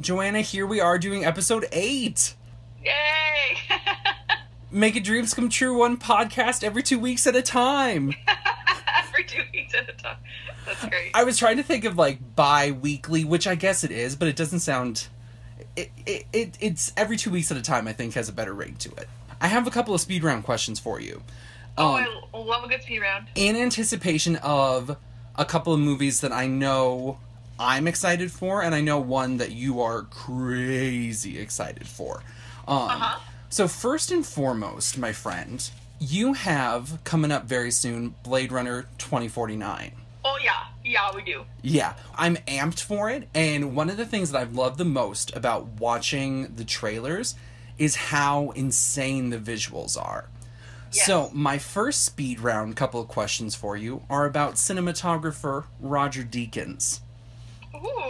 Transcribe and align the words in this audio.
Joanna, 0.00 0.40
here 0.42 0.66
we 0.66 0.80
are 0.80 0.98
doing 0.98 1.24
episode 1.24 1.66
eight. 1.72 2.34
Yay! 2.84 3.56
Making 4.70 5.02
dreams 5.02 5.32
come 5.34 5.48
true 5.48 5.78
one 5.78 5.96
podcast 5.96 6.62
every 6.62 6.82
two 6.82 6.98
weeks 6.98 7.26
at 7.26 7.34
a 7.34 7.42
time. 7.42 8.12
For 9.14 9.22
two 9.22 9.42
weeks 9.54 9.74
at 9.74 9.88
a 9.88 9.92
time. 9.92 10.16
That's 10.66 10.84
great. 10.84 11.12
I 11.14 11.24
was 11.24 11.38
trying 11.38 11.56
to 11.56 11.62
think 11.62 11.84
of 11.84 11.96
like 11.96 12.18
bi 12.36 12.72
weekly, 12.72 13.24
which 13.24 13.46
I 13.46 13.54
guess 13.54 13.84
it 13.84 13.90
is, 13.90 14.16
but 14.16 14.28
it 14.28 14.36
doesn't 14.36 14.60
sound. 14.60 15.08
It, 15.76 15.90
it, 16.04 16.26
it 16.32 16.58
It's 16.60 16.92
every 16.96 17.16
two 17.16 17.30
weeks 17.30 17.50
at 17.50 17.56
a 17.56 17.62
time, 17.62 17.88
I 17.88 17.92
think, 17.92 18.14
has 18.14 18.28
a 18.28 18.32
better 18.32 18.52
ring 18.52 18.74
to 18.80 18.90
it. 18.96 19.08
I 19.40 19.48
have 19.48 19.66
a 19.66 19.70
couple 19.70 19.94
of 19.94 20.00
speed 20.00 20.24
round 20.24 20.44
questions 20.44 20.78
for 20.78 21.00
you. 21.00 21.22
oh, 21.78 21.96
Um, 21.96 22.06
I 22.34 22.38
love 22.38 22.64
a 22.64 22.68
good 22.68 22.82
speed 22.82 23.00
round. 23.00 23.28
in 23.34 23.56
anticipation 23.56 24.36
of 24.36 24.96
a 25.36 25.44
couple 25.44 25.72
of 25.72 25.80
movies 25.80 26.20
that 26.20 26.32
I 26.32 26.46
know 26.46 27.18
I'm 27.58 27.86
excited 27.88 28.30
for, 28.30 28.62
and 28.62 28.74
I 28.74 28.80
know 28.80 28.98
one 28.98 29.38
that 29.38 29.52
you 29.52 29.80
are 29.80 30.02
crazy 30.02 31.38
excited 31.38 31.86
for. 31.86 32.22
Um, 32.68 32.78
Uh-huh. 32.90 33.20
So, 33.48 33.68
first 33.68 34.10
and 34.10 34.26
foremost, 34.26 34.98
my 34.98 35.12
friend, 35.12 35.68
you 35.98 36.34
have 36.34 36.98
coming 37.04 37.30
up 37.32 37.44
very 37.44 37.70
soon 37.70 38.14
Blade 38.22 38.52
Runner 38.52 38.82
2049. 38.98 39.92
Oh, 40.24 40.38
yeah. 40.42 40.64
Yeah, 40.84 41.10
we 41.14 41.22
do. 41.22 41.44
Yeah, 41.62 41.94
I'm 42.14 42.36
amped 42.48 42.80
for 42.82 43.08
it. 43.10 43.28
And 43.34 43.74
one 43.76 43.88
of 43.88 43.96
the 43.96 44.04
things 44.06 44.32
that 44.32 44.40
I've 44.40 44.54
loved 44.54 44.78
the 44.78 44.84
most 44.84 45.34
about 45.36 45.66
watching 45.80 46.54
the 46.56 46.64
trailers 46.64 47.34
is 47.78 47.96
how 47.96 48.50
insane 48.50 49.30
the 49.30 49.38
visuals 49.38 49.96
are. 50.00 50.28
Yes. 50.92 51.06
So, 51.06 51.30
my 51.32 51.58
first 51.58 52.04
speed 52.04 52.40
round 52.40 52.76
couple 52.76 53.00
of 53.00 53.08
questions 53.08 53.54
for 53.54 53.76
you 53.76 54.02
are 54.10 54.26
about 54.26 54.54
cinematographer 54.54 55.64
Roger 55.80 56.22
Deakins. 56.22 57.00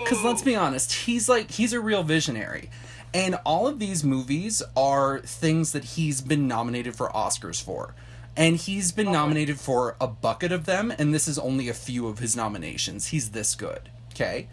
Because 0.02 0.22
let's 0.22 0.42
be 0.42 0.54
honest, 0.54 0.92
he's 0.92 1.28
like, 1.28 1.50
he's 1.50 1.72
a 1.72 1.80
real 1.80 2.02
visionary. 2.02 2.70
And 3.12 3.38
all 3.44 3.66
of 3.66 3.78
these 3.78 4.04
movies 4.04 4.62
are 4.76 5.20
things 5.20 5.72
that 5.72 5.84
he's 5.84 6.20
been 6.20 6.46
nominated 6.46 6.94
for 6.96 7.08
Oscars 7.08 7.62
for. 7.62 7.94
And 8.36 8.56
he's 8.56 8.92
been 8.92 9.10
nominated 9.10 9.58
for 9.58 9.96
a 9.98 10.06
bucket 10.06 10.52
of 10.52 10.66
them, 10.66 10.92
and 10.98 11.14
this 11.14 11.26
is 11.26 11.38
only 11.38 11.70
a 11.70 11.74
few 11.74 12.06
of 12.06 12.18
his 12.18 12.36
nominations. 12.36 13.06
He's 13.06 13.30
this 13.30 13.54
good. 13.54 13.88
Okay? 14.12 14.48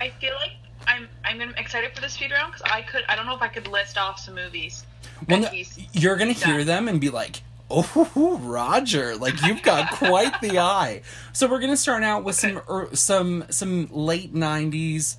I 0.00 0.10
feel 0.20 0.34
like 0.36 0.52
I'm 0.86 1.08
I'm 1.24 1.40
excited 1.56 1.94
for 1.94 2.00
the 2.00 2.08
speed 2.08 2.30
round 2.30 2.52
because 2.54 2.70
I 2.72 2.82
could 2.82 3.04
I 3.08 3.16
don't 3.16 3.26
know 3.26 3.34
if 3.34 3.42
I 3.42 3.48
could 3.48 3.66
list 3.66 3.98
off 3.98 4.18
some 4.18 4.34
movies. 4.34 4.86
Well, 5.28 5.40
no, 5.40 5.50
you're 5.92 6.16
gonna 6.16 6.32
hear 6.32 6.58
done. 6.58 6.66
them 6.66 6.88
and 6.88 7.00
be 7.00 7.10
like, 7.10 7.42
"Oh, 7.70 8.38
Roger! 8.42 9.16
Like 9.16 9.42
you've 9.44 9.62
got 9.62 9.90
quite 9.92 10.40
the 10.40 10.58
eye." 10.58 11.02
So 11.32 11.46
we're 11.48 11.60
gonna 11.60 11.76
start 11.76 12.02
out 12.02 12.24
with 12.24 12.36
some 12.36 12.60
er, 12.68 12.88
some 12.94 13.44
some 13.50 13.88
late 13.90 14.34
'90s, 14.34 15.16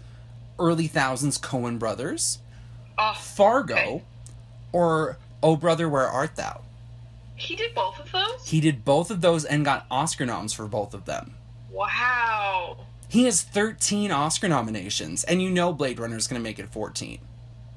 early 0.58 0.88
thousands 0.88 1.38
Coen 1.38 1.78
brothers, 1.80 2.40
Oh, 2.98 3.14
Fargo, 3.18 3.76
Okay. 3.76 4.04
or 4.72 5.18
Oh 5.44 5.56
Brother, 5.56 5.88
Where 5.88 6.08
Art 6.08 6.36
Thou? 6.36 6.62
he 7.36 7.56
did 7.56 7.74
both 7.74 7.98
of 8.00 8.12
those. 8.12 8.48
He 8.50 8.60
did 8.60 8.84
both 8.84 9.10
of 9.10 9.22
those 9.22 9.46
and 9.46 9.64
got 9.64 9.86
Oscar 9.90 10.26
noms 10.26 10.52
for 10.52 10.68
both 10.68 10.94
of 10.94 11.06
them. 11.06 11.36
Wow. 11.72 12.78
He 13.08 13.24
has 13.24 13.42
13 13.42 14.12
Oscar 14.12 14.50
nominations, 14.50 15.24
and 15.24 15.42
you 15.42 15.50
know 15.50 15.72
Blade 15.72 16.00
Runner 16.00 16.18
is 16.18 16.28
gonna 16.28 16.42
make 16.42 16.60
it 16.60 16.68
14. 16.70 17.20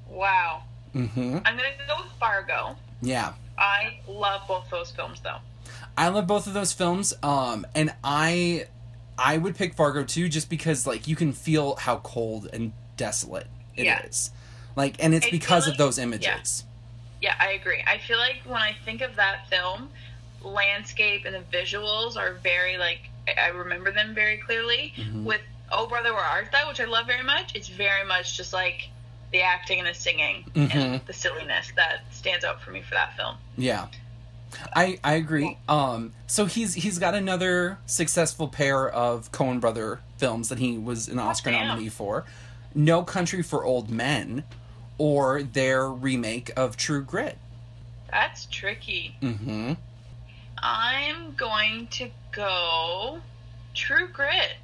Wow. 0.09 0.63
Mm-hmm. 0.95 1.39
I'm 1.45 1.57
gonna 1.57 1.69
go 1.87 2.03
with 2.03 2.13
Fargo. 2.19 2.77
Yeah. 3.01 3.35
I 3.63 4.01
love 4.09 4.43
both 4.49 4.69
those 4.71 4.91
films 4.91 5.21
though. 5.23 5.39
I 5.97 6.09
love 6.09 6.27
both 6.27 6.47
of 6.47 6.55
those 6.55 6.73
films. 6.73 7.15
Um, 7.23 7.65
and 7.75 7.95
I, 8.03 8.67
I 9.17 9.39
would 9.39 9.57
pick 9.57 9.75
Fargo 9.75 10.03
too, 10.03 10.29
just 10.29 10.51
because 10.51 10.87
like 10.87 11.07
you 11.07 11.15
can 11.15 11.33
feel 11.33 11.77
how 11.77 11.99
cold 11.99 12.49
and 12.53 12.73
desolate 12.97 13.47
it 13.77 13.87
is. 14.05 14.31
Yeah. 14.33 14.39
Like, 14.75 15.03
and 15.05 15.15
it's 15.15 15.27
I 15.27 15.31
because 15.31 15.69
of 15.69 15.77
those 15.77 15.99
images. 15.99 16.65
Yeah, 17.21 17.35
I 17.39 17.53
agree. 17.53 17.85
I 17.87 17.99
feel 17.99 18.19
like 18.19 18.41
when 18.45 18.61
I 18.61 18.75
think 18.85 19.01
of 19.01 19.15
that 19.17 19.49
film, 19.49 19.91
landscape 20.43 21.25
and 21.25 21.35
the 21.37 21.57
visuals 21.57 22.17
are 22.17 22.35
very 22.35 22.79
like 22.79 23.11
I 23.39 23.49
remember 23.49 23.93
them 23.93 24.13
very 24.13 24.39
clearly. 24.39 24.93
Mhm. 24.97 25.23
With 25.23 25.41
Oh 25.71 25.87
Brother 25.87 26.13
Where 26.13 26.25
Art 26.25 26.51
Thou, 26.51 26.69
which 26.69 26.81
I 26.81 26.85
love 26.85 27.07
very 27.07 27.23
much, 27.23 27.55
it's 27.55 27.69
very 27.69 28.05
much 28.05 28.37
just 28.37 28.53
like 28.53 28.89
the 29.33 29.41
acting 29.43 29.79
and 29.79 29.89
the 29.89 29.95
singing 29.95 30.45
and 30.55 30.71
Mhm. 30.71 31.07
the 31.07 31.13
silliness 31.13 31.73
that 31.77 32.03
stands 32.11 32.45
out 32.45 32.61
for 32.63 32.71
me 32.71 32.83
for 32.83 32.95
that 32.95 33.17
film. 33.17 33.37
Yeah. 33.57 33.87
I 34.77 34.99
I 35.03 35.15
agree. 35.15 35.57
Um, 35.69 36.13
so 36.27 36.45
he's 36.45 36.75
he's 36.75 36.99
got 36.99 37.15
another 37.15 37.79
successful 37.87 38.49
pair 38.49 38.87
of 38.89 39.33
Coen 39.33 39.59
brother 39.61 40.01
films 40.19 40.51
that 40.51 40.59
he 40.59 40.77
was 40.77 41.09
an 41.09 41.19
Oscar 41.19 41.51
damn. 41.51 41.69
nominee 41.69 41.89
for, 41.89 42.25
No 42.75 43.03
Country 43.03 43.43
for 43.43 43.65
Old 43.65 43.89
Men, 43.91 44.45
or 44.99 45.43
their 45.43 45.89
remake 45.89 46.51
of 46.57 46.77
True 46.77 47.03
Grit. 47.03 47.39
That's 48.11 48.45
tricky. 48.47 49.17
Mm-hmm. 49.23 49.73
I'm 50.59 51.35
going 51.35 51.87
to 51.93 52.11
go 52.31 53.21
True 53.75 54.09
Grit. 54.09 54.57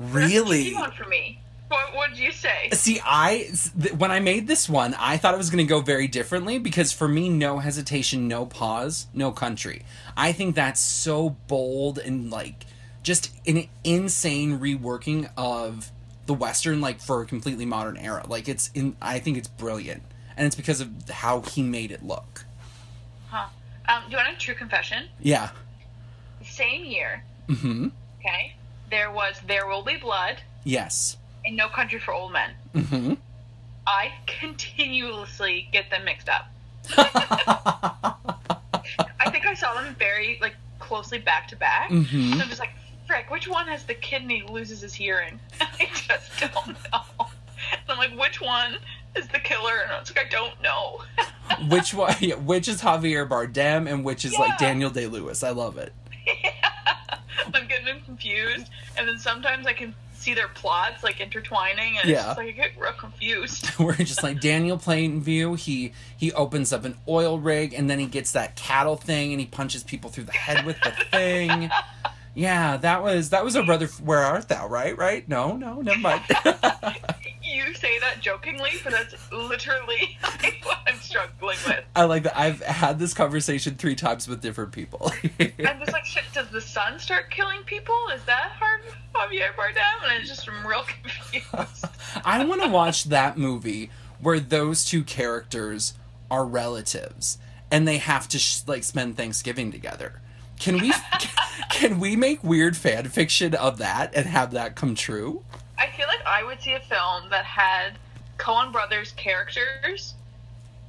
That's 0.00 0.10
a 0.14 0.16
Really? 0.16 0.62
tricky 0.70 0.74
one 0.74 0.92
for 0.92 1.04
me. 1.06 1.38
What 1.72 1.96
would 2.10 2.18
you 2.18 2.30
say? 2.32 2.68
See, 2.72 3.00
I 3.02 3.50
when 3.96 4.10
I 4.10 4.20
made 4.20 4.46
this 4.46 4.68
one, 4.68 4.94
I 4.98 5.16
thought 5.16 5.32
it 5.32 5.38
was 5.38 5.48
going 5.48 5.64
to 5.64 5.68
go 5.68 5.80
very 5.80 6.06
differently 6.06 6.58
because 6.58 6.92
for 6.92 7.08
me, 7.08 7.30
no 7.30 7.60
hesitation, 7.60 8.28
no 8.28 8.44
pause, 8.44 9.06
no 9.14 9.32
country. 9.32 9.82
I 10.14 10.32
think 10.32 10.54
that's 10.54 10.80
so 10.80 11.30
bold 11.48 11.98
and 11.98 12.30
like 12.30 12.66
just 13.02 13.30
an 13.46 13.68
insane 13.84 14.58
reworking 14.58 15.30
of 15.34 15.90
the 16.26 16.34
western, 16.34 16.82
like 16.82 17.00
for 17.00 17.22
a 17.22 17.26
completely 17.26 17.64
modern 17.64 17.96
era. 17.96 18.24
Like 18.28 18.50
it's 18.50 18.70
in, 18.74 18.94
I 19.00 19.18
think 19.18 19.38
it's 19.38 19.48
brilliant, 19.48 20.02
and 20.36 20.46
it's 20.46 20.54
because 20.54 20.82
of 20.82 21.08
how 21.08 21.40
he 21.40 21.62
made 21.62 21.90
it 21.90 22.04
look. 22.04 22.44
Huh. 23.30 23.46
Um, 23.88 24.02
do 24.06 24.10
you 24.12 24.16
want 24.18 24.28
a 24.34 24.38
true 24.38 24.54
confession? 24.54 25.08
Yeah. 25.20 25.50
Same 26.44 26.84
year, 26.84 27.24
Hmm. 27.48 27.88
okay, 28.20 28.56
there 28.90 29.10
was 29.10 29.40
There 29.46 29.66
Will 29.66 29.82
Be 29.82 29.96
Blood 29.96 30.42
Yes. 30.64 31.16
And 31.44 31.56
No 31.56 31.68
Country 31.68 31.98
for 31.98 32.12
Old 32.14 32.32
Men. 32.32 32.50
Hmm. 32.84 33.14
I 33.86 34.12
continuously 34.26 35.68
get 35.72 35.90
them 35.90 36.04
mixed 36.04 36.28
up. 36.28 36.46
I 39.20 39.30
think 39.30 39.46
I 39.46 39.54
saw 39.54 39.74
them 39.74 39.94
very 39.98 40.38
like 40.40 40.54
closely 40.78 41.18
back 41.18 41.48
to 41.48 41.56
back. 41.56 41.90
Mhm. 41.90 42.34
So 42.36 42.40
I'm 42.42 42.48
just 42.48 42.60
like, 42.60 42.70
frick, 43.06 43.30
which 43.30 43.48
one 43.48 43.66
has 43.68 43.84
the 43.84 43.94
kidney 43.94 44.42
loses 44.48 44.80
his 44.80 44.94
hearing? 44.94 45.38
I 45.60 45.88
just 45.92 46.30
don't 46.40 46.76
know. 46.92 47.26
And 47.72 47.80
I'm 47.88 47.98
like, 47.98 48.16
which 48.18 48.40
one 48.40 48.76
is 49.16 49.26
the 49.28 49.38
killer? 49.38 49.80
And 49.82 49.92
I 49.92 50.00
was 50.00 50.14
like, 50.14 50.26
I 50.26 50.28
don't 50.28 50.60
know. 50.62 51.02
which 51.68 51.94
one? 51.94 52.14
Yeah, 52.20 52.34
which 52.36 52.68
is 52.68 52.82
Javier 52.82 53.28
Bardem 53.28 53.90
and 53.90 54.04
which 54.04 54.24
is 54.24 54.38
like 54.38 54.58
Daniel 54.58 54.90
Day 54.90 55.06
Lewis? 55.06 55.42
I 55.42 55.50
love 55.50 55.78
it. 55.78 55.92
I'm 57.54 57.66
getting 57.66 57.84
them 57.86 58.00
confused, 58.04 58.68
and 58.96 59.08
then 59.08 59.18
sometimes 59.18 59.66
I 59.66 59.72
can 59.72 59.94
see 60.22 60.34
their 60.34 60.48
plots 60.48 61.02
like 61.02 61.20
intertwining, 61.20 61.98
and 61.98 62.08
Yeah. 62.08 62.16
it's 62.16 62.24
just 62.26 62.38
like 62.38 62.48
I 62.48 62.50
get 62.52 62.70
real 62.78 62.92
confused. 62.92 63.68
We're 63.78 63.94
just 63.94 64.22
like 64.22 64.40
Daniel 64.40 64.78
Plainview. 64.78 65.58
He 65.58 65.92
he 66.16 66.32
opens 66.32 66.72
up 66.72 66.84
an 66.84 66.96
oil 67.08 67.38
rig 67.38 67.74
and 67.74 67.90
then 67.90 67.98
he 67.98 68.06
gets 68.06 68.32
that 68.32 68.56
cattle 68.56 68.96
thing 68.96 69.32
and 69.32 69.40
he 69.40 69.46
punches 69.46 69.82
people 69.82 70.10
through 70.10 70.24
the 70.24 70.32
head 70.32 70.64
with 70.64 70.80
the 70.82 70.90
thing. 71.10 71.70
Yeah, 72.34 72.78
that 72.78 73.02
was 73.02 73.30
that 73.30 73.44
was 73.44 73.56
a 73.56 73.62
brother. 73.62 73.86
Where 74.02 74.20
art 74.20 74.48
thou? 74.48 74.66
Right, 74.66 74.96
right? 74.96 75.28
No, 75.28 75.56
no, 75.56 75.80
never 75.82 75.98
mind. 75.98 76.22
you 77.72 77.78
say 77.78 77.98
that 78.00 78.20
jokingly, 78.20 78.70
but 78.84 78.92
that's 78.92 79.14
literally 79.32 80.18
like, 80.42 80.60
what 80.64 80.78
I'm 80.86 80.96
struggling 80.96 81.56
with. 81.66 81.84
I 81.96 82.04
like 82.04 82.24
that. 82.24 82.38
I've 82.38 82.60
had 82.60 82.98
this 82.98 83.14
conversation 83.14 83.76
three 83.76 83.94
times 83.94 84.28
with 84.28 84.42
different 84.42 84.72
people. 84.72 85.10
I'm 85.40 85.78
just 85.78 85.92
like, 85.92 86.04
shit, 86.04 86.24
does 86.34 86.48
the 86.50 86.60
sun 86.60 86.98
start 86.98 87.30
killing 87.30 87.62
people? 87.64 87.96
Is 88.14 88.22
that 88.24 88.52
hard, 88.58 88.82
Javier 89.14 89.54
Bardem? 89.54 90.04
And 90.04 90.20
it's 90.20 90.28
just 90.28 90.48
real 90.66 90.84
confused. 90.84 91.86
I 92.24 92.44
want 92.44 92.62
to 92.62 92.68
watch 92.68 93.04
that 93.04 93.38
movie 93.38 93.90
where 94.20 94.38
those 94.38 94.84
two 94.84 95.02
characters 95.02 95.94
are 96.30 96.44
relatives 96.44 97.38
and 97.70 97.88
they 97.88 97.98
have 97.98 98.28
to 98.28 98.38
sh- 98.38 98.60
like 98.66 98.84
spend 98.84 99.16
Thanksgiving 99.16 99.72
together. 99.72 100.20
Can 100.60 100.78
we 100.78 100.92
can 101.70 101.98
we 101.98 102.14
make 102.14 102.44
weird 102.44 102.76
fan 102.76 103.08
fiction 103.08 103.54
of 103.54 103.78
that 103.78 104.14
and 104.14 104.26
have 104.26 104.52
that 104.52 104.76
come 104.76 104.94
true? 104.94 105.42
I 105.82 105.90
feel 105.96 106.06
like 106.06 106.24
I 106.24 106.44
would 106.44 106.62
see 106.62 106.74
a 106.74 106.80
film 106.80 107.28
that 107.30 107.44
had 107.44 107.98
Coen 108.38 108.70
Brothers 108.70 109.12
characters 109.16 110.14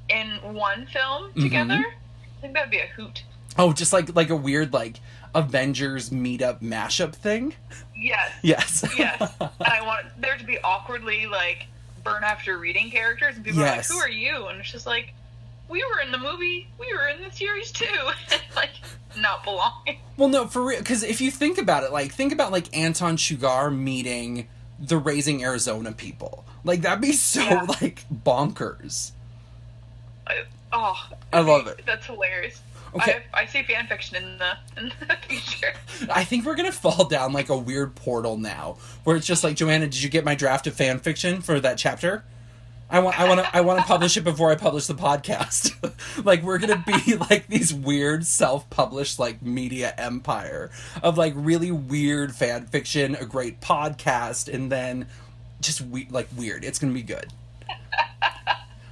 in 0.07 0.27
one 0.43 0.85
film 0.85 1.31
mm-hmm. 1.31 1.41
together. 1.41 1.83
I 1.83 2.41
think 2.41 2.53
that'd 2.53 2.69
be 2.69 2.77
a 2.77 2.85
hoot. 2.85 3.23
Oh, 3.57 3.73
just 3.73 3.91
like 3.91 4.15
like 4.15 4.29
a 4.29 4.35
weird 4.35 4.71
like 4.71 4.99
Avengers 5.33 6.11
meetup 6.11 6.61
mashup 6.61 7.15
thing. 7.15 7.55
Yes. 7.95 8.31
Yes. 8.43 8.85
Yes. 8.95 9.33
and 9.41 9.49
I 9.61 9.81
want 9.81 10.05
there 10.19 10.37
to 10.37 10.45
be 10.45 10.59
awkwardly 10.63 11.25
like 11.25 11.65
burn 12.03 12.23
after 12.23 12.59
reading 12.59 12.91
characters, 12.91 13.35
and 13.35 13.43
people 13.43 13.61
Yes. 13.61 13.89
are 13.89 13.95
like, 13.95 14.03
"Who 14.03 14.07
are 14.07 14.15
you?" 14.15 14.47
And 14.47 14.59
it's 14.59 14.71
just 14.71 14.85
like, 14.85 15.11
"We 15.69 15.83
were 15.83 16.01
in 16.01 16.11
the 16.11 16.19
movie. 16.19 16.67
We 16.79 16.93
were 16.93 17.07
in 17.07 17.23
the 17.23 17.31
series 17.31 17.71
too." 17.71 17.87
like, 18.55 18.71
not 19.17 19.43
belonging. 19.43 19.97
well, 20.17 20.29
no, 20.29 20.45
for 20.45 20.63
real. 20.63 20.77
Because 20.79 21.01
if 21.01 21.19
you 21.19 21.31
think 21.31 21.57
about 21.57 21.83
it, 21.83 21.91
like 21.91 22.11
think 22.11 22.31
about 22.31 22.51
like 22.51 22.75
Anton 22.77 23.17
Chigurh 23.17 23.75
meeting 23.75 24.47
the 24.87 24.97
Raising 24.97 25.43
Arizona 25.43 25.91
people. 25.91 26.45
Like 26.63 26.81
that'd 26.81 27.01
be 27.01 27.11
so 27.13 27.41
Yeah. 27.41 27.65
like 27.81 28.05
bonkers. 28.11 29.11
I, 30.27 30.43
oh, 30.71 31.09
I 31.31 31.39
love 31.41 31.67
it. 31.67 31.81
That's 31.85 32.05
hilarious. 32.05 32.61
Okay. 32.95 33.23
I, 33.33 33.41
I 33.41 33.45
see 33.47 33.63
fan 33.63 33.87
fiction 33.87 34.17
in 34.17 34.37
the 34.37 34.51
in 34.77 34.91
the 35.07 35.17
future. 35.27 35.73
I 36.11 36.23
think 36.23 36.45
we're 36.45 36.55
gonna 36.55 36.71
fall 36.71 37.05
down 37.05 37.33
like 37.33 37.49
a 37.49 37.57
weird 37.57 37.95
portal 37.95 38.37
now, 38.37 38.77
where 39.03 39.15
it's 39.15 39.25
just 39.25 39.43
like, 39.43 39.55
Joanna, 39.55 39.85
did 39.87 40.01
you 40.03 40.09
get 40.09 40.23
my 40.23 40.35
draft 40.35 40.67
of 40.67 40.75
fan 40.75 40.99
fiction 40.99 41.41
for 41.41 41.59
that 41.59 41.77
chapter? 41.77 42.23
I 42.93 42.99
want, 42.99 43.19
I 43.19 43.27
want 43.27 43.39
to, 43.39 43.55
I 43.57 43.61
want 43.61 43.79
to 43.79 43.85
publish 43.85 44.17
it 44.17 44.23
before 44.23 44.51
I 44.51 44.55
publish 44.55 44.85
the 44.87 44.93
podcast. 44.93 45.73
like 46.25 46.43
we're 46.43 46.59
gonna 46.59 46.83
be 46.85 47.15
like 47.29 47.47
these 47.47 47.73
weird 47.73 48.25
self-published 48.25 49.17
like 49.19 49.41
media 49.41 49.93
empire 49.97 50.69
of 51.01 51.17
like 51.17 51.33
really 51.35 51.71
weird 51.71 52.35
fan 52.35 52.67
fiction, 52.67 53.15
a 53.15 53.25
great 53.25 53.59
podcast, 53.61 54.53
and 54.53 54.71
then 54.71 55.07
just 55.59 55.81
we- 55.81 56.07
like 56.11 56.27
weird. 56.37 56.63
It's 56.63 56.77
gonna 56.79 56.93
be 56.93 57.01
good. 57.03 57.33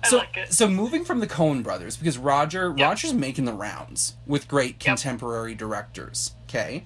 So, 0.04 0.18
like 0.18 0.48
so 0.50 0.68
moving 0.68 1.06
from 1.06 1.20
the 1.20 1.28
Coen 1.28 1.62
brothers, 1.62 1.96
because 1.96 2.18
Roger 2.18 2.74
Yep. 2.76 2.90
Roger's 2.90 3.14
making 3.14 3.46
the 3.46 3.54
rounds 3.54 4.16
with 4.26 4.48
great 4.48 4.80
contemporary 4.80 5.54
directors. 5.54 6.32
Okay, 6.50 6.86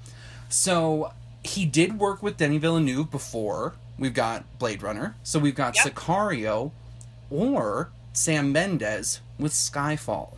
so 0.49 1.13
he 1.41 1.65
did 1.65 1.97
work 1.97 2.21
with 2.21 2.35
Denis 2.35 2.59
Villeneuve 2.61 3.09
before. 3.09 3.75
We've 3.97 4.13
got 4.13 4.59
Blade 4.59 4.83
Runner, 4.83 5.15
so 5.23 5.39
we've 5.39 5.55
got 5.55 5.77
Yep. 5.77 5.95
Sicario, 5.95 6.71
or 7.29 7.89
Sam 8.13 8.51
Mendes 8.51 9.21
with 9.39 9.51
Skyfall. 9.51 10.35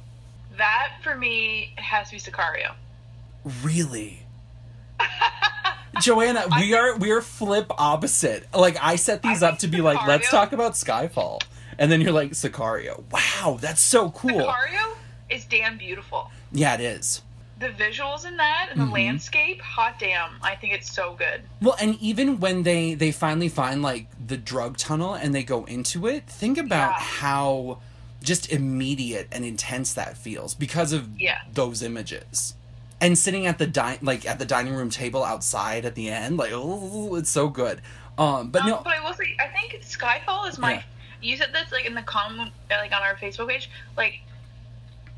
That 0.57 0.93
for 1.03 1.15
me 1.15 1.73
has 1.75 2.09
to 2.09 2.15
be 2.15 2.19
Sicario. 2.19 2.73
Really. 3.63 4.23
Joanna, 6.01 6.45
we 6.59 6.73
are 6.73 6.97
we 6.97 7.11
are 7.11 7.21
flip 7.21 7.67
opposite. 7.77 8.47
Like 8.53 8.77
I 8.81 8.95
set 8.95 9.21
these 9.21 9.43
I 9.43 9.49
up 9.49 9.59
to 9.59 9.67
be 9.67 9.81
like, 9.81 10.05
let's 10.07 10.29
talk 10.29 10.53
about 10.53 10.73
Skyfall, 10.73 11.41
and 11.77 11.91
then 11.91 12.01
you're 12.01 12.11
like 12.11 12.31
Sicario. 12.31 13.03
Wow, 13.11 13.57
that's 13.59 13.81
so 13.81 14.11
cool. 14.11 14.31
Sicario 14.31 14.95
is 15.29 15.45
damn 15.45 15.77
beautiful. 15.77 16.31
Yeah, 16.51 16.75
it 16.75 16.81
is. 16.81 17.21
The 17.59 17.69
visuals 17.69 18.25
in 18.25 18.37
that 18.37 18.67
and 18.71 18.79
the 18.79 18.85
Mhm. 18.85 18.91
landscape, 18.93 19.61
hot 19.61 19.97
damn! 19.99 20.37
I 20.43 20.55
think 20.55 20.73
it's 20.73 20.91
so 20.93 21.15
good. 21.15 21.41
Well, 21.61 21.75
and 21.79 21.95
even 21.99 22.39
when 22.39 22.63
they 22.63 22.93
they 22.93 23.11
finally 23.11 23.49
find 23.49 23.81
like 23.81 24.07
the 24.27 24.37
drug 24.37 24.77
tunnel 24.77 25.15
and 25.15 25.33
they 25.33 25.43
go 25.43 25.65
into 25.65 26.05
it, 26.07 26.27
think 26.27 26.57
about 26.59 26.91
Yeah. 26.91 26.99
how 26.99 27.79
just 28.23 28.51
immediate 28.51 29.27
and 29.31 29.43
intense 29.45 29.93
that 29.93 30.17
feels 30.17 30.53
because 30.53 30.91
of 30.93 31.09
Yeah. 31.19 31.39
those 31.51 31.81
images. 31.81 32.53
And 33.01 33.17
sitting 33.17 33.45
at 33.47 33.57
the 33.57 33.67
di- 33.67 33.99
like 34.01 34.25
at 34.25 34.37
the 34.39 34.45
dining 34.45 34.73
room 34.73 34.89
table 34.89 35.23
outside 35.23 35.85
at 35.85 35.95
the 35.95 36.09
end, 36.09 36.37
like 36.37 36.51
oh, 36.53 37.15
it's 37.15 37.29
so 37.29 37.47
good. 37.47 37.81
Um, 38.19 38.49
but 38.49 38.63
Um, 38.63 38.69
no, 38.69 38.81
but 38.83 38.93
I 38.93 38.99
will 39.03 39.13
say, 39.13 39.35
I 39.39 39.47
think 39.47 39.81
Skyfall 39.83 40.47
is 40.49 40.57
my. 40.57 40.73
Yeah. 40.73 40.81
You 41.21 41.37
said 41.37 41.53
this 41.53 41.71
like 41.71 41.85
in 41.85 41.95
the 41.95 42.01
comment, 42.03 42.51
like 42.69 42.91
on 42.91 43.01
our 43.01 43.15
Facebook 43.15 43.49
page. 43.49 43.69
Like, 43.95 44.19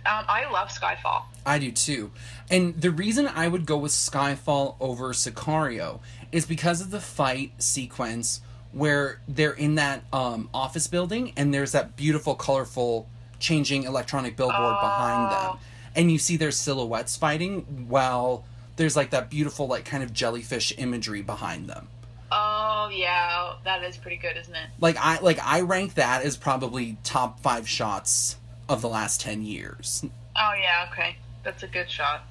um, 0.05 0.25
I 0.27 0.49
love 0.51 0.69
Skyfall. 0.69 1.23
I 1.45 1.59
do 1.59 1.71
too. 1.71 2.11
And 2.49 2.79
the 2.79 2.91
reason 2.91 3.27
I 3.27 3.47
would 3.47 3.65
go 3.65 3.77
with 3.77 3.91
Skyfall 3.91 4.75
over 4.79 5.13
Sicario 5.13 5.99
is 6.31 6.45
because 6.45 6.81
of 6.81 6.91
the 6.91 7.01
fight 7.01 7.51
sequence 7.61 8.41
where 8.71 9.19
they're 9.27 9.53
in 9.53 9.75
that 9.75 10.03
um, 10.13 10.49
office 10.53 10.87
building 10.87 11.33
and 11.35 11.53
there's 11.53 11.73
that 11.73 11.95
beautiful, 11.95 12.35
colorful, 12.35 13.07
changing 13.39 13.83
electronic 13.83 14.35
billboard 14.35 14.79
behind 14.79 15.31
them. 15.31 15.51
Oh. 15.53 15.59
And 15.95 16.11
you 16.11 16.17
see 16.17 16.37
their 16.37 16.51
silhouettes 16.51 17.17
fighting 17.17 17.87
while 17.89 18.45
there's 18.77 18.95
like 18.95 19.09
that 19.09 19.29
beautiful, 19.29 19.67
like 19.67 19.85
kind 19.85 20.03
of 20.03 20.13
jellyfish 20.13 20.73
imagery 20.77 21.21
behind 21.21 21.67
them. 21.67 21.87
Oh 22.31 22.89
yeah, 22.93 23.55
that 23.63 23.83
is 23.83 23.97
pretty 23.97 24.17
good, 24.17 24.37
isn't 24.37 24.53
it? 24.53 24.69
Like 24.79 24.97
I 24.99 25.19
like 25.19 25.39
I 25.43 25.61
rank 25.61 25.95
that 25.95 26.23
as 26.23 26.37
probably 26.37 26.97
top 27.03 27.39
five 27.39 27.67
shots 27.67 28.37
of 28.69 28.81
the 28.81 28.89
last 28.89 29.19
ten 29.21 29.43
years. 29.43 30.05
Oh 30.37 30.53
yeah, 30.61 30.87
okay, 30.91 31.17
that's 31.43 31.63
a 31.63 31.67
good 31.67 31.89
shot. 31.91 32.23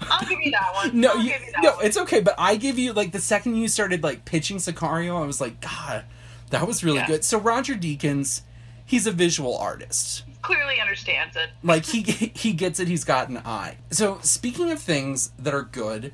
I'll 0.00 0.26
give 0.26 0.40
you 0.40 0.50
that 0.52 0.72
one. 0.74 0.90
No, 1.00 1.14
you, 1.14 1.30
you 1.32 1.52
that 1.52 1.62
no, 1.62 1.76
one. 1.76 1.84
it's 1.86 1.96
okay. 1.98 2.20
But 2.20 2.34
I 2.38 2.56
give 2.56 2.78
you 2.78 2.92
like 2.92 3.12
the 3.12 3.20
second 3.20 3.56
you 3.56 3.68
started 3.68 4.02
like 4.02 4.24
pitching 4.24 4.56
Sicario, 4.56 5.22
I 5.22 5.26
was 5.26 5.40
like, 5.40 5.60
God, 5.60 6.04
that 6.50 6.66
was 6.66 6.82
really 6.82 6.96
Yeah. 6.98 7.06
good. 7.06 7.24
So 7.24 7.38
Roger 7.38 7.74
Deakins, 7.74 8.40
he's 8.86 9.06
a 9.06 9.12
visual 9.12 9.56
artist. 9.58 10.24
clearly 10.42 10.80
understands 10.80 11.36
it. 11.36 11.50
Like 11.62 11.84
he 11.84 12.00
he 12.34 12.52
gets 12.54 12.80
it. 12.80 12.88
He's 12.88 13.04
got 13.04 13.28
an 13.28 13.36
eye. 13.44 13.76
So 13.90 14.18
speaking 14.22 14.70
of 14.70 14.80
things 14.80 15.30
that 15.38 15.52
are 15.54 15.62
good, 15.62 16.12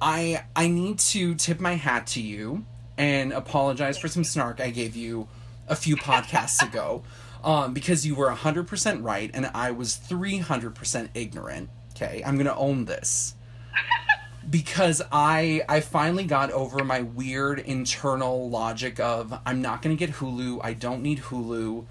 I 0.00 0.44
I 0.56 0.66
need 0.66 0.98
to 1.00 1.36
tip 1.36 1.60
my 1.60 1.74
hat 1.74 2.08
to 2.08 2.20
you 2.20 2.64
and 2.96 3.32
apologize 3.32 3.96
for 3.96 4.08
some 4.08 4.24
snark 4.24 4.60
I 4.60 4.70
gave 4.70 4.96
you 4.96 5.28
a 5.68 5.76
few 5.76 5.96
podcasts 5.96 6.60
ago. 6.68 7.04
Um, 7.44 7.72
because 7.72 8.04
you 8.04 8.14
were 8.14 8.30
100% 8.30 9.04
right 9.04 9.30
and 9.32 9.50
I 9.54 9.70
was 9.70 9.96
300% 9.96 11.08
ignorant. 11.14 11.70
Okay, 11.94 12.22
I'm 12.24 12.36
gonna 12.36 12.56
own 12.56 12.84
this 12.84 13.34
because 14.50 15.02
I 15.12 15.62
I 15.68 15.80
finally 15.80 16.24
got 16.24 16.50
over 16.52 16.84
my 16.84 17.02
weird 17.02 17.60
internal 17.60 18.48
logic 18.48 19.00
of 19.00 19.38
I'm 19.44 19.62
not 19.62 19.82
going 19.82 19.96
to 19.96 20.06
get 20.06 20.16
Hulu. 20.16 20.60
I 20.62 20.74
don't 20.74 21.02
need 21.02 21.20
Hulu. 21.20 21.86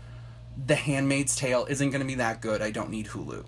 The 0.65 0.75
Handmaid's 0.75 1.35
Tale 1.35 1.65
isn't 1.69 1.89
going 1.91 2.01
to 2.01 2.07
be 2.07 2.15
that 2.15 2.41
good. 2.41 2.61
I 2.61 2.71
don't 2.71 2.89
need 2.89 3.07
Hulu. 3.07 3.45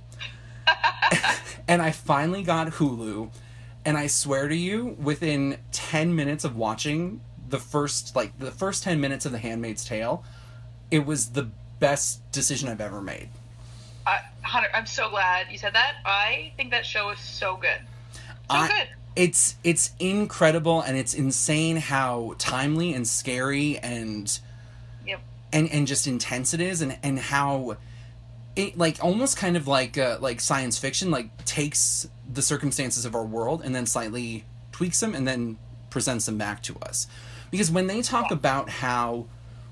and 1.68 1.81
I 1.81 1.92
finally 1.92 2.44
got 2.44 2.68
Hulu 2.68 3.31
and 3.86 3.98
I 3.98 4.07
swear 4.07 4.48
to 4.48 4.56
you 4.56 4.98
within 5.00 5.57
10 5.72 6.16
minutes 6.16 6.44
of 6.44 6.56
watching 6.56 7.22
the 7.48 7.60
first 7.60 8.16
like 8.16 8.38
the 8.38 8.52
first 8.52 8.84
10 8.84 9.00
minutes 9.00 9.25
of 9.25 9.31
The 9.31 9.40
Handmaid's 9.40 9.84
Tale, 9.84 10.24
it 10.92 11.06
was 11.06 11.30
the 11.30 11.50
best 11.80 12.30
decision 12.31 12.70
I've 12.70 12.81
ever 12.81 13.02
made. 13.02 13.30
I, 14.06 14.20
Hunter, 14.42 14.70
I'm 14.74 14.86
so 14.86 15.10
glad 15.10 15.48
you 15.52 15.58
said 15.58 15.74
that. 15.74 15.96
I 16.06 16.52
think 16.58 16.72
that 16.72 16.86
show 16.86 17.10
is 17.12 17.20
so 17.20 17.56
good. 17.58 17.80
So 18.14 18.20
I- 18.50 18.68
good. 18.68 18.88
it's 19.16 19.56
it's 19.64 19.92
incredible 20.00 20.81
and 20.81 20.98
it's 20.98 21.14
insane 21.14 21.78
how 21.78 22.36
timely 22.38 22.94
and 22.94 23.08
scary 23.08 23.78
and 23.80 24.40
Yep. 25.06 25.22
and 25.54 25.70
and 25.72 25.88
just 25.88 26.08
intense 26.08 26.54
it 26.54 26.62
is 26.62 26.81
and 26.81 26.98
and 27.04 27.20
how 27.20 27.78
it 28.56 28.78
like 28.78 29.04
almost 29.04 29.38
kind 29.38 29.56
of 29.56 29.68
like 29.68 29.98
uh, 29.98 30.18
like 30.20 30.40
science 30.42 30.78
fiction 30.78 31.12
like 31.12 31.46
takes 31.46 32.08
the 32.31 32.42
circumstances 32.42 33.06
of 33.06 33.14
our 33.16 33.26
world 33.26 33.62
and 33.64 33.76
then 33.76 33.86
slightly 33.86 34.44
tweaks 34.72 35.00
them 35.00 35.14
and 35.14 35.28
then 35.28 35.58
presents 35.90 36.26
them 36.26 36.38
back 36.38 36.62
to 36.64 36.76
us 36.80 37.08
because 37.52 37.70
when 37.72 37.88
they 37.88 38.02
talk 38.02 38.30
Yeah. 38.30 38.38
about 38.38 38.70
how 38.70 39.26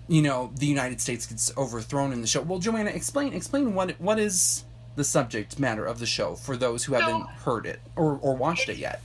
you 0.07 0.21
know 0.21 0.51
the 0.55 0.65
United 0.67 1.01
States 1.01 1.25
gets 1.25 1.51
overthrown 1.57 2.11
in 2.13 2.21
the 2.21 2.27
show 2.27 2.41
well 2.41 2.59
Joanna 2.59 2.89
explain 2.91 3.33
explain 3.33 3.73
what 3.73 3.99
what 3.99 4.19
is 4.19 4.63
the 4.95 5.03
subject 5.03 5.59
matter 5.59 5.85
of 5.85 5.99
the 5.99 6.05
show 6.05 6.35
for 6.35 6.55
those 6.57 6.85
who 6.85 6.93
So- 6.93 6.99
haven't 7.01 7.27
heard 7.45 7.65
it 7.65 7.79
or 7.95 8.17
or 8.21 8.35
watched 8.35 8.69
it 8.69 8.77
yet 8.77 9.01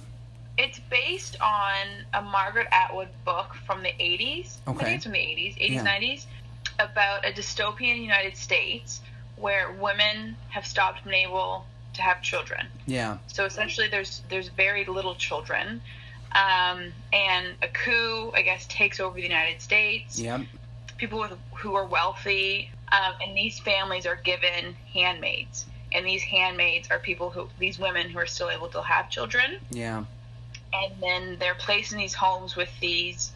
It's 0.59 0.79
based 0.91 1.37
on 1.41 1.87
a 2.13 2.21
Margaret 2.23 2.69
Atwood 2.73 3.09
book 3.25 3.55
from 3.67 3.83
the 3.83 3.93
80s. 3.99 4.59
I 4.67 4.71
Okay. 4.73 4.85
think 4.85 4.95
it's 4.97 5.05
from 5.05 5.13
the 5.15 5.19
80s, 5.19 5.57
80s, 5.57 5.71
Yeah. 5.77 5.83
90s, 5.83 6.27
about 6.79 7.25
a 7.27 7.33
dystopian 7.33 7.97
United 8.01 8.37
States 8.37 9.01
where 9.37 9.73
women 9.73 10.37
have 10.51 10.67
stopped 10.67 11.05
being 11.05 11.27
able 11.27 11.65
to 11.95 12.03
have 12.03 12.23
children. 12.23 12.67
yeah 12.87 13.17
So 13.29 13.45
essentially, 13.47 13.89
there's 13.89 14.23
there's 14.29 14.49
very 14.49 14.85
little 14.85 15.15
children, 15.15 15.81
um, 16.33 16.93
and 17.13 17.45
a 17.63 17.69
coup, 17.69 18.31
I 18.35 18.43
guess, 18.43 18.67
takes 18.67 19.01
over 19.01 19.17
the 19.17 19.23
United 19.23 19.61
States. 19.63 20.19
yeah 20.19 20.39
People 21.03 21.19
with, 21.19 21.33
who 21.57 21.75
are 21.75 21.85
wealthy, 21.85 22.71
um, 22.93 23.15
and 23.21 23.37
these 23.37 23.59
families 23.59 24.07
are 24.07 24.15
given 24.15 24.77
handmaids, 24.95 25.67
and 25.93 26.07
these 26.07 26.23
handmaids 26.23 26.87
are 26.93 27.01
people 27.01 27.29
who 27.29 27.49
these 27.59 27.77
women 27.77 28.09
who 28.09 28.21
are 28.21 28.27
still 28.27 28.49
able 28.51 28.69
to 28.69 28.81
have 28.83 29.11
children, 29.11 29.59
yeah 29.71 30.05
and 30.73 30.93
then 31.03 31.37
they're 31.41 31.57
placed 31.57 31.91
in 31.93 31.99
these 31.99 32.15
homes 32.15 32.55
with 32.55 32.71
these. 32.81 33.33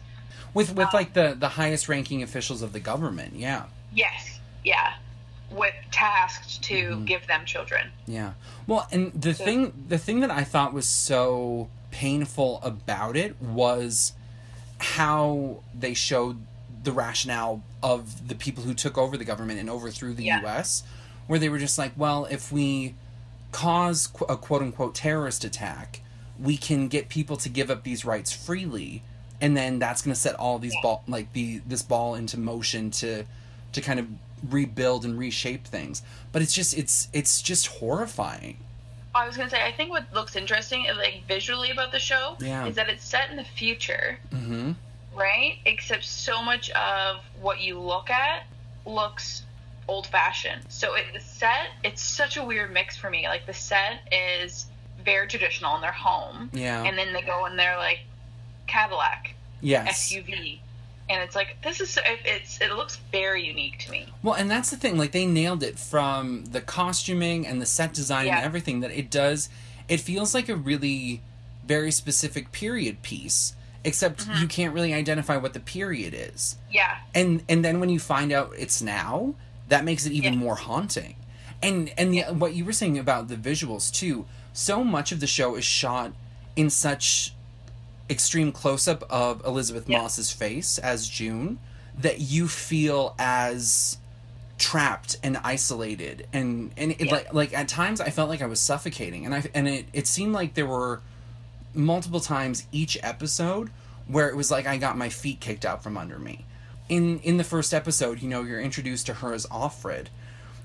with 0.53 0.69
with 0.77 0.87
Um, 0.87 0.91
like 0.93 1.11
the 1.11 1.35
the 1.37 1.49
highest 1.49 1.89
ranking 1.89 2.23
officials 2.23 2.61
of 2.61 2.71
the 2.71 2.79
government 2.79 3.35
yeah 3.35 3.63
Yes, 3.93 4.39
yeah, 4.63 4.93
with 5.51 5.75
tasked 5.91 6.61
to 6.63 6.73
Mhm. 6.73 7.05
give 7.05 7.27
them 7.27 7.43
children. 7.45 7.91
yeah 8.07 8.31
well 8.65 8.87
and 8.93 9.11
the 9.13 9.33
So- 9.33 9.43
thing 9.43 9.59
the 9.89 9.97
thing 9.97 10.21
that 10.21 10.31
i 10.31 10.45
thought 10.45 10.71
was 10.71 10.87
so 10.87 11.67
painful 11.91 12.61
about 12.63 13.17
it 13.17 13.41
was 13.41 14.13
how 14.79 15.57
they 15.77 15.93
showed 15.93 16.37
the 16.83 16.91
rationale 16.91 17.63
of 17.83 18.27
the 18.27 18.35
people 18.35 18.63
who 18.63 18.73
took 18.73 18.97
over 18.97 19.17
the 19.17 19.25
government 19.25 19.59
and 19.59 19.69
overthrew 19.69 20.13
the 20.13 20.23
Yeah. 20.25 20.41
us 20.45 20.83
where 21.27 21.39
they 21.39 21.49
were 21.49 21.59
just 21.59 21.77
like 21.77 21.91
well 21.97 22.25
if 22.29 22.51
we 22.51 22.95
cause 23.51 24.09
a 24.29 24.35
quote 24.37 24.61
unquote 24.61 24.93
terrorist 24.95 25.43
attack 25.43 26.01
we 26.39 26.57
can 26.57 26.87
get 26.87 27.09
people 27.09 27.37
to 27.37 27.49
give 27.49 27.69
up 27.71 27.83
these 27.83 28.05
rights 28.05 28.31
freely 28.31 29.01
and 29.41 29.55
then 29.55 29.79
that's 29.79 30.01
going 30.01 30.13
to 30.13 30.19
set 30.19 30.35
all 30.35 30.59
these 30.59 30.73
Yeah. 30.75 30.81
ball 30.83 31.03
like 31.07 31.33
the 31.33 31.59
this 31.65 31.81
ball 31.81 32.15
into 32.15 32.37
motion 32.39 32.91
to 32.91 33.23
to 33.73 33.81
kind 33.81 33.99
of 33.99 34.07
rebuild 34.49 35.03
and 35.05 35.17
reshape 35.17 35.65
things 35.65 36.03
but 36.31 36.41
it's 36.41 36.53
just 36.53 36.77
it's 36.77 37.07
it's 37.13 37.41
just 37.41 37.67
horrifying 37.67 38.57
I 39.15 39.25
was 39.25 39.35
gonna 39.35 39.49
say, 39.49 39.65
I 39.65 39.71
think 39.71 39.89
what 39.89 40.05
looks 40.13 40.35
interesting, 40.35 40.85
like 40.95 41.23
visually 41.27 41.71
about 41.71 41.91
the 41.91 41.97
show, 41.97 42.37
Yeah. 42.39 42.67
is 42.67 42.75
that 42.75 42.87
it's 42.87 43.03
set 43.03 43.31
in 43.31 43.35
the 43.35 43.43
future, 43.43 44.19
mm-hmm 44.31 44.73
right? 45.17 45.57
Except 45.65 46.03
so 46.05 46.41
much 46.41 46.69
of 46.71 47.17
what 47.41 47.59
you 47.59 47.79
look 47.79 48.09
at 48.09 48.43
looks 48.85 49.43
old 49.87 50.07
fashioned. 50.07 50.61
So 50.69 50.95
it, 50.95 51.05
the 51.13 51.19
set, 51.19 51.67
it's 51.83 52.01
such 52.01 52.37
a 52.37 52.43
weird 52.43 52.71
mix 52.73 52.95
for 52.97 53.09
me. 53.09 53.27
Like 53.27 53.45
the 53.45 53.53
set 53.53 53.99
is 54.11 54.65
very 55.03 55.27
traditional 55.27 55.75
in 55.75 55.81
their 55.81 55.91
home, 55.91 56.49
Yeah. 56.53 56.83
and 56.83 56.97
then 56.97 57.13
they 57.13 57.21
go 57.21 57.45
in 57.45 57.55
their 57.57 57.77
like 57.77 57.99
Cadillac 58.67 59.33
yes. 59.61 60.09
SUV, 60.11 60.59
and 61.09 61.21
it's 61.23 61.35
like 61.35 61.57
this 61.63 61.79
is 61.79 61.95
it- 61.97 62.19
it's 62.25 62.59
it 62.59 62.71
looks 62.73 62.97
very 63.11 63.45
unique 63.45 63.79
to 63.79 63.91
me. 63.91 64.07
Well, 64.21 64.33
and 64.35 64.51
that's 64.51 64.69
the 64.69 64.77
thing. 64.77 64.97
Like 64.97 65.13
they 65.13 65.25
nailed 65.25 65.63
it 65.63 65.79
from 65.79 66.45
the 66.45 66.59
costuming 66.61 67.47
and 67.47 67.61
the 67.61 67.65
set 67.65 67.93
design 67.93 68.27
and 68.27 68.43
everything. 68.43 68.81
That 68.81 68.91
it 68.91 69.09
does. 69.09 69.47
It 69.87 70.01
feels 70.01 70.33
like 70.33 70.49
a 70.49 70.55
really 70.55 71.21
very 71.65 71.91
specific 71.91 72.51
period 72.51 73.01
piece. 73.01 73.53
Except 73.87 74.25
you 74.27 74.31
uh-huh. 74.33 74.45
can't 74.49 74.73
really 74.73 74.93
identify 74.93 75.37
what 75.37 75.53
the 75.53 75.59
period 75.59 76.13
is. 76.13 76.57
Yeah, 76.71 76.97
and 77.15 77.41
and 77.49 77.63
then 77.65 77.79
when 77.79 77.89
you 77.89 77.99
find 77.99 78.31
out 78.31 78.51
it's 78.57 78.81
now 78.81 79.33
that 79.69 79.83
makes 79.83 80.05
it 80.05 80.11
even 80.13 80.33
Yeah. 80.33 80.39
more 80.39 80.55
haunting 80.55 81.15
and 81.61 81.91
and 81.97 82.13
the, 82.13 82.21
what 82.23 82.53
you 82.53 82.63
were 82.65 82.73
saying 82.73 82.97
about 82.97 83.27
the 83.27 83.35
visuals 83.35 83.91
too 83.91 84.25
so 84.53 84.83
much 84.83 85.11
of 85.11 85.19
the 85.19 85.27
show 85.27 85.55
is 85.55 85.63
shot 85.65 86.11
in 86.55 86.69
such 86.69 87.33
extreme 88.09 88.51
close-up 88.51 89.03
of 89.09 89.43
elizabeth 89.45 89.89
Yeah. 89.89 90.01
moss's 90.01 90.31
face 90.31 90.77
as 90.77 91.07
june 91.09 91.59
that 91.97 92.19
you 92.21 92.47
feel 92.47 93.15
as 93.19 93.97
trapped 94.57 95.17
and 95.23 95.37
isolated 95.43 96.27
and 96.33 96.71
and 96.77 96.91
it, 96.91 97.01
Yeah. 97.07 97.11
like 97.11 97.33
like 97.33 97.53
at 97.53 97.67
times 97.67 97.99
i 97.99 98.09
felt 98.09 98.29
like 98.29 98.41
i 98.41 98.45
was 98.47 98.59
suffocating 98.59 99.25
and 99.25 99.35
i 99.35 99.43
and 99.53 99.67
it 99.67 99.85
it 99.93 100.07
seemed 100.07 100.33
like 100.33 100.53
there 100.53 100.65
were 100.65 101.01
multiple 101.77 102.19
times 102.19 102.65
each 102.71 102.97
episode 103.03 103.69
where 104.07 104.29
it 104.29 104.35
was 104.35 104.49
like 104.51 104.65
I 104.65 104.77
got 104.77 104.97
my 104.97 105.09
feet 105.09 105.39
kicked 105.39 105.65
out 105.65 105.83
from 105.83 105.97
under 105.97 106.17
me. 106.19 106.45
In 106.89 107.19
in 107.19 107.37
the 107.37 107.43
first 107.43 107.73
episode, 107.73 108.21
you 108.21 108.29
know, 108.29 108.43
you're 108.43 108.61
introduced 108.61 109.05
to 109.07 109.15
her 109.15 109.33
as 109.33 109.45
Offred. 109.47 110.07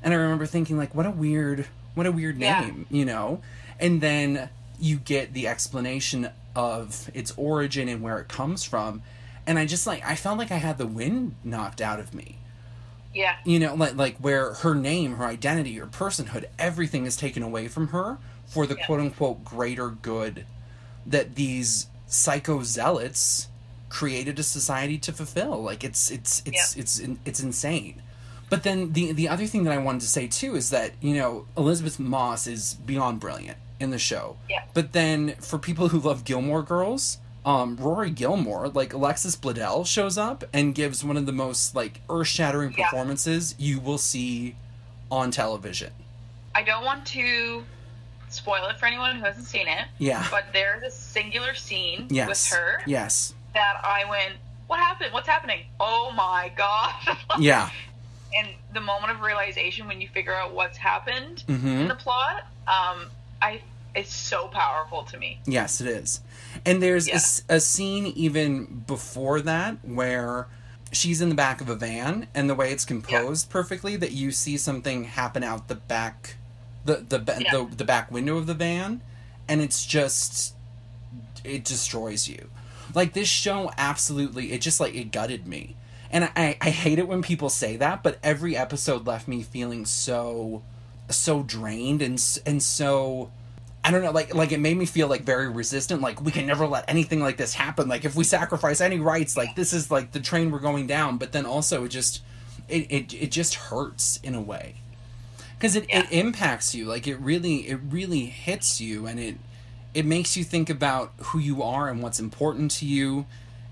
And 0.03 0.13
I 0.15 0.17
remember 0.17 0.47
thinking 0.47 0.77
like 0.77 0.95
what 0.95 1.07
a 1.07 1.11
weird 1.11 1.67
what 1.95 2.07
a 2.07 2.13
weird 2.13 2.39
Yeah. 2.39 2.61
name, 2.61 2.87
you 2.91 3.05
know? 3.05 3.41
And 3.81 4.01
then 4.01 4.49
you 4.81 4.97
get 4.97 5.33
the 5.35 5.47
explanation 5.49 6.31
of 6.57 7.11
its 7.15 7.33
origin 7.37 7.89
and 7.89 8.03
where 8.03 8.19
it 8.19 8.29
comes 8.29 8.65
from. 8.65 9.03
And 9.47 9.59
I 9.59 9.67
just 9.67 9.87
like 9.87 10.05
I 10.07 10.15
felt 10.15 10.39
like 10.39 10.53
I 10.53 10.57
had 10.59 10.79
the 10.79 10.87
wind 10.87 11.35
knocked 11.45 11.81
out 11.81 11.99
of 12.01 12.15
me. 12.15 12.39
yeah, 13.15 13.37
You 13.45 13.59
know, 13.59 13.75
like 13.75 13.97
like 13.97 14.17
where 14.19 14.55
her 14.55 14.75
name, 14.75 15.17
her 15.17 15.27
identity, 15.27 15.75
her 15.77 15.87
personhood, 15.87 16.45
everything 16.59 17.05
is 17.05 17.17
taken 17.17 17.43
away 17.43 17.69
from 17.69 17.89
her 17.89 18.19
for 18.47 18.67
the 18.67 18.77
Yeah. 18.79 18.87
quote 18.87 19.01
unquote 19.01 19.45
greater 19.45 19.89
good 19.91 20.47
that 21.07 21.35
these 21.35 21.87
psycho 22.07 22.63
zealots 22.63 23.49
created 23.89 24.39
a 24.39 24.43
society 24.43 24.99
to 24.99 25.13
fulfill. 25.13 25.63
Like 25.63 25.85
it's 25.85 26.11
it's 26.11 26.43
it's 26.47 26.77
it's 26.77 26.99
it's, 26.99 27.19
it's 27.25 27.41
insane. 27.41 28.03
But 28.51 28.63
then 28.65 28.93
the 28.93 29.13
the 29.13 29.29
other 29.29 29.47
thing 29.47 29.65
that 29.65 29.73
I 29.73 29.79
wanted 29.79 30.01
to 30.03 30.07
say 30.09 30.27
too 30.27 30.57
is 30.57 30.71
that 30.71 30.93
you 31.01 31.15
know 31.15 31.47
Elisabeth 31.57 31.99
Moss 31.99 32.47
is 32.47 32.75
beyond 32.75 33.21
brilliant 33.21 33.59
in 33.81 33.91
the 33.91 33.99
show. 33.99 34.37
Yeah. 34.49 34.65
But 34.75 34.93
then 34.93 35.35
for 35.41 35.59
people 35.59 35.89
who 35.89 35.99
love 35.99 36.25
Gilmore 36.25 36.63
Girls, 36.63 37.19
um, 37.45 37.77
Rory 37.77 38.11
Gilmore, 38.11 38.69
like 38.69 38.93
Alexis 38.93 39.37
Bledel, 39.37 39.85
shows 39.87 40.17
up 40.17 40.45
and 40.53 40.75
gives 40.75 41.03
one 41.03 41.17
of 41.17 41.27
the 41.27 41.33
most 41.33 41.75
like 41.75 42.01
earth 42.09 42.29
shattering 42.29 42.75
Yeah. 42.77 42.85
performances 42.89 43.55
you 43.59 43.81
will 43.81 43.99
see 43.99 44.55
on 45.11 45.31
television. 45.31 45.93
I 46.55 46.63
don't 46.63 46.85
want 46.85 47.07
to 47.07 47.65
spoil 48.35 48.67
it 48.67 48.79
for 48.79 48.87
anyone 48.87 49.17
who 49.17 49.25
hasn't 49.25 49.47
seen 49.47 49.69
it, 49.69 49.87
Yeah. 49.99 50.27
but 50.31 50.47
there's 50.53 50.83
a 50.83 50.91
singular 50.91 51.55
scene 51.55 52.07
yes. 52.11 52.29
with 52.29 52.59
her 52.59 52.83
Yes. 52.87 53.35
that 53.55 53.81
I 53.85 54.05
went, 54.09 54.35
"What 54.67 54.79
happened? 54.81 55.13
What's 55.13 55.29
happening? 55.29 55.65
Oh 55.81 56.13
my 56.13 56.51
god!" 56.57 56.95
Yeah. 57.39 57.71
and 58.35 58.49
the 58.73 58.81
moment 58.81 59.13
of 59.13 59.21
realization 59.21 59.87
when 59.87 60.01
you 60.01 60.09
figure 60.09 60.35
out 60.35 60.55
what's 60.55 60.79
happened 60.79 61.45
hmm 61.47 61.67
in 61.83 61.89
the 61.89 61.95
plot, 61.95 62.47
um, 62.67 63.11
I 63.41 63.61
it's 63.95 64.15
so 64.15 64.49
powerful 64.49 65.03
to 65.05 65.19
me. 65.19 65.39
Yes, 65.45 65.83
it 65.83 65.87
is. 65.87 66.21
And 66.65 66.83
there's 66.83 67.07
a 67.09 67.11
Yeah. 67.11 67.17
s- 67.17 67.43
a, 67.51 67.61
scene 67.61 68.07
even 68.07 68.65
before 68.87 69.43
that 69.43 69.77
where 69.85 70.47
she's 70.93 71.21
in 71.21 71.29
the 71.29 71.35
back 71.35 71.61
of 71.61 71.69
a 71.69 71.75
van, 71.75 72.27
and 72.35 72.49
the 72.49 72.55
way 72.55 72.73
it's 72.73 72.87
composed 72.87 73.51
perfectly 73.51 73.97
that 73.97 74.13
you 74.13 74.33
see 74.33 74.57
something 74.57 75.05
happen 75.05 75.43
out 75.45 75.69
the 75.69 75.75
back, 75.75 76.37
the 76.85 76.97
the 76.97 77.37
Yeah. 77.41 77.51
the, 77.51 77.77
the 77.77 77.85
back 77.85 78.11
window 78.11 78.37
of 78.37 78.47
the 78.47 78.55
van, 78.55 79.01
and 79.49 79.61
it's 79.61 79.85
just 79.85 80.55
it 81.45 81.65
destroys 81.65 82.29
you. 82.29 82.49
Like 82.95 83.13
this 83.15 83.29
show, 83.29 83.71
absolutely, 83.79 84.53
it 84.53 84.61
just 84.61 84.81
like 84.81 84.95
it 84.95 85.13
gutted 85.13 85.47
me. 85.47 85.77
And 86.11 86.25
I, 86.37 86.59
I 86.61 86.69
hate 86.71 86.99
it 86.99 87.09
when 87.09 87.23
people 87.23 87.49
say 87.49 87.77
that, 87.79 88.03
but 88.03 88.19
every 88.23 88.55
episode 88.55 89.07
left 89.07 89.27
me 89.27 89.43
feeling 89.43 89.87
so, 89.87 90.63
so 91.09 91.43
drained 91.43 92.03
and 92.03 92.23
and 92.45 92.63
so 92.63 93.31
I 93.83 93.91
don't 93.91 94.03
know, 94.03 94.11
like 94.11 94.35
like 94.35 94.53
it 94.53 94.61
made 94.61 94.77
me 94.77 94.85
feel 94.85 95.09
like 95.09 95.23
very 95.23 95.49
resistant. 95.49 96.03
Like 96.03 96.21
we 96.23 96.31
can 96.31 96.47
never 96.47 96.67
let 96.67 96.85
anything 96.89 97.21
like 97.21 97.39
this 97.39 97.55
happen. 97.55 97.89
Like 97.89 98.05
if 98.05 98.15
we 98.15 98.25
sacrifice 98.25 98.81
any 98.81 99.01
rights, 99.01 99.37
like 99.37 99.57
this 99.57 99.73
is 99.73 99.91
like 99.91 100.13
the 100.13 100.21
train 100.21 100.51
we're 100.51 100.59
going 100.59 100.87
down. 100.87 101.17
But 101.17 101.33
then 101.33 101.47
also 101.47 101.85
it 101.85 101.89
just 101.89 102.23
it 102.69 102.91
it, 102.93 103.15
it 103.15 103.31
just 103.33 103.55
hurts 103.55 104.21
in 104.23 104.35
a 104.35 104.41
way 104.41 104.77
because 105.63 105.77
it, 105.77 105.87
it 105.89 106.11
impacts 106.11 106.75
you. 106.75 106.87
Like 106.87 107.07
it 107.07 107.15
really 107.21 107.69
it 107.69 107.79
really 107.89 108.25
hits 108.27 108.81
you, 108.81 109.07
and 109.07 109.21
it 109.21 109.37
it 109.95 110.05
makes 110.05 110.37
you 110.37 110.43
think 110.43 110.69
about 110.69 111.13
who 111.27 111.39
you 111.39 111.63
are 111.63 111.89
and 111.89 112.03
what's 112.03 112.19
important 112.19 112.73
to 112.73 112.85
you, 112.85 113.27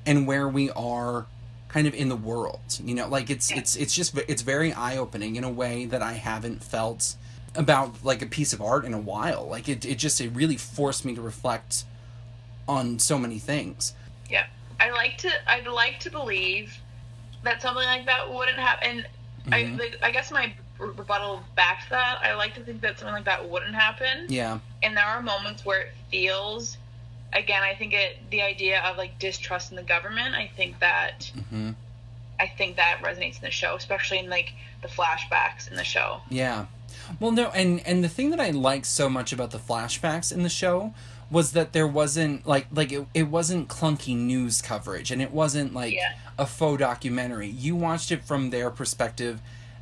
and 0.06 0.25
where 0.25 0.47
we 0.47 0.70
are 0.70 1.26
kind 1.66 1.88
of 1.88 1.94
in 1.94 2.09
the 2.09 2.14
world. 2.14 2.61
You 2.85 2.94
know, 2.94 3.09
like 3.09 3.28
it's 3.28 3.50
Yeah. 3.50 3.59
it's 3.59 3.75
it's 3.75 3.92
just 3.92 4.16
it's 4.28 4.42
very 4.42 4.73
eye 4.73 4.97
opening 4.97 5.35
in 5.35 5.42
a 5.42 5.50
way 5.50 5.85
that 5.87 6.00
I 6.00 6.12
haven't 6.12 6.62
felt 6.62 7.16
about 7.56 8.04
like 8.04 8.23
a 8.23 8.26
piece 8.26 8.52
of 8.52 8.62
art 8.62 8.85
in 8.85 8.94
a 8.94 9.00
while. 9.00 9.49
Like 9.50 9.68
it, 9.68 9.85
it 9.85 9.97
just 9.99 10.20
it 10.20 10.30
really 10.32 10.56
forced 10.56 11.04
me 11.04 11.16
to 11.16 11.20
reflect 11.20 11.82
on 12.68 13.00
so 13.00 13.18
many 13.18 13.40
things. 13.40 13.94
Yeah, 14.28 14.47
I 14.78 14.92
like 14.92 15.18
to. 15.18 15.30
I'd 15.50 15.66
like 15.66 15.99
to 16.00 16.11
believe 16.11 16.73
that 17.42 17.61
something 17.61 17.85
like 17.85 18.06
that 18.06 18.32
wouldn't 18.32 18.59
happen. 18.59 19.04
I 19.50 19.62
Mhm. 19.62 19.78
like, 19.80 19.99
I 20.02 20.12
guess 20.12 20.30
my 20.30 20.52
rebuttal 20.80 21.42
back 21.56 21.84
to 21.84 21.90
that. 21.90 22.18
I 22.22 22.34
like 22.34 22.54
to 22.54 22.60
think 22.60 22.80
that 22.80 22.99
something 22.99 23.14
like 23.14 23.25
that 23.26 23.49
wouldn't 23.49 23.75
happen. 23.75 24.26
Yeah. 24.28 24.58
And 24.82 24.96
there 24.96 25.04
are 25.04 25.22
moments 25.22 25.64
where 25.64 25.82
it 25.82 25.92
feels. 26.10 26.76
Again, 27.32 27.62
I 27.62 27.75
think 27.76 27.92
it 27.92 28.18
the 28.30 28.42
idea 28.42 28.80
of 28.82 28.96
like 28.96 29.18
distrust 29.18 29.70
in 29.70 29.76
the 29.76 29.82
government. 29.84 30.34
I 30.34 30.50
think 30.56 30.80
that 30.80 31.30
hmm 31.50 31.70
I 32.40 32.46
think 32.49 32.76
that 32.76 33.00
resonates 33.04 33.37
in 33.37 33.42
the 33.42 33.50
show, 33.50 33.76
especially 33.76 34.18
in 34.18 34.30
like 34.30 34.54
the 34.82 34.88
flashbacks 34.88 35.68
in 35.70 35.76
the 35.76 35.84
show. 35.84 36.22
Yeah. 36.30 36.66
Well, 37.20 37.30
no, 37.32 37.50
and 37.50 37.87
and 37.87 38.02
the 38.02 38.08
thing 38.08 38.30
that 38.30 38.40
I 38.40 38.50
liked 38.50 38.87
so 38.87 39.08
much 39.08 39.32
about 39.32 39.50
the 39.50 39.58
flashbacks 39.58 40.32
in 40.32 40.42
the 40.42 40.49
show 40.49 40.94
was 41.30 41.52
that 41.52 41.72
there 41.72 41.87
wasn't 41.87 42.46
like 42.46 42.66
like 42.72 42.90
it, 42.90 43.06
it 43.14 43.28
wasn't 43.28 43.68
clunky 43.68 44.16
news 44.16 44.60
coverage 44.62 45.10
and 45.12 45.20
it 45.22 45.30
wasn't 45.32 45.72
like 45.75 45.92
Yeah. 45.94 46.14
a 46.38 46.46
faux 46.46 46.80
documentary. 46.80 47.46
You 47.49 47.76
watched 47.76 48.10
it 48.10 48.25
from 48.25 48.50
their 48.50 48.70
perspective 48.70 49.40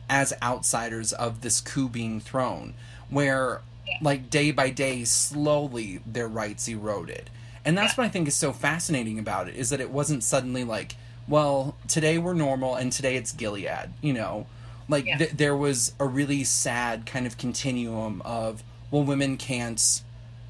as 0.08 0.32
outsiders 0.42 1.12
of 1.12 1.40
this 1.40 1.60
coup 1.60 1.88
being 1.88 2.20
thrown, 2.20 2.74
where 3.10 3.60
Yeah. 3.86 3.94
like 4.02 4.30
day 4.30 4.50
by 4.50 4.70
day, 4.70 5.04
slowly 5.04 6.00
their 6.06 6.28
rights 6.28 6.68
eroded. 6.68 7.30
And 7.64 7.76
that's 7.76 7.92
Yeah. 7.96 8.02
what 8.02 8.06
I 8.06 8.10
think 8.10 8.28
is 8.28 8.36
so 8.36 8.52
fascinating 8.52 9.18
about 9.18 9.48
it 9.48 9.56
is 9.56 9.70
that 9.70 9.80
it 9.80 9.90
wasn't 9.90 10.24
suddenly 10.24 10.64
like, 10.64 10.96
well, 11.26 11.74
today 11.86 12.18
we're 12.18 12.34
normal 12.34 12.74
and 12.74 12.90
today 12.92 13.16
it's 13.16 13.32
Gilead, 13.32 13.90
you 14.00 14.12
know. 14.12 14.46
Like 14.88 15.04
Yeah. 15.06 15.18
th- 15.18 15.32
there 15.32 15.56
was 15.56 15.92
a 15.98 16.06
really 16.06 16.44
sad 16.44 17.04
kind 17.06 17.26
of 17.26 17.36
continuum 17.36 18.22
of 18.24 18.62
well, 18.90 19.04
women 19.04 19.36
can't 19.36 20.00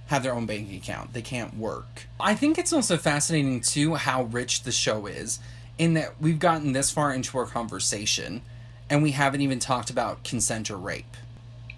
have 0.07 0.23
their 0.23 0.33
own 0.33 0.47
bank 0.47 0.73
account. 0.73 1.13
They 1.13 1.23
can't 1.23 1.57
work. 1.57 2.07
I 2.21 2.37
think 2.37 2.57
it's 2.57 2.73
also 2.73 2.97
fascinating 2.97 3.61
too 3.61 3.97
how 3.97 4.23
rich 4.23 4.63
the 4.63 4.71
show 4.71 5.07
is 5.07 5.41
in 5.77 5.95
that 5.95 6.21
we've 6.21 6.39
gotten 6.39 6.73
this 6.73 6.91
far 6.93 7.13
into 7.13 7.37
our 7.37 7.47
conversation 7.47 8.43
and 8.91 9.03
we 9.03 9.11
haven't 9.13 9.41
even 9.41 9.59
talked 9.59 9.91
about 9.91 10.25
consent 10.25 10.71
or 10.71 10.77
rape. 10.77 11.17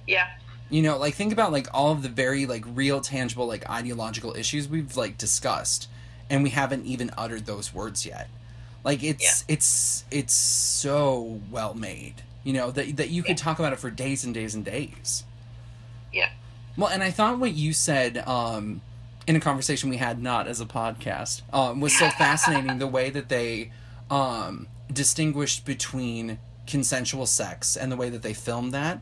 Yeah, 0.07 0.29
You 0.71 0.83
know, 0.83 0.97
like 0.99 1.15
think 1.15 1.33
about 1.33 1.53
like 1.53 1.69
all 1.73 1.93
of 1.93 2.03
the 2.03 2.09
very 2.09 2.47
like 2.47 2.65
real 2.67 3.01
tangible 3.01 3.47
like 3.47 3.69
ideological 3.69 4.35
issues 4.37 4.69
we've 4.69 4.97
like 4.97 5.17
discussed 5.19 5.89
and 6.29 6.43
we 6.43 6.51
haven't 6.51 6.87
even 6.87 7.11
uttered 7.19 7.47
those 7.47 7.73
words 7.75 8.05
yet. 8.07 8.29
Like 8.85 9.03
it's 9.03 9.45
it's 9.49 10.05
it's 10.11 10.33
so 10.35 11.41
well 11.51 11.75
made. 11.75 12.23
You 12.45 12.55
know, 12.55 12.71
that 12.71 12.97
that 12.97 13.11
you 13.11 13.23
could 13.23 13.39
Yeah. 13.39 13.45
talk 13.45 13.59
about 13.59 13.73
it 13.73 13.79
for 13.79 13.91
days 13.91 14.25
and 14.25 14.33
days 14.33 14.55
and 14.55 14.65
days. 14.65 15.25
yeah, 16.13 16.31
Well, 16.77 16.89
and 16.89 17.03
I 17.03 17.11
thought 17.11 17.39
what 17.39 17.53
you 17.53 17.73
said 17.73 18.19
um, 18.27 18.81
in 19.27 19.37
a 19.37 19.41
conversation 19.41 19.91
we 19.91 19.99
had 19.99 20.21
not 20.23 20.49
as 20.49 20.61
a 20.61 20.67
podcast 20.67 21.43
um, 21.53 21.81
was 21.81 21.97
so 21.97 22.09
fascinating. 22.11 22.79
the 22.79 22.87
way 22.87 23.11
that 23.11 23.29
they 23.29 23.71
um, 24.11 24.67
distinguished 24.93 25.65
between 25.67 26.39
consensual 26.71 27.27
sex 27.27 27.77
and 27.77 27.91
the 27.91 27.97
way 27.97 28.09
that 28.11 28.23
they 28.23 28.33
filmed 28.35 28.73
that 28.73 29.01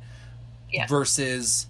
Yeah. 0.70 0.87
versus 0.87 1.66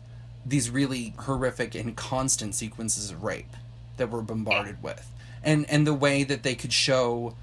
these 0.47 0.71
really 0.71 1.13
horrific 1.19 1.75
and 1.75 1.95
constant 1.97 2.55
sequences 2.55 3.11
of 3.11 3.23
rape 3.23 3.55
that 3.97 4.09
we're 4.11 4.23
bombarded 4.23 4.83
with, 4.83 5.07
and 5.43 5.69
and 5.69 5.87
the 5.87 5.95
way 5.95 6.25
that 6.25 6.43
they 6.43 6.55
could 6.55 6.73
show 6.73 7.35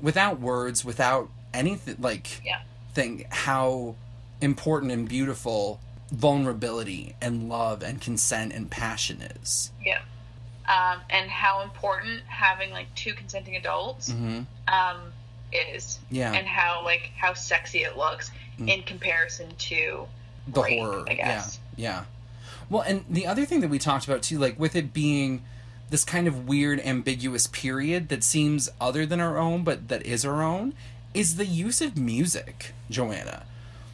without 0.00 0.40
words, 0.40 0.84
without 0.84 1.28
anything 1.52 1.96
like 2.00 2.40
Yeah. 2.44 2.60
thing 2.94 3.26
how 3.30 3.96
important 4.40 4.92
and 4.92 5.08
beautiful 5.08 5.80
vulnerability 6.10 7.14
and 7.20 7.48
love 7.48 7.82
and 7.82 8.00
consent 8.00 8.52
and 8.52 8.70
passion 8.70 9.20
is. 9.20 9.70
Yeah. 9.84 10.00
Um, 10.68 11.00
and 11.10 11.30
how 11.30 11.60
important 11.62 12.22
having 12.26 12.70
like 12.70 12.92
two 12.94 13.12
consenting 13.14 13.54
adults 13.56 14.10
hmm 14.10 14.42
um, 14.68 15.12
is. 15.54 15.98
Yeah. 16.10 16.32
And 16.32 16.46
how 16.46 16.82
like 16.84 17.10
how 17.16 17.34
sexy 17.34 17.78
it 17.80 17.96
looks 17.96 18.30
Mm. 18.58 18.68
in 18.72 18.82
comparison 18.84 19.48
to 19.58 20.06
the 20.46 20.62
rape, 20.62 20.78
horror. 20.80 21.04
I 21.08 21.14
guess. 21.14 21.58
Yeah. 21.76 21.88
Yeah. 21.90 22.04
Well, 22.70 22.82
and 22.82 23.04
the 23.10 23.26
other 23.26 23.44
thing 23.44 23.60
that 23.60 23.68
we 23.70 23.78
talked 23.80 24.06
about 24.06 24.22
too, 24.22 24.38
like 24.38 24.58
with 24.60 24.76
it 24.76 24.92
being 24.92 25.42
this 25.90 26.04
kind 26.04 26.28
of 26.28 26.46
weird, 26.48 26.78
ambiguous 26.80 27.46
period 27.48 28.08
that 28.10 28.22
seems 28.22 28.68
other 28.80 29.06
than 29.06 29.18
our 29.20 29.38
own, 29.38 29.64
but 29.64 29.88
that 29.88 30.06
is 30.06 30.24
our 30.24 30.40
own, 30.42 30.72
is 31.12 31.34
the 31.36 31.46
use 31.46 31.80
of 31.80 31.96
music, 31.96 32.72
Joanna. 32.90 33.42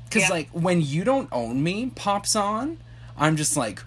Because, 0.04 0.22
Yeah. 0.24 0.28
like, 0.34 0.48
when 0.50 0.80
You 0.82 1.04
Don't 1.04 1.28
Own 1.32 1.62
Me 1.62 1.90
pops 1.94 2.36
on, 2.36 2.78
I'm 3.16 3.36
just 3.36 3.56
like, 3.56 3.82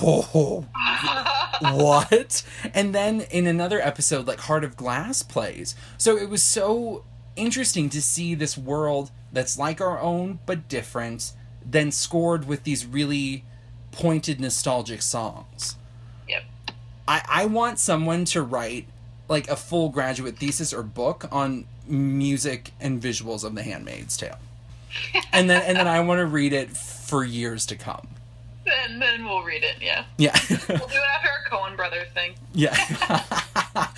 whoa, 0.00 0.66
what? 1.60 2.42
And 2.74 2.94
then 2.94 3.22
in 3.22 3.46
another 3.46 3.80
episode, 3.80 4.26
like 4.26 4.40
Heart 4.40 4.64
of 4.64 4.76
Glass 4.76 5.22
plays. 5.22 5.74
So 5.96 6.16
it 6.16 6.28
was 6.28 6.42
so 6.42 7.04
interesting 7.38 7.88
to 7.90 8.02
see 8.02 8.34
this 8.34 8.58
world 8.58 9.10
that's 9.32 9.58
like 9.58 9.80
our 9.80 10.00
own 10.00 10.40
but 10.46 10.68
different, 10.68 11.32
then 11.64 11.90
scored 11.90 12.46
with 12.46 12.64
these 12.64 12.84
really 12.84 13.44
pointed 13.92 14.40
nostalgic 14.40 15.02
songs. 15.02 15.76
Yep. 16.28 16.42
I, 17.06 17.22
I 17.28 17.46
want 17.46 17.78
someone 17.78 18.24
to 18.26 18.42
write 18.42 18.86
like 19.28 19.48
a 19.48 19.56
full 19.56 19.88
graduate 19.90 20.38
thesis 20.38 20.72
or 20.72 20.82
book 20.82 21.26
on 21.30 21.66
music 21.86 22.72
and 22.80 23.00
visuals 23.00 23.44
of 23.44 23.54
The 23.54 23.62
Handmaid's 23.62 24.16
Tale. 24.16 24.38
and 25.32 25.48
then 25.48 25.62
and 25.62 25.76
then 25.76 25.86
I 25.86 26.00
want 26.00 26.18
to 26.18 26.26
read 26.26 26.52
it 26.52 26.70
for 26.76 27.24
years 27.24 27.66
to 27.66 27.76
come. 27.76 28.08
Then 28.86 28.98
then 28.98 29.24
we'll 29.24 29.42
read 29.42 29.64
it. 29.64 29.76
Yeah. 29.80 30.04
Yeah. 30.16 30.38
We'll 30.48 30.78
do 30.78 30.84
it 30.84 31.02
after 31.16 31.28
our 31.28 31.44
Coen 31.50 31.76
brother 31.76 32.04
thing. 32.14 32.34
yeah. 32.54 32.76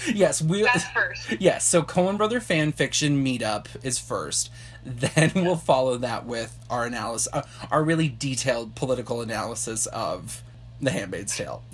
yes, 0.14 0.40
we 0.40 0.62
That's 0.62 0.84
first. 0.88 1.36
Yes, 1.40 1.66
so 1.66 1.82
Coen 1.82 2.16
Brother 2.16 2.40
fan 2.40 2.72
fiction 2.72 3.24
meetup 3.24 3.66
is 3.84 3.98
first. 3.98 4.50
Then 4.84 5.32
we'll 5.34 5.56
follow 5.56 5.96
that 5.98 6.24
with 6.24 6.56
our 6.70 6.86
analysis, 6.86 7.28
uh, 7.32 7.42
our 7.70 7.82
really 7.84 8.08
detailed 8.08 8.74
political 8.74 9.20
analysis 9.20 9.86
of 9.86 10.42
The 10.80 10.90
Handmaid's 10.90 11.36
Tale. 11.36 11.62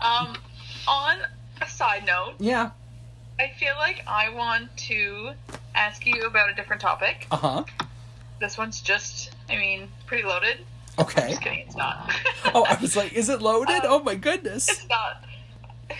Um, 0.00 0.36
on 0.88 1.18
a 1.60 1.68
side 1.68 2.04
note, 2.04 2.34
yeah. 2.40 2.70
I 3.38 3.52
feel 3.56 3.74
like 3.78 4.02
I 4.04 4.30
want 4.30 4.76
to 4.88 5.30
ask 5.76 6.04
you 6.04 6.26
about 6.26 6.50
a 6.50 6.54
different 6.54 6.82
topic. 6.82 7.28
Uh 7.30 7.36
huh. 7.36 7.64
This 8.40 8.58
one's 8.58 8.80
just, 8.80 9.30
I 9.48 9.56
mean, 9.56 9.86
pretty 10.06 10.24
loaded. 10.24 10.58
Okay. 10.98 11.28
Just 11.28 11.40
kidding, 11.42 11.60
it's 11.60 11.76
not. 11.76 12.10
Oh, 12.54 12.64
I 12.68 12.76
was 12.80 12.96
like, 12.96 13.12
is 13.14 13.28
it 13.30 13.40
loaded? 13.40 13.76
Um, 13.76 13.80
oh 13.86 14.02
my 14.02 14.14
goodness. 14.14 14.68
it's 14.68 14.86
not. 14.88 15.24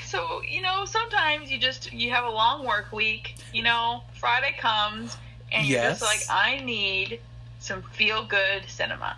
So, 0.04 0.42
you 0.42 0.60
know, 0.60 0.84
sometimes 0.84 1.50
you 1.50 1.58
just, 1.58 1.92
you 1.92 2.10
have 2.10 2.24
a 2.24 2.30
long 2.30 2.66
work 2.66 2.92
week, 2.92 3.36
you 3.54 3.62
know, 3.62 4.02
Friday 4.14 4.54
comes, 4.58 5.16
and 5.50 5.66
you're 5.66 5.80
just 5.82 6.02
like, 6.02 6.26
I 6.28 6.60
need 6.64 7.20
some 7.58 7.82
feel 7.82 8.24
good 8.26 8.64
cinema. 8.68 9.16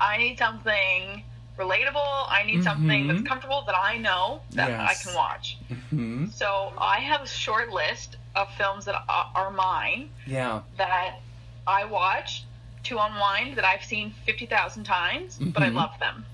I 0.00 0.16
need 0.18 0.38
something 0.38 1.22
relatable. 1.58 2.26
I 2.28 2.42
need 2.46 2.62
something 2.62 3.04
Mhm. 3.04 3.08
that's 3.08 3.26
comfortable 3.28 3.62
that 3.66 3.76
I 3.76 3.96
know 3.98 4.40
that 4.52 4.68
Yes. 4.68 4.90
I 4.90 4.94
can 5.02 5.14
watch. 5.14 5.56
hmm 5.90 6.26
So 6.28 6.72
I 6.78 6.98
have 7.00 7.22
a 7.22 7.26
short 7.26 7.70
list 7.70 8.16
of 8.34 8.52
films 8.54 8.84
that 8.84 8.94
are 9.08 9.30
are 9.34 9.50
mine 9.50 10.10
Yeah. 10.26 10.60
that 10.76 11.20
I 11.66 11.84
watch 11.86 12.44
to 12.86 12.98
unwind 12.98 13.56
that 13.56 13.64
I've 13.64 13.84
seen 13.84 14.12
50,000 14.24 14.84
times, 14.84 15.38
but 15.40 15.62
I 15.62 15.68
Mhm. 15.70 15.74
love 15.74 15.98
them. 16.00 16.24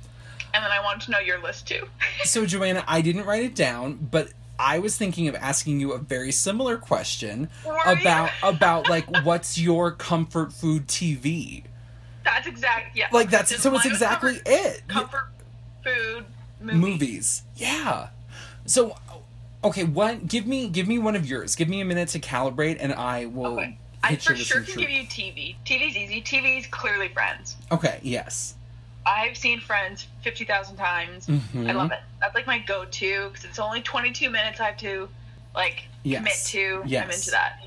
And 0.54 0.62
then 0.62 0.70
I 0.70 0.80
wanted 0.82 1.02
to 1.06 1.10
know 1.12 1.18
your 1.18 1.38
list 1.38 1.66
too. 1.66 1.88
So, 2.24 2.44
Joanna, 2.46 2.84
I 2.86 3.00
didn't 3.00 3.24
write 3.24 3.42
it 3.44 3.54
down, 3.54 3.94
but 4.10 4.28
I 4.58 4.78
was 4.78 4.96
thinking 4.96 5.26
of 5.28 5.34
asking 5.34 5.80
you 5.80 5.92
a 5.92 5.98
very 5.98 6.30
similar 6.30 6.76
question 6.76 7.48
about 7.86 8.30
about 8.42 8.88
like 8.88 9.06
what's 9.24 9.58
your 9.58 9.90
comfort 9.90 10.52
food 10.52 10.86
TV? 10.86 11.64
That's 12.24 12.46
exact. 12.46 12.96
Yeah. 12.96 13.06
Like 13.10 13.30
that's 13.30 13.50
Just 13.50 13.62
so 13.62 13.74
it's 13.74 13.86
exactly 13.86 14.34
comfort, 14.34 14.48
it. 14.48 14.88
Comfort 14.88 15.28
food 15.82 16.24
movie. 16.60 16.78
movies. 16.78 17.42
Yeah. 17.56 18.08
So 18.66 18.96
okay, 19.64 19.84
what 19.84 20.28
give 20.28 20.46
me 20.46 20.68
give 20.68 20.86
me 20.86 20.98
one 20.98 21.16
of 21.16 21.26
yours. 21.28 21.56
Give 21.56 21.68
me 21.68 21.80
a 21.80 21.84
minute 21.84 22.10
to 22.10 22.20
calibrate 22.20 22.76
and 22.78 22.92
I 22.92 23.26
will 23.26 23.54
Okay. 23.58 23.78
I 24.02 24.16
for 24.16 24.34
sure 24.34 24.62
can 24.62 24.76
give 24.78 24.90
you 24.90 25.02
TV. 25.04 25.54
TV's 25.64 25.96
easy. 25.96 26.20
TV's 26.22 26.66
clearly 26.66 27.08
Friends. 27.08 27.56
Okay, 27.70 28.00
yes. 28.02 28.54
I've 29.06 29.36
seen 29.36 29.60
Friends 29.60 30.06
50,000 30.22 30.76
times. 30.76 31.26
Mhm. 31.26 31.68
I 31.68 31.72
love 31.72 31.90
it. 31.92 32.00
That's 32.20 32.34
like 32.34 32.46
my 32.46 32.58
go-to 32.58 33.28
because 33.28 33.44
it's 33.44 33.58
only 33.58 33.80
22 33.82 34.30
minutes 34.30 34.60
I 34.60 34.66
have 34.66 34.76
to 34.78 35.08
like 35.54 35.84
Yes. 36.04 36.18
commit 36.18 36.84
to. 36.86 36.98
I'm 37.02 37.10
into 37.10 37.30
that. 37.32 37.66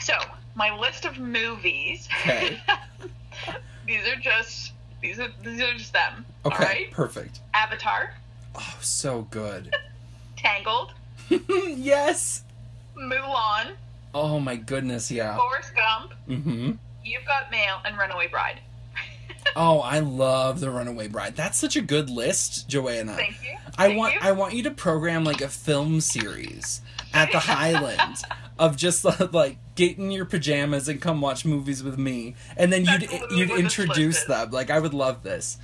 So, 0.00 0.14
my 0.54 0.76
list 0.76 1.04
of 1.04 1.18
movies. 1.18 2.08
Okay. 2.22 2.60
these 3.86 4.06
are 4.08 4.16
just 4.16 4.72
these 5.00 5.18
are 5.20 5.28
these 5.42 5.60
are 5.60 5.72
just 5.74 5.92
them. 5.92 6.24
Okay, 6.44 6.54
All 6.56 6.60
right. 6.68 6.90
perfect. 6.90 7.40
Avatar, 7.54 8.14
Oh, 8.54 8.76
so 8.80 9.22
good. 9.30 9.72
Tangled, 10.36 10.92
yes. 11.68 12.42
Mulan, 12.96 13.72
Oh 14.14 14.40
my 14.40 14.56
goodness, 14.56 15.10
yeah. 15.10 15.36
Forrest 15.36 15.72
Gump, 15.74 16.12
Mm-hmm. 16.28 16.72
You've 17.04 17.24
Got 17.24 17.50
Mail, 17.50 17.80
and 17.84 17.96
Runaway 17.96 18.28
Bride. 18.28 18.60
Oh, 19.56 19.80
I 19.80 20.00
love 20.00 20.60
The 20.60 20.70
Runaway 20.70 21.08
Bride. 21.08 21.34
That's 21.34 21.56
such 21.56 21.74
a 21.74 21.80
good 21.80 22.10
list, 22.10 22.68
Joanna. 22.68 23.14
Thank 23.14 23.42
you. 23.42 23.56
I 23.78 23.86
Thank 23.88 23.98
want 23.98 24.14
you. 24.14 24.20
I 24.22 24.32
want 24.32 24.54
you 24.54 24.62
to 24.64 24.70
program 24.70 25.24
like 25.24 25.40
a 25.40 25.48
film 25.48 26.00
series 26.02 26.82
at 27.14 27.32
the 27.32 27.38
Highlands 27.38 28.24
of 28.58 28.76
just 28.76 29.04
like 29.32 29.56
get 29.74 29.96
in 29.96 30.10
your 30.10 30.26
pajamas 30.26 30.86
and 30.88 31.00
come 31.00 31.20
watch 31.22 31.44
movies 31.46 31.82
with 31.82 31.96
me, 31.98 32.34
and 32.58 32.70
then 32.72 32.84
you'd 32.84 33.08
you'd 33.30 33.50
introduce 33.50 34.24
them. 34.24 34.50
Like 34.50 34.70
I 34.70 34.80
would 34.80 34.92
love 34.94 35.22
this. 35.22 35.56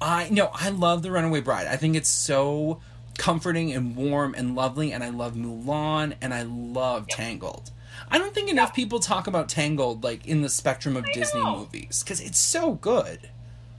I 0.00 0.28
no, 0.30 0.50
I 0.52 0.70
love 0.70 1.02
The 1.02 1.12
Runaway 1.12 1.40
Bride. 1.40 1.68
I 1.68 1.76
think 1.76 1.94
it's 1.94 2.08
so 2.10 2.80
comforting 3.18 3.72
and 3.72 3.94
warm 3.94 4.34
and 4.36 4.56
lovely, 4.56 4.90
and 4.92 5.04
I 5.04 5.10
love 5.10 5.34
Mulan 5.34 6.14
and 6.20 6.34
I 6.34 6.42
love 6.42 7.06
Yep. 7.08 7.16
Tangled. 7.16 7.70
I 8.10 8.18
don't 8.18 8.34
think 8.34 8.50
enough 8.50 8.70
Yeah. 8.70 8.74
people 8.74 9.00
talk 9.00 9.26
about 9.26 9.48
Tangled 9.48 10.02
like 10.04 10.26
in 10.26 10.42
the 10.42 10.48
spectrum 10.48 10.96
of 10.96 11.04
I 11.04 11.12
Disney 11.12 11.40
know. 11.42 11.58
movies 11.58 12.02
because 12.02 12.20
it's 12.20 12.38
so 12.38 12.74
good. 12.74 13.28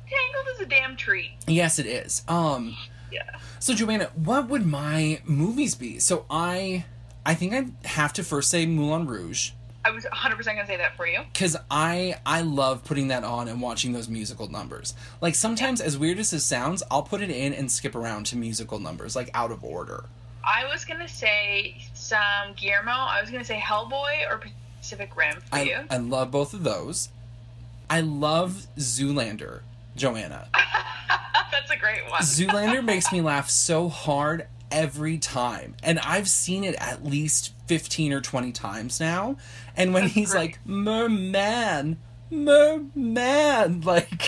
Tangled 0.09 0.47
is 0.55 0.59
a 0.61 0.65
damn 0.65 0.95
treat. 0.95 1.31
Yes, 1.47 1.79
it 1.79 1.85
is. 1.85 2.23
Um, 2.27 2.75
Yeah. 3.11 3.23
so 3.59 3.73
Joanna, 3.73 4.11
what 4.15 4.49
would 4.49 4.65
my 4.65 5.21
movies 5.25 5.75
be? 5.75 5.99
So 5.99 6.25
I, 6.29 6.85
I 7.25 7.35
think 7.35 7.53
I 7.53 7.87
have 7.87 8.13
to 8.13 8.23
first 8.23 8.49
say 8.49 8.65
Moulin 8.65 9.05
Rouge 9.07 9.51
I 9.85 9.91
was 9.91 10.03
100% 10.05 10.43
going 10.45 10.57
to 10.57 10.65
say 10.67 10.75
that 10.77 10.97
for 10.97 11.07
you. 11.07 11.21
because 11.31 11.55
I 11.71 12.15
I 12.25 12.41
love 12.41 12.83
putting 12.83 13.07
that 13.07 13.23
on 13.23 13.47
and 13.47 13.61
watching 13.61 13.93
those 13.93 14.09
musical 14.09 14.49
numbers. 14.51 14.93
Like 15.21 15.35
sometimes, 15.35 15.79
as 15.79 15.97
weird 15.97 16.19
as 16.19 16.33
it 16.33 16.41
sounds, 16.41 16.83
I'll 16.91 17.01
put 17.01 17.21
it 17.21 17.29
in 17.31 17.53
and 17.53 17.71
skip 17.71 17.95
around 17.95 18.25
to 18.27 18.35
musical 18.37 18.77
numbers, 18.77 19.15
like 19.15 19.31
out 19.33 19.51
of 19.51 19.63
order. 19.63 20.03
I 20.43 20.65
was 20.71 20.83
going 20.83 20.99
to 20.99 21.07
say 21.07 21.81
some 22.09 22.53
Guillermo. 22.55 22.91
I 22.91 23.21
was 23.21 23.29
to 23.29 23.43
say 23.45 23.59
Hellboy 23.59 24.29
or 24.29 24.41
Pacific 24.79 25.15
Rim 25.15 25.37
for 25.41 25.59
you. 25.59 25.77
I 25.89 25.95
I 25.95 25.97
love 25.97 26.31
both 26.31 26.53
of 26.53 26.63
those. 26.63 27.09
I 27.89 28.01
love 28.01 28.67
Zoolander, 28.77 29.61
Joanna. 29.95 30.49
That's 31.51 31.71
a 31.71 31.77
great 31.77 32.09
one. 32.09 32.21
Zoolander 32.21 32.83
makes 32.83 33.11
me 33.11 33.21
laugh 33.33 33.49
so 33.49 33.89
hard 33.89 34.47
every 34.71 35.17
time. 35.17 35.75
And 35.83 35.99
I've 35.99 36.29
seen 36.29 36.63
it 36.63 36.75
at 36.79 37.03
least 37.03 37.53
15 37.67 38.13
or 38.13 38.21
20 38.21 38.51
times 38.51 38.99
now. 38.99 39.37
And 39.75 39.93
when 39.93 40.03
That's 40.03 40.13
he's 40.13 40.31
great. 40.31 40.39
like, 40.39 40.59
merman, 40.65 41.97
merman, 42.29 43.81
like, 43.85 44.23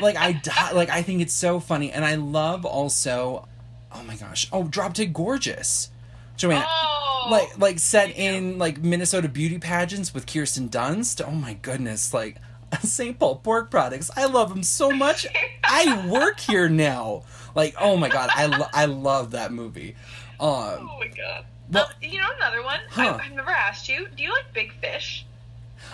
like 0.00 0.16
I 0.16 0.32
die, 0.32 0.72
like 0.72 0.90
I 0.90 1.02
think 1.02 1.20
it's 1.20 1.34
so 1.34 1.60
funny. 1.60 1.92
And 1.92 2.04
I 2.04 2.16
love 2.16 2.64
also, 2.64 3.46
oh 3.92 4.02
my 4.02 4.16
gosh, 4.16 4.48
oh, 4.52 4.64
Drop 4.64 4.94
Dead 4.94 5.12
Gorgeous. 5.12 5.90
Joanna. 6.38 6.64
Oh, 6.66 7.28
Like, 7.30 7.58
like 7.58 7.78
set 7.78 8.16
in 8.16 8.58
like 8.58 8.78
Minnesota 8.78 9.28
beauty 9.28 9.58
pageants 9.58 10.14
with 10.14 10.26
Kirsten 10.26 10.68
Dunst. 10.70 11.22
Oh 11.26 11.32
my 11.32 11.54
goodness! 11.54 12.14
Like 12.14 12.36
St. 12.82 13.18
Paul 13.18 13.36
pork 13.36 13.70
products. 13.70 14.10
I 14.16 14.24
love 14.26 14.48
them 14.48 14.62
so 14.62 14.90
much. 14.90 15.26
I 15.64 16.08
work 16.08 16.40
here 16.40 16.68
now. 16.70 17.24
Like, 17.54 17.74
oh 17.80 17.96
my 17.96 18.08
god, 18.08 18.30
I, 18.34 18.46
lo- 18.46 18.66
I 18.72 18.84
love 18.86 19.32
that 19.32 19.52
movie. 19.52 19.96
Um, 20.40 20.48
Oh 20.88 20.96
my 21.00 21.08
god. 21.08 21.44
Well- 21.70 21.86
Um, 21.86 21.92
you 22.00 22.20
know 22.20 22.28
another 22.36 22.62
one? 22.62 22.80
Huh. 22.88 23.18
I, 23.20 23.24
I've 23.26 23.32
never 23.34 23.50
asked 23.50 23.88
you. 23.88 24.06
Do 24.16 24.22
you 24.22 24.30
like 24.30 24.52
Big 24.54 24.72
Fish? 24.74 25.26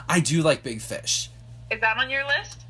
I 0.09 0.21
do 0.21 0.43
like 0.43 0.63
Big 0.63 0.81
Fish. 0.81 1.31
Is 1.71 1.81
that 1.81 1.97
on 1.97 2.11
your 2.11 2.25
list? 2.27 2.61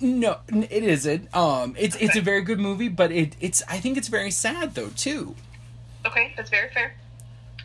No, 0.00 0.38
it 0.50 0.82
isn't. 0.84 1.34
Um, 1.34 1.74
it's 1.78 1.96
it's 1.96 2.16
a 2.16 2.20
very 2.20 2.42
good 2.42 2.58
movie, 2.60 2.88
but 2.88 3.10
it 3.12 3.36
it's 3.40 3.62
I 3.68 3.78
think 3.78 3.96
it's 3.96 4.08
very 4.08 4.30
sad 4.30 4.74
though 4.74 4.90
too. 4.90 5.34
Okay, 6.04 6.34
that's 6.36 6.50
very 6.50 6.68
fair. 6.70 6.94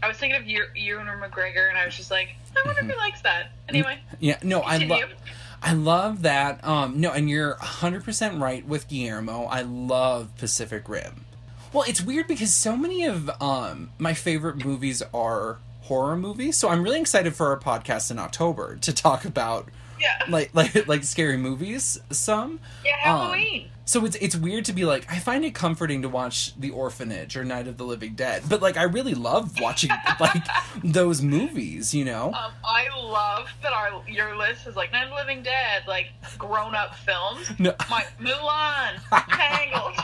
I 0.02 0.08
was 0.08 0.18
thinking 0.18 0.40
of 0.40 0.48
you, 0.48 0.66
Ewan 0.76 1.08
McGregor, 1.08 1.70
and 1.70 1.78
I 1.78 1.86
was 1.86 1.96
just 1.96 2.12
like, 2.12 2.36
I 2.56 2.66
wonder 2.66 2.82
if 2.82 2.88
he 2.90 2.96
likes 2.96 3.22
that. 3.22 3.52
Anyway, 3.68 4.00
Yeah, 4.20 4.38
no, 4.44 4.62
I 4.62 4.78
love 4.78 5.10
I 5.62 5.74
love 5.74 6.22
that. 6.22 6.66
Um 6.66 7.00
no, 7.02 7.12
and 7.12 7.30
you're 7.30 7.56
100% 7.56 8.42
right 8.42 8.66
with 8.66 8.88
Guillermo. 8.88 9.44
I 9.44 9.62
love 9.62 10.36
Pacific 10.38 10.88
Rim. 10.88 11.26
Well, 11.74 11.84
it's 11.88 12.02
weird 12.02 12.28
because 12.28 12.54
so 12.54 12.76
many 12.76 13.06
of 13.06 13.30
um 13.42 13.92
my 13.98 14.14
favorite 14.14 14.64
movies 14.66 15.04
are 15.14 15.58
horror 15.82 16.16
movies. 16.18 16.58
So 16.58 16.70
I'm 16.70 16.84
really 16.84 17.02
excited 17.02 17.36
for 17.36 17.48
our 17.50 17.60
podcast 17.60 18.10
in 18.12 18.20
October 18.20 18.78
to 18.78 18.94
talk 18.94 19.26
about 19.26 19.70
yeah, 20.00 20.24
like 20.30 20.52
like 20.54 20.88
like 20.88 21.04
scary 21.04 21.38
movies 21.38 22.00
some. 22.12 22.60
yeah, 22.84 22.92
um, 23.12 23.20
Halloween. 23.20 23.70
So 23.86 24.06
it's 24.06 24.16
it's 24.18 24.36
weird 24.36 24.66
to 24.66 24.74
be 24.74 24.86
like 24.86 25.12
I 25.12 25.18
find 25.18 25.44
it 25.44 25.56
comforting 25.56 26.04
to 26.04 26.10
watch 26.10 26.54
The 26.60 26.70
Orphanage 26.70 27.36
or 27.36 27.44
Night 27.44 27.68
of 27.68 27.78
the 27.78 27.84
Living 27.86 28.14
Dead, 28.14 28.44
but 28.48 28.62
like 28.62 28.78
I 28.78 28.84
really 28.84 29.16
love 29.16 29.60
watching 29.60 29.90
like 30.20 30.44
those 30.84 31.22
movies, 31.24 31.94
you 31.94 32.06
know. 32.06 32.28
Um, 32.28 32.52
I 32.64 32.88
love 32.96 33.50
that 33.64 33.74
our 33.74 34.04
your 34.08 34.38
list 34.38 34.68
is 34.68 34.76
like 34.76 34.92
Night 34.92 35.06
of 35.06 35.10
the 35.10 35.16
Living 35.16 35.42
Dead, 35.42 35.84
like 35.88 36.10
grown 36.38 36.76
up 36.76 36.96
films. 36.96 37.50
No. 37.60 37.74
My 37.90 38.06
Mulan, 38.22 39.00
Tangled. 39.30 39.98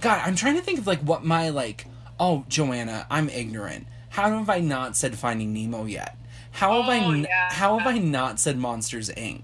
God, 0.00 0.20
I'm 0.24 0.34
trying 0.36 0.56
to 0.56 0.62
think 0.62 0.78
of 0.80 0.86
like 0.86 1.00
what 1.00 1.24
my 1.24 1.48
like. 1.50 1.86
Oh, 2.18 2.44
Joanna, 2.48 3.06
I'm 3.10 3.28
ignorant. 3.28 3.86
How 4.10 4.30
have 4.30 4.48
I 4.50 4.60
not 4.60 4.96
said 4.96 5.16
Finding 5.16 5.52
Nemo 5.52 5.84
yet? 5.84 6.16
How 6.56 6.80
have 6.80 6.88
I? 6.90 7.04
Oh, 7.04 7.10
n- 7.12 7.22
yeah. 7.28 7.52
How 7.52 7.78
have 7.78 7.86
I 7.86 7.98
not 7.98 8.40
said 8.40 8.58
Monsters 8.58 9.10
Inc? 9.10 9.42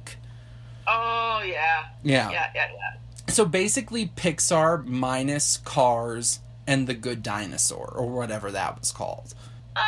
oh 0.87 1.43
yeah. 1.45 1.85
Yeah. 2.03 2.31
Yeah, 2.31 2.51
yeah, 2.55 2.69
yeah. 2.73 3.33
So 3.33 3.45
basically, 3.45 4.07
Pixar 4.09 4.87
minus 4.87 5.59
Cars 5.59 6.41
and 6.67 6.87
The 6.87 6.95
Good 6.95 7.23
Dinosaur 7.23 7.87
or 7.95 8.07
whatever 8.09 8.51
that 8.51 8.81
was 8.81 8.93
called. 8.93 9.35
Um, 9.77 9.83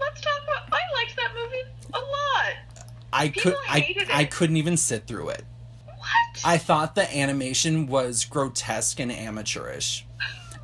let's 0.00 0.20
talk 0.20 0.40
about. 0.44 0.72
I 0.72 0.80
liked 0.94 1.16
that 1.16 1.30
movie 1.34 1.68
a 1.92 1.98
lot. 1.98 2.54
I 3.12 3.28
People 3.30 3.52
could. 3.52 3.58
I 3.68 4.06
I 4.12 4.24
couldn't 4.24 4.56
even 4.58 4.76
sit 4.76 5.06
through 5.06 5.30
it. 5.30 5.44
What? 5.86 6.40
I 6.44 6.56
thought 6.58 6.94
the 6.94 7.16
animation 7.16 7.88
was 7.88 8.24
grotesque 8.24 9.00
and 9.00 9.10
amateurish. 9.10 10.06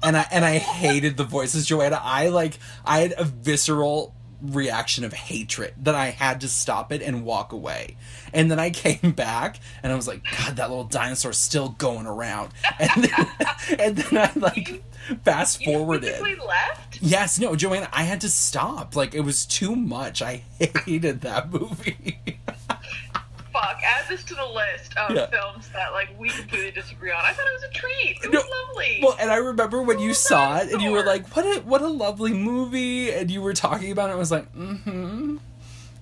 And 0.03 0.17
I 0.17 0.27
and 0.31 0.45
I 0.45 0.59
hated 0.59 1.17
the 1.17 1.25
voices, 1.25 1.67
Joanna. 1.67 2.01
I 2.03 2.29
like 2.29 2.59
I 2.85 3.01
had 3.01 3.15
a 3.17 3.25
visceral 3.25 4.14
reaction 4.53 5.05
of 5.05 5.13
hatred 5.13 5.75
that 5.83 5.95
I 5.95 6.07
had 6.07 6.41
to 6.43 6.49
stop 6.49 6.93
it 6.93 7.03
and 7.03 7.25
walk 7.25 7.53
away. 7.53 7.97
And 8.33 8.51
then 8.51 8.59
I 8.59 8.71
came 8.85 9.13
back 9.13 9.59
and 9.83 9.93
I 9.93 9.97
was 9.97 10.07
like, 10.09 10.23
God, 10.39 10.57
that 10.57 10.69
little 10.71 10.85
dinosaur's 10.85 11.39
still 11.39 11.71
going 11.71 12.07
around. 12.07 12.53
And 12.79 13.05
then, 13.05 13.27
and 13.79 13.97
then 13.97 14.19
I 14.19 14.39
like 14.39 14.83
fast 15.25 15.61
you 15.65 15.73
forwarded. 15.73 16.21
left. 16.21 17.01
Yes, 17.01 17.39
no, 17.39 17.55
Joanna, 17.55 17.89
I 17.93 18.03
had 18.03 18.21
to 18.23 18.29
stop. 18.29 18.97
Like 18.97 19.15
it 19.15 19.21
was 19.21 19.47
too 19.47 19.75
much. 19.77 20.21
I 20.23 20.43
hated 20.59 21.21
that 21.23 21.53
movie. 21.53 22.19
Fuck. 23.55 23.81
Add 23.83 24.05
this 24.09 24.23
to 24.25 24.35
the 24.35 24.45
list 24.45 24.95
of 24.99 25.15
Yeah. 25.17 25.27
films 25.29 25.69
that 25.73 25.93
like 25.93 26.09
we 26.19 26.29
completely 26.29 26.73
disagree 26.73 27.11
on. 27.13 27.25
I 27.25 27.33
thought 27.33 27.47
it 27.47 27.53
was 27.55 27.63
a 27.63 27.69
treat. 27.73 28.19
It 28.25 28.31
No, 28.33 28.41
was 28.41 28.49
lovely. 28.69 28.99
Well, 29.03 29.17
and 29.19 29.31
I 29.31 29.37
remember 29.37 29.81
when 29.81 29.99
you 30.01 30.13
saw 30.13 30.59
it 30.59 30.73
and 30.73 30.83
you 30.83 30.91
were 30.91 31.05
like, 31.05 31.35
"What 31.37 31.47
a 31.47 31.61
what 31.61 31.81
a 31.81 31.89
lovely 31.89 32.33
movie," 32.35 33.11
and 33.13 33.31
you 33.31 33.41
were 33.41 33.55
talking 33.55 33.93
about 33.93 34.11
it. 34.11 34.15
I 34.15 34.17
was 34.17 34.31
like, 34.33 34.53
"Mm-hmm." 34.55 35.37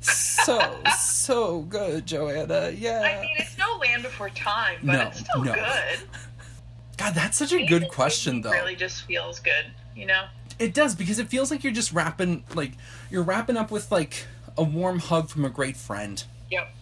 So 0.00 0.78
so 1.00 1.60
good, 1.62 2.06
Joanna. 2.06 2.70
Yeah. 2.74 3.00
I 3.02 3.20
mean, 3.20 3.36
it's 3.38 3.56
no 3.58 3.76
Land 3.76 4.02
Before 4.02 4.30
Time, 4.30 4.78
but 4.82 4.92
No, 4.92 5.00
it's 5.02 5.20
still 5.20 5.44
no. 5.44 5.52
good. 5.54 6.00
God, 6.96 7.14
that's 7.14 7.36
such 7.36 7.52
a 7.52 7.56
Anything 7.56 7.80
good 7.80 7.88
question, 7.90 8.40
though. 8.42 8.50
Really, 8.50 8.76
just 8.76 9.02
feels 9.04 9.38
good. 9.40 9.66
You 9.94 10.06
know. 10.06 10.24
It 10.58 10.74
does 10.74 10.94
because 10.94 11.18
it 11.18 11.28
feels 11.28 11.50
like 11.50 11.64
you're 11.64 11.72
just 11.72 11.92
wrapping, 11.92 12.44
like 12.54 12.72
you're 13.10 13.22
wrapping 13.22 13.56
up 13.56 13.70
with 13.70 13.90
like 13.92 14.26
a 14.56 14.62
warm 14.62 14.98
hug 15.00 15.28
from 15.28 15.44
a 15.44 15.50
great 15.50 15.76
friend. 15.76 16.22
Yep. 16.50 16.72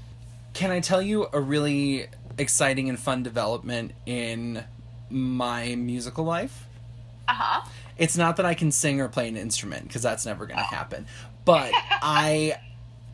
Can 0.52 0.70
I 0.70 0.80
tell 0.80 1.00
you 1.00 1.28
a 1.32 1.40
really 1.40 2.06
exciting 2.38 2.88
and 2.88 2.98
fun 2.98 3.22
development 3.22 3.92
in 4.06 4.64
my 5.08 5.74
musical 5.76 6.24
life? 6.24 6.66
Uh 7.28 7.32
huh. 7.34 7.68
it's 7.96 8.16
not 8.16 8.36
that 8.38 8.46
I 8.46 8.54
can 8.54 8.72
sing 8.72 9.00
or 9.00 9.08
play 9.08 9.28
an 9.28 9.36
instrument 9.36 9.86
because 9.86 10.02
that's 10.02 10.26
never 10.26 10.46
going 10.46 10.58
to 10.58 10.64
happen. 10.64 11.06
But 11.44 11.72
I 12.02 12.58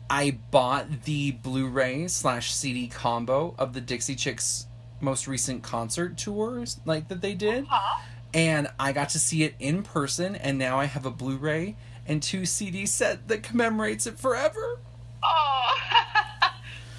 I 0.09 0.37
bought 0.51 1.03
the 1.03 1.31
Blu-ray 1.31 2.07
slash 2.07 2.53
CD 2.53 2.87
combo 2.87 3.53
of 3.59 3.73
the 3.73 3.81
Dixie 3.81 4.15
Chicks 4.15 4.65
most 4.99 5.27
recent 5.27 5.61
concert 5.61 6.17
tours 6.17 6.79
like 6.85 7.07
that 7.09 7.21
they 7.21 7.35
did, 7.35 7.65
Huh. 7.69 8.01
and 8.33 8.67
I 8.79 8.91
got 8.93 9.09
to 9.09 9.19
see 9.19 9.43
it 9.43 9.53
in 9.59 9.83
person. 9.83 10.35
And 10.35 10.57
now 10.57 10.79
I 10.79 10.85
have 10.85 11.05
a 11.05 11.11
Blu-ray 11.11 11.75
and 12.07 12.23
two 12.23 12.45
CD 12.45 12.85
set 12.87 13.27
that 13.27 13.43
commemorates 13.43 14.07
it 14.07 14.17
forever. 14.17 14.79
Oh, 15.21 15.75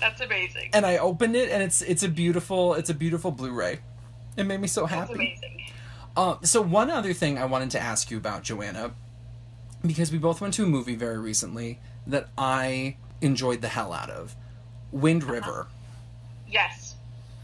that's 0.00 0.20
amazing. 0.20 0.70
And 0.72 0.84
I 0.86 0.98
opened 0.98 1.36
it, 1.36 1.50
and 1.50 1.62
it's 1.62 1.82
it's 1.82 2.02
a 2.02 2.08
beautiful 2.08 2.74
it's 2.74 2.90
a 2.90 2.94
beautiful 2.94 3.30
Blu-ray. 3.30 3.80
It 4.36 4.44
made 4.44 4.60
me 4.60 4.68
so 4.68 4.82
That's 4.82 4.94
happy. 4.94 5.14
amazing. 5.14 5.62
Um, 6.16 6.38
so 6.42 6.60
one 6.62 6.90
other 6.90 7.12
thing 7.12 7.38
I 7.38 7.44
wanted 7.44 7.70
to 7.72 7.80
ask 7.80 8.10
you 8.10 8.16
about, 8.16 8.42
Joanna, 8.42 8.92
because 9.86 10.10
we 10.10 10.18
both 10.18 10.40
went 10.40 10.54
to 10.54 10.64
a 10.64 10.66
movie 10.66 10.96
very 10.96 11.18
recently 11.18 11.78
that 12.06 12.28
I 12.36 12.96
enjoyed 13.20 13.60
the 13.60 13.68
hell 13.68 13.92
out 13.92 14.10
of, 14.10 14.34
Wind 14.90 15.24
River. 15.24 15.66
Yes. 16.48 16.94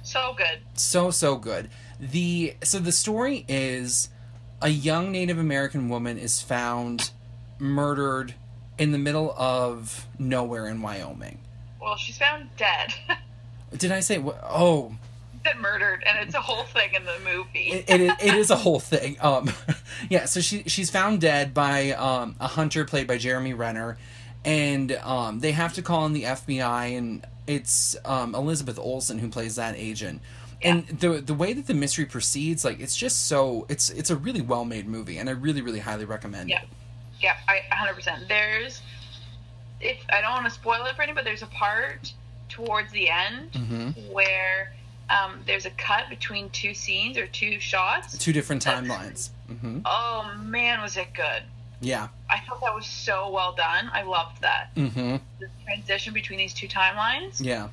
So 0.02 0.34
good. 0.36 0.60
So 0.74 1.10
so 1.10 1.36
good. 1.36 1.70
The 2.00 2.54
so 2.62 2.78
the 2.78 2.92
story 2.92 3.44
is 3.48 4.08
a 4.60 4.68
young 4.68 5.12
Native 5.12 5.38
American 5.38 5.88
woman 5.88 6.18
is 6.18 6.40
found 6.40 7.10
murdered 7.58 8.34
in 8.78 8.92
the 8.92 8.98
middle 8.98 9.32
of 9.38 10.06
nowhere 10.18 10.66
in 10.66 10.82
Wyoming. 10.82 11.38
Well, 11.84 11.96
she's 11.96 12.16
found 12.18 12.48
dead. 12.56 12.94
Did 13.76 13.92
I 13.92 14.00
say 14.00 14.18
what? 14.18 14.40
Oh, 14.42 14.94
Been 15.44 15.60
murdered, 15.60 16.02
and 16.06 16.18
it's 16.26 16.34
a 16.34 16.40
whole 16.40 16.64
thing 16.64 16.94
in 16.94 17.04
the 17.04 17.18
movie. 17.24 17.70
it, 17.72 17.84
it, 17.90 18.00
is, 18.00 18.12
it 18.22 18.34
is 18.34 18.50
a 18.50 18.56
whole 18.64 18.80
thing. 18.80 19.16
Um, 19.20 19.50
yeah, 20.08 20.24
so 20.24 20.40
she 20.40 20.62
she's 20.64 20.90
found 20.90 21.20
dead 21.20 21.52
by 21.52 21.90
um, 21.92 22.36
a 22.40 22.46
hunter 22.48 22.84
played 22.84 23.06
by 23.06 23.18
Jeremy 23.18 23.52
Renner, 23.52 23.98
and 24.44 24.92
um, 25.02 25.40
they 25.40 25.52
have 25.52 25.74
to 25.74 25.82
call 25.82 26.06
in 26.06 26.12
the 26.14 26.22
FBI, 26.24 26.96
and 26.96 27.26
it's 27.46 27.96
um, 28.06 28.34
Elizabeth 28.34 28.78
Olsen 28.78 29.18
who 29.18 29.28
plays 29.28 29.56
that 29.56 29.74
agent. 29.76 30.22
And 30.62 30.86
the 30.86 31.20
the 31.20 31.34
way 31.34 31.52
that 31.52 31.66
the 31.66 31.74
mystery 31.74 32.06
proceeds, 32.06 32.64
like 32.64 32.80
it's 32.80 32.96
just 32.96 33.26
so 33.26 33.66
it's 33.68 33.90
it's 33.90 34.08
a 34.08 34.16
really 34.16 34.40
well 34.40 34.64
made 34.64 34.86
movie, 34.86 35.18
and 35.18 35.28
I 35.28 35.32
really 35.32 35.60
really 35.60 35.80
highly 35.80 36.06
recommend 36.06 36.48
Yeah. 36.48 36.62
it. 36.62 36.68
Yeah, 37.20 37.36
I 37.48 37.60
100%. 37.72 38.28
There's, 38.28 38.80
if 39.80 39.98
I 40.10 40.20
don't 40.20 40.32
want 40.32 40.44
to 40.46 40.50
spoil 40.50 40.84
it 40.86 40.94
for 40.96 41.02
anybody, 41.02 41.14
but 41.14 41.24
there's 41.24 41.42
a 41.42 41.46
part 41.46 42.12
towards 42.48 42.92
the 42.92 43.08
end 43.10 43.52
Mhm. 43.52 44.12
where 44.12 44.72
um, 45.10 45.40
there's 45.46 45.66
a 45.66 45.70
cut 45.70 46.08
between 46.08 46.48
two 46.50 46.72
scenes 46.72 47.18
or 47.18 47.26
two 47.26 47.60
shots. 47.60 48.16
Two 48.16 48.32
different 48.32 48.64
timelines. 48.64 49.30
hmm 49.48 49.80
Oh 49.84 50.32
man, 50.42 50.80
was 50.80 50.96
it 50.96 51.12
good! 51.12 51.42
Yeah. 51.80 52.08
I 52.30 52.40
thought 52.40 52.60
that 52.62 52.74
was 52.74 52.86
so 52.86 53.28
well 53.30 53.52
done. 53.54 53.90
I 53.92 54.02
loved 54.02 54.40
that. 54.40 54.70
hmm 54.74 55.16
The 55.40 55.48
transition 55.64 56.14
between 56.14 56.38
these 56.38 56.54
two 56.54 56.68
timelines, 56.68 57.38
Yeah. 57.44 57.68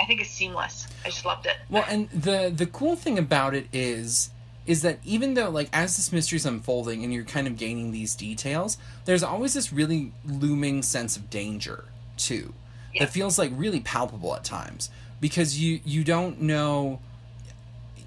I 0.00 0.06
think, 0.06 0.20
it's 0.20 0.30
seamless. 0.30 0.86
I 1.04 1.08
just 1.08 1.24
loved 1.24 1.46
it. 1.46 1.56
Well, 1.68 1.84
and 1.88 2.08
the 2.10 2.52
the 2.54 2.66
cool 2.66 2.94
thing 2.96 3.18
about 3.18 3.54
it 3.54 3.66
is 3.72 4.30
is 4.66 4.82
that 4.82 4.98
even 5.04 5.34
though 5.34 5.50
like 5.50 5.68
as 5.72 5.96
this 5.96 6.12
mystery's 6.12 6.46
unfolding 6.46 7.02
and 7.02 7.12
you're 7.12 7.24
kind 7.24 7.46
of 7.46 7.56
gaining 7.56 7.90
these 7.92 8.14
details, 8.14 8.76
there's 9.04 9.22
always 9.22 9.54
this 9.54 9.72
really 9.72 10.12
looming 10.24 10.82
sense 10.82 11.16
of 11.16 11.30
danger 11.30 11.84
too. 12.16 12.52
Yeah. 12.94 13.04
That 13.04 13.12
feels 13.12 13.38
like 13.38 13.50
really 13.54 13.80
palpable 13.80 14.34
at 14.34 14.44
times 14.44 14.90
because 15.20 15.58
you 15.60 15.80
you 15.84 16.04
don't 16.04 16.40
know 16.42 17.00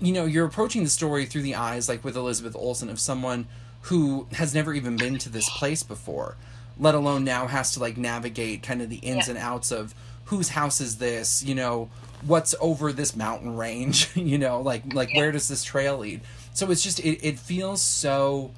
you 0.02 0.12
know, 0.12 0.26
you're 0.26 0.46
approaching 0.46 0.84
the 0.84 0.90
story 0.90 1.26
through 1.26 1.44
the 1.44 1.56
eyes 1.56 1.88
like 1.88 2.04
with 2.04 2.16
Elizabeth 2.18 2.56
Olsen 2.56 2.90
of 2.90 3.00
someone 3.00 3.48
who 3.84 4.28
has 4.34 4.54
never 4.54 4.74
even 4.74 4.98
been 4.98 5.18
to 5.20 5.30
this 5.30 5.50
place 5.58 5.84
before, 5.84 6.36
let 6.80 6.96
alone 6.96 7.24
now 7.24 7.48
has 7.48 7.72
to 7.74 7.80
like 7.80 7.96
navigate 7.98 8.64
kind 8.64 8.82
of 8.82 8.90
the 8.90 8.98
ins 8.98 9.28
Yeah. 9.28 9.36
and 9.36 9.38
outs 9.44 9.72
of 9.72 9.94
whose 10.26 10.50
house 10.50 10.82
is 10.82 10.98
this, 10.98 11.44
you 11.44 11.56
know, 11.56 11.90
what's 12.26 12.56
over 12.60 12.92
this 12.92 13.16
mountain 13.16 13.56
range, 13.56 14.10
you 14.16 14.38
know, 14.38 14.60
like 14.62 14.94
like 14.94 15.10
Yeah. 15.14 15.22
where 15.22 15.32
does 15.32 15.48
this 15.48 15.64
trail 15.64 15.98
lead? 16.00 16.22
So 16.54 16.70
it's 16.72 16.82
just 16.84 17.00
it, 17.00 17.24
it 17.26 17.40
feels 17.40 17.82
so 17.82 18.52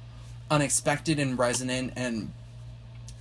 unexpected 0.50 1.18
and 1.18 1.38
resonant 1.38 1.92
and 1.96 2.32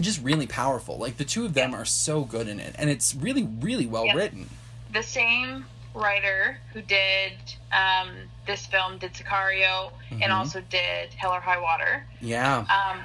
just 0.01 0.21
really 0.23 0.47
powerful. 0.47 0.97
Like 0.97 1.17
the 1.17 1.25
two 1.25 1.45
of 1.45 1.53
them 1.53 1.73
are 1.73 1.85
so 1.85 2.23
good 2.23 2.47
in 2.47 2.59
it 2.59 2.75
and 2.77 2.89
it's 2.89 3.15
really 3.15 3.43
really 3.61 3.87
well 3.87 4.05
Yeah. 4.05 4.13
written. 4.15 4.49
The 4.91 5.03
same 5.03 5.65
writer 5.93 6.57
who 6.73 6.81
did 6.81 7.33
um, 7.71 8.09
this 8.45 8.65
film 8.65 8.97
did 8.97 9.13
Sicario 9.13 9.91
Mhm. 10.11 10.23
and 10.23 10.31
also 10.33 10.61
did 10.69 11.13
Hell 11.13 11.31
or 11.31 11.39
High 11.39 11.59
Water. 11.59 12.05
Yeah. 12.21 12.59
Um, 12.69 13.01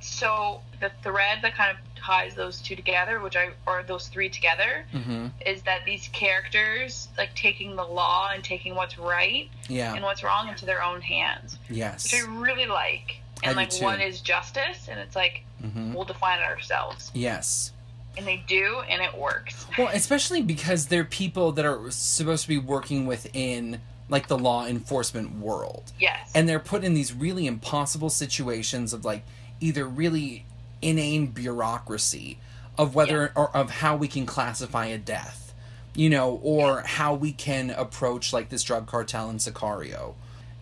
so 0.00 0.60
the 0.80 0.90
thread 1.02 1.38
that 1.42 1.54
kind 1.54 1.70
of 1.70 1.93
ties 2.04 2.34
those 2.34 2.60
two 2.60 2.76
together, 2.76 3.20
which 3.20 3.36
I 3.36 3.50
or 3.66 3.82
those 3.82 4.08
three 4.08 4.28
together, 4.28 4.84
Mhm. 4.92 5.30
is 5.46 5.62
that 5.62 5.84
these 5.84 6.08
characters 6.12 7.08
like 7.16 7.34
taking 7.34 7.76
the 7.76 7.84
law 7.84 8.30
and 8.32 8.44
taking 8.44 8.74
what's 8.74 8.98
right 8.98 9.48
Yeah. 9.68 9.94
and 9.94 10.02
what's 10.02 10.22
wrong 10.22 10.48
into 10.48 10.66
their 10.66 10.82
own 10.82 11.00
hands, 11.00 11.58
Yes. 11.70 12.04
which 12.04 12.14
I 12.22 12.26
really 12.26 12.66
like. 12.66 13.20
And 13.42 13.52
do 13.54 13.56
like 13.56 13.72
what 13.82 14.00
is 14.00 14.20
justice, 14.20 14.88
and 14.88 14.98
it's 15.00 15.16
like 15.16 15.44
Mhm. 15.62 15.94
we'll 15.94 16.04
define 16.04 16.38
it 16.40 16.44
ourselves, 16.44 17.10
Yes. 17.14 17.72
and 18.16 18.26
they 18.26 18.36
do, 18.46 18.80
and 18.88 19.02
it 19.02 19.16
works. 19.16 19.66
Well, 19.78 19.88
especially 19.92 20.42
because 20.42 20.86
they're 20.86 21.04
people 21.04 21.52
that 21.52 21.64
are 21.64 21.90
supposed 21.90 22.42
to 22.42 22.48
be 22.48 22.58
working 22.58 23.06
within 23.06 23.80
like 24.10 24.26
the 24.28 24.36
law 24.38 24.66
enforcement 24.66 25.38
world. 25.38 25.92
Yes. 25.98 26.30
And 26.34 26.46
they're 26.46 26.60
put 26.60 26.84
in 26.84 26.92
these 26.92 27.12
really 27.14 27.46
impossible 27.46 28.10
situations 28.10 28.92
of 28.92 29.04
like 29.04 29.24
either 29.60 29.86
really 29.86 30.44
inane 30.88 31.26
bureaucracy 31.28 32.38
of 32.78 32.94
whether 32.94 33.32
or 33.36 33.54
of 33.56 33.70
how 33.70 33.96
we 33.96 34.08
can 34.08 34.26
classify 34.26 34.86
a 34.86 34.98
death, 34.98 35.54
you 35.94 36.10
know, 36.10 36.40
or 36.42 36.82
how 36.82 37.14
we 37.14 37.32
can 37.32 37.70
approach 37.70 38.32
like 38.32 38.48
this 38.48 38.62
drug 38.62 38.86
cartel 38.86 39.30
in 39.30 39.36
Sicario. 39.38 40.14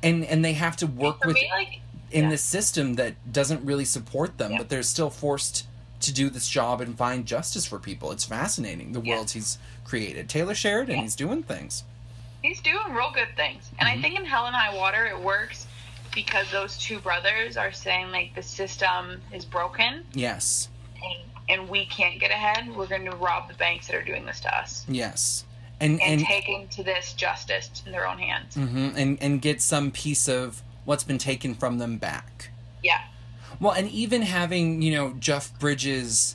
And 0.03 0.25
and 0.25 0.45
they 0.45 0.53
have 0.55 0.77
to 0.79 0.87
work 0.87 1.25
with 1.25 1.35
me, 1.35 1.49
like 1.51 1.81
in 2.11 2.25
yeah. 2.25 2.31
this 2.31 2.43
system 2.43 2.95
that 2.95 3.15
doesn't 3.33 3.65
really 3.65 3.85
support 3.87 4.37
them, 4.39 4.53
Yeah. 4.53 4.59
but 4.59 4.69
they're 4.69 4.83
still 4.83 5.11
forced 5.11 5.67
to 6.01 6.13
do 6.13 6.29
this 6.29 6.49
job 6.49 6.81
and 6.81 6.99
find 6.99 7.25
justice 7.25 7.65
for 7.65 7.79
people. 7.79 8.11
It's 8.11 8.25
fascinating 8.25 8.93
the 8.93 9.01
Yeah. 9.01 9.15
worlds 9.15 9.33
he's 9.33 9.59
created. 9.85 10.29
Taylor 10.29 10.55
Sheridan, 10.55 10.97
Yeah. 10.97 11.03
he's 11.03 11.17
doing 11.17 11.43
things. 11.43 11.85
he's 12.43 12.61
doing 12.61 12.93
real 12.93 13.13
good 13.15 13.29
things, 13.37 13.71
and 13.79 13.89
Mm-hmm. 13.89 13.99
I 13.99 14.03
think 14.03 14.19
in 14.19 14.25
Hell 14.25 14.47
and 14.47 14.57
High 14.57 14.75
Water 14.77 15.07
it 15.07 15.17
works 15.21 15.69
because 16.15 16.51
those 16.51 16.77
two 16.79 16.99
brothers 17.01 17.57
are 17.57 17.73
saying 17.73 18.11
like 18.11 18.35
the 18.35 18.43
system 18.43 19.21
is 19.33 19.45
broken, 19.45 20.05
Yes, 20.15 20.69
and 21.03 21.23
and 21.61 21.69
we 21.69 21.87
can't 21.87 22.21
get 22.21 22.31
ahead. 22.31 22.75
We're 22.75 22.87
going 22.87 23.05
to 23.07 23.17
rob 23.17 23.49
the 23.49 23.55
banks 23.55 23.87
that 23.89 23.97
are 23.97 24.05
doing 24.05 24.25
this 24.27 24.41
to 24.41 24.57
us, 24.57 24.85
yes, 24.89 25.45
and 25.81 26.01
and, 26.03 26.21
and 26.21 26.25
taking 26.25 26.69
to 26.69 26.83
this 26.83 27.13
justice 27.15 27.83
in 27.87 27.93
their 27.93 28.07
own 28.09 28.19
hands. 28.19 28.55
Mm-hmm. 28.57 28.97
and 28.97 29.19
and 29.23 29.43
get 29.43 29.61
some 29.61 29.91
piece 29.91 30.29
of 30.29 30.63
what's 30.85 31.05
been 31.05 31.19
taken 31.19 31.55
from 31.55 31.79
them 31.79 31.97
back. 31.99 32.51
Yeah. 32.83 33.01
Well, 33.61 33.73
and 33.73 33.89
even 33.91 34.23
having 34.23 34.83
you 34.83 34.93
know 34.95 35.15
Jeff 35.21 35.57
Bridges, 35.59 36.35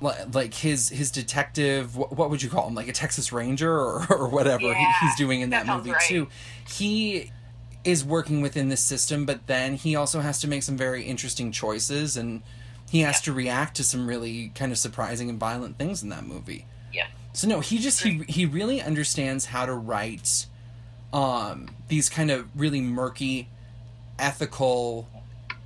like 0.00 0.54
his 0.54 0.88
his 0.88 1.10
detective, 1.10 1.96
what, 1.96 2.28
would 2.30 2.42
you 2.42 2.50
call 2.50 2.66
him, 2.68 2.74
like 2.74 2.88
a 2.88 2.92
Texas 2.92 3.32
Ranger 3.32 3.72
or, 3.72 4.04
or 4.10 4.28
whatever 4.28 4.62
he- 4.62 4.68
Yeah, 4.68 4.92
he's 5.00 5.14
doing 5.16 5.40
in 5.42 5.50
that, 5.50 5.66
that 5.66 5.76
movie 5.76 5.92
right. 5.92 6.00
too. 6.02 6.28
He 6.68 7.30
is 7.86 8.04
working 8.04 8.40
within 8.42 8.68
this 8.68 8.80
system, 8.82 9.24
but 9.24 9.46
then 9.46 9.74
he 9.76 9.94
also 9.96 10.20
has 10.20 10.40
to 10.40 10.48
make 10.48 10.62
some 10.62 10.76
very 10.76 11.04
interesting 11.04 11.52
choices, 11.52 12.16
and 12.16 12.42
he 12.90 13.00
has 13.00 13.16
Yeah. 13.16 13.20
to 13.26 13.32
react 13.32 13.76
to 13.76 13.84
some 13.84 14.06
really 14.06 14.50
kind 14.54 14.72
of 14.72 14.78
surprising 14.78 15.30
and 15.30 15.38
violent 15.38 15.78
things 15.78 16.02
in 16.02 16.08
that 16.10 16.26
movie. 16.26 16.66
Yeah. 16.92 17.06
So 17.32 17.46
no, 17.48 17.60
he 17.60 17.78
just 17.78 18.02
he 18.02 18.24
he 18.28 18.44
really 18.44 18.82
understands 18.82 19.46
how 19.46 19.66
to 19.66 19.72
write 19.74 20.46
um 21.12 21.68
these 21.88 22.08
kind 22.10 22.30
of 22.30 22.48
really 22.58 22.80
murky 22.80 23.48
ethical 24.18 25.08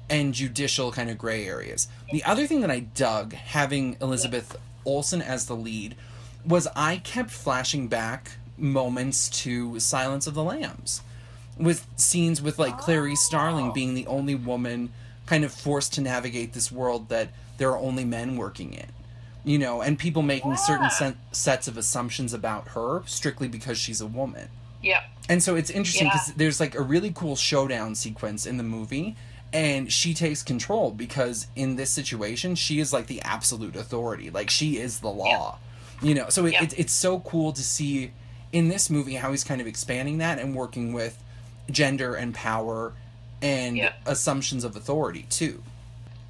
and 0.08 0.34
judicial 0.34 0.90
kind 0.92 1.08
of 1.08 1.16
gray 1.16 1.46
areas. 1.46 1.88
The 2.12 2.24
other 2.24 2.46
thing 2.46 2.60
that 2.62 2.70
I 2.70 2.80
dug 2.80 3.32
having 3.32 3.96
Elizabeth 4.00 4.56
Olsen 4.84 5.22
as 5.22 5.46
the 5.46 5.54
lead 5.56 5.94
was 6.44 6.66
I 6.74 6.96
kept 6.98 7.30
flashing 7.30 7.86
back 7.88 8.32
moments 8.58 9.28
to 9.42 9.78
Silence 9.80 10.26
of 10.26 10.34
the 10.34 10.42
Lambs 10.42 11.00
with 11.60 11.86
scenes 11.96 12.40
with 12.42 12.58
like 12.58 12.78
Clarice 12.78 13.20
oh. 13.24 13.28
Starling 13.28 13.72
being 13.72 13.94
the 13.94 14.06
only 14.06 14.34
woman 14.34 14.92
kind 15.26 15.44
of 15.44 15.52
forced 15.52 15.92
to 15.94 16.00
navigate 16.00 16.52
this 16.54 16.72
world 16.72 17.08
that 17.10 17.28
there 17.58 17.70
are 17.70 17.78
only 17.78 18.04
men 18.04 18.36
working 18.36 18.72
in. 18.72 18.86
You 19.44 19.58
know, 19.58 19.80
and 19.80 19.98
people 19.98 20.20
making 20.22 20.56
certain 20.56 20.90
sen- 20.90 21.16
sets 21.32 21.66
of 21.66 21.78
assumptions 21.78 22.34
about 22.34 22.68
her 22.68 23.02
strictly 23.06 23.48
because 23.48 23.78
she's 23.78 24.00
a 24.00 24.06
woman. 24.06 24.48
Yeah. 24.82 25.02
And 25.30 25.42
so 25.42 25.54
it's 25.56 25.70
interesting 25.70 26.08
Yeah. 26.08 26.12
because 26.14 26.34
there's 26.34 26.60
like 26.60 26.74
a 26.74 26.82
really 26.82 27.10
cool 27.14 27.36
showdown 27.36 27.94
sequence 27.94 28.44
in 28.44 28.58
the 28.58 28.62
movie, 28.62 29.16
and 29.52 29.90
she 29.90 30.12
takes 30.12 30.42
control 30.42 30.90
because 30.90 31.46
in 31.56 31.76
this 31.76 31.90
situation 31.90 32.54
she 32.54 32.80
is 32.80 32.92
like 32.92 33.06
the 33.06 33.22
absolute 33.22 33.76
authority, 33.76 34.28
like 34.30 34.50
she 34.50 34.76
is 34.76 35.00
the 35.00 35.08
law, 35.10 35.58
you 36.02 36.14
know. 36.14 36.28
So 36.28 36.44
it, 36.46 36.52
Yeah. 36.52 36.64
it, 36.64 36.78
it's 36.78 36.92
so 36.92 37.20
cool 37.20 37.52
to 37.52 37.62
see 37.62 38.12
in 38.52 38.68
this 38.68 38.90
movie 38.90 39.14
how 39.14 39.30
he's 39.30 39.44
kind 39.44 39.60
of 39.60 39.66
expanding 39.66 40.18
that 40.18 40.38
and 40.38 40.54
working 40.54 40.92
with 40.92 41.22
gender 41.72 42.14
and 42.14 42.34
power 42.34 42.92
and 43.42 43.90
assumptions 44.06 44.64
of 44.64 44.76
authority 44.76 45.26
too. 45.30 45.62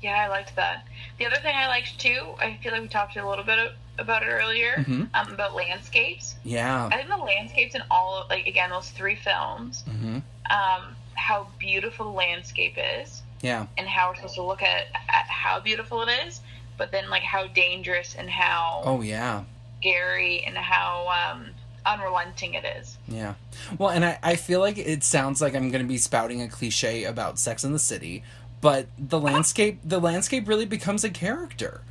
Yeah, 0.03 0.13
I 0.15 0.29
liked 0.29 0.57
that. 0.57 0.85
The 1.19 1.27
other 1.27 1.37
thing 1.37 1.55
I 1.55 1.67
liked 1.67 1.99
too, 1.99 2.35
I 2.39 2.59
feel 2.63 2.73
like 2.73 2.81
we 2.83 2.89
talked 2.89 3.17
a 3.17 3.29
little 3.29 3.45
bit 3.45 3.73
about 3.99 4.23
it 4.23 4.27
earlier, 4.27 4.77
Mhm. 4.89 5.09
um, 5.13 5.33
about 5.33 5.55
landscapes. 5.55 6.37
Yeah. 6.43 6.89
I 6.91 6.97
think 6.97 7.09
the 7.09 7.17
landscapes 7.19 7.75
in 7.75 7.83
all, 7.91 8.23
of, 8.23 8.31
like 8.31 8.47
again, 8.47 8.71
those 8.71 8.89
three 8.91 9.17
films, 9.17 9.85
mm-hmm. 9.87 10.19
um, 10.51 10.97
how 11.15 11.49
beautiful 11.59 12.07
the 12.07 12.17
landscape 12.17 12.77
is, 12.79 13.21
Yeah. 13.43 13.67
and 13.77 13.87
how 13.87 14.09
we're 14.09 14.15
supposed 14.17 14.37
to 14.37 14.43
look 14.43 14.63
at, 14.63 14.87
at 15.09 15.27
how 15.27 15.61
beautiful 15.61 16.01
it 16.03 16.11
is, 16.27 16.41
but 16.79 16.93
then 16.93 17.11
like 17.11 17.23
how 17.23 17.47
dangerous 17.49 18.15
and 18.15 18.31
how 18.31 18.81
Oh 18.87 19.03
yeah. 19.03 19.43
scary 19.81 20.45
and 20.47 20.57
how 20.57 21.09
um, 21.09 21.50
unrelenting 21.87 22.55
it 22.55 22.65
is. 22.65 22.97
Yeah. 23.09 23.35
Well, 23.79 23.91
and 23.91 24.05
I, 24.05 24.19
I 24.23 24.37
feel 24.37 24.61
like 24.61 24.79
it 24.79 25.03
sounds 25.05 25.41
like 25.41 25.55
I'm 25.55 25.71
going 25.71 25.83
to 25.83 25.89
be 25.89 25.99
spouting 25.99 26.43
a 26.43 26.49
cliche 26.49 27.05
about 27.05 27.39
Sex 27.39 27.65
in 27.65 27.73
the 27.73 27.79
City, 27.79 28.23
but 28.61 28.87
the 28.99 29.19
landscape 29.29 29.81
the 29.85 30.01
landscape 30.01 30.47
really 30.49 30.67
becomes 30.67 31.05
a 31.05 31.11
character. 31.11 31.83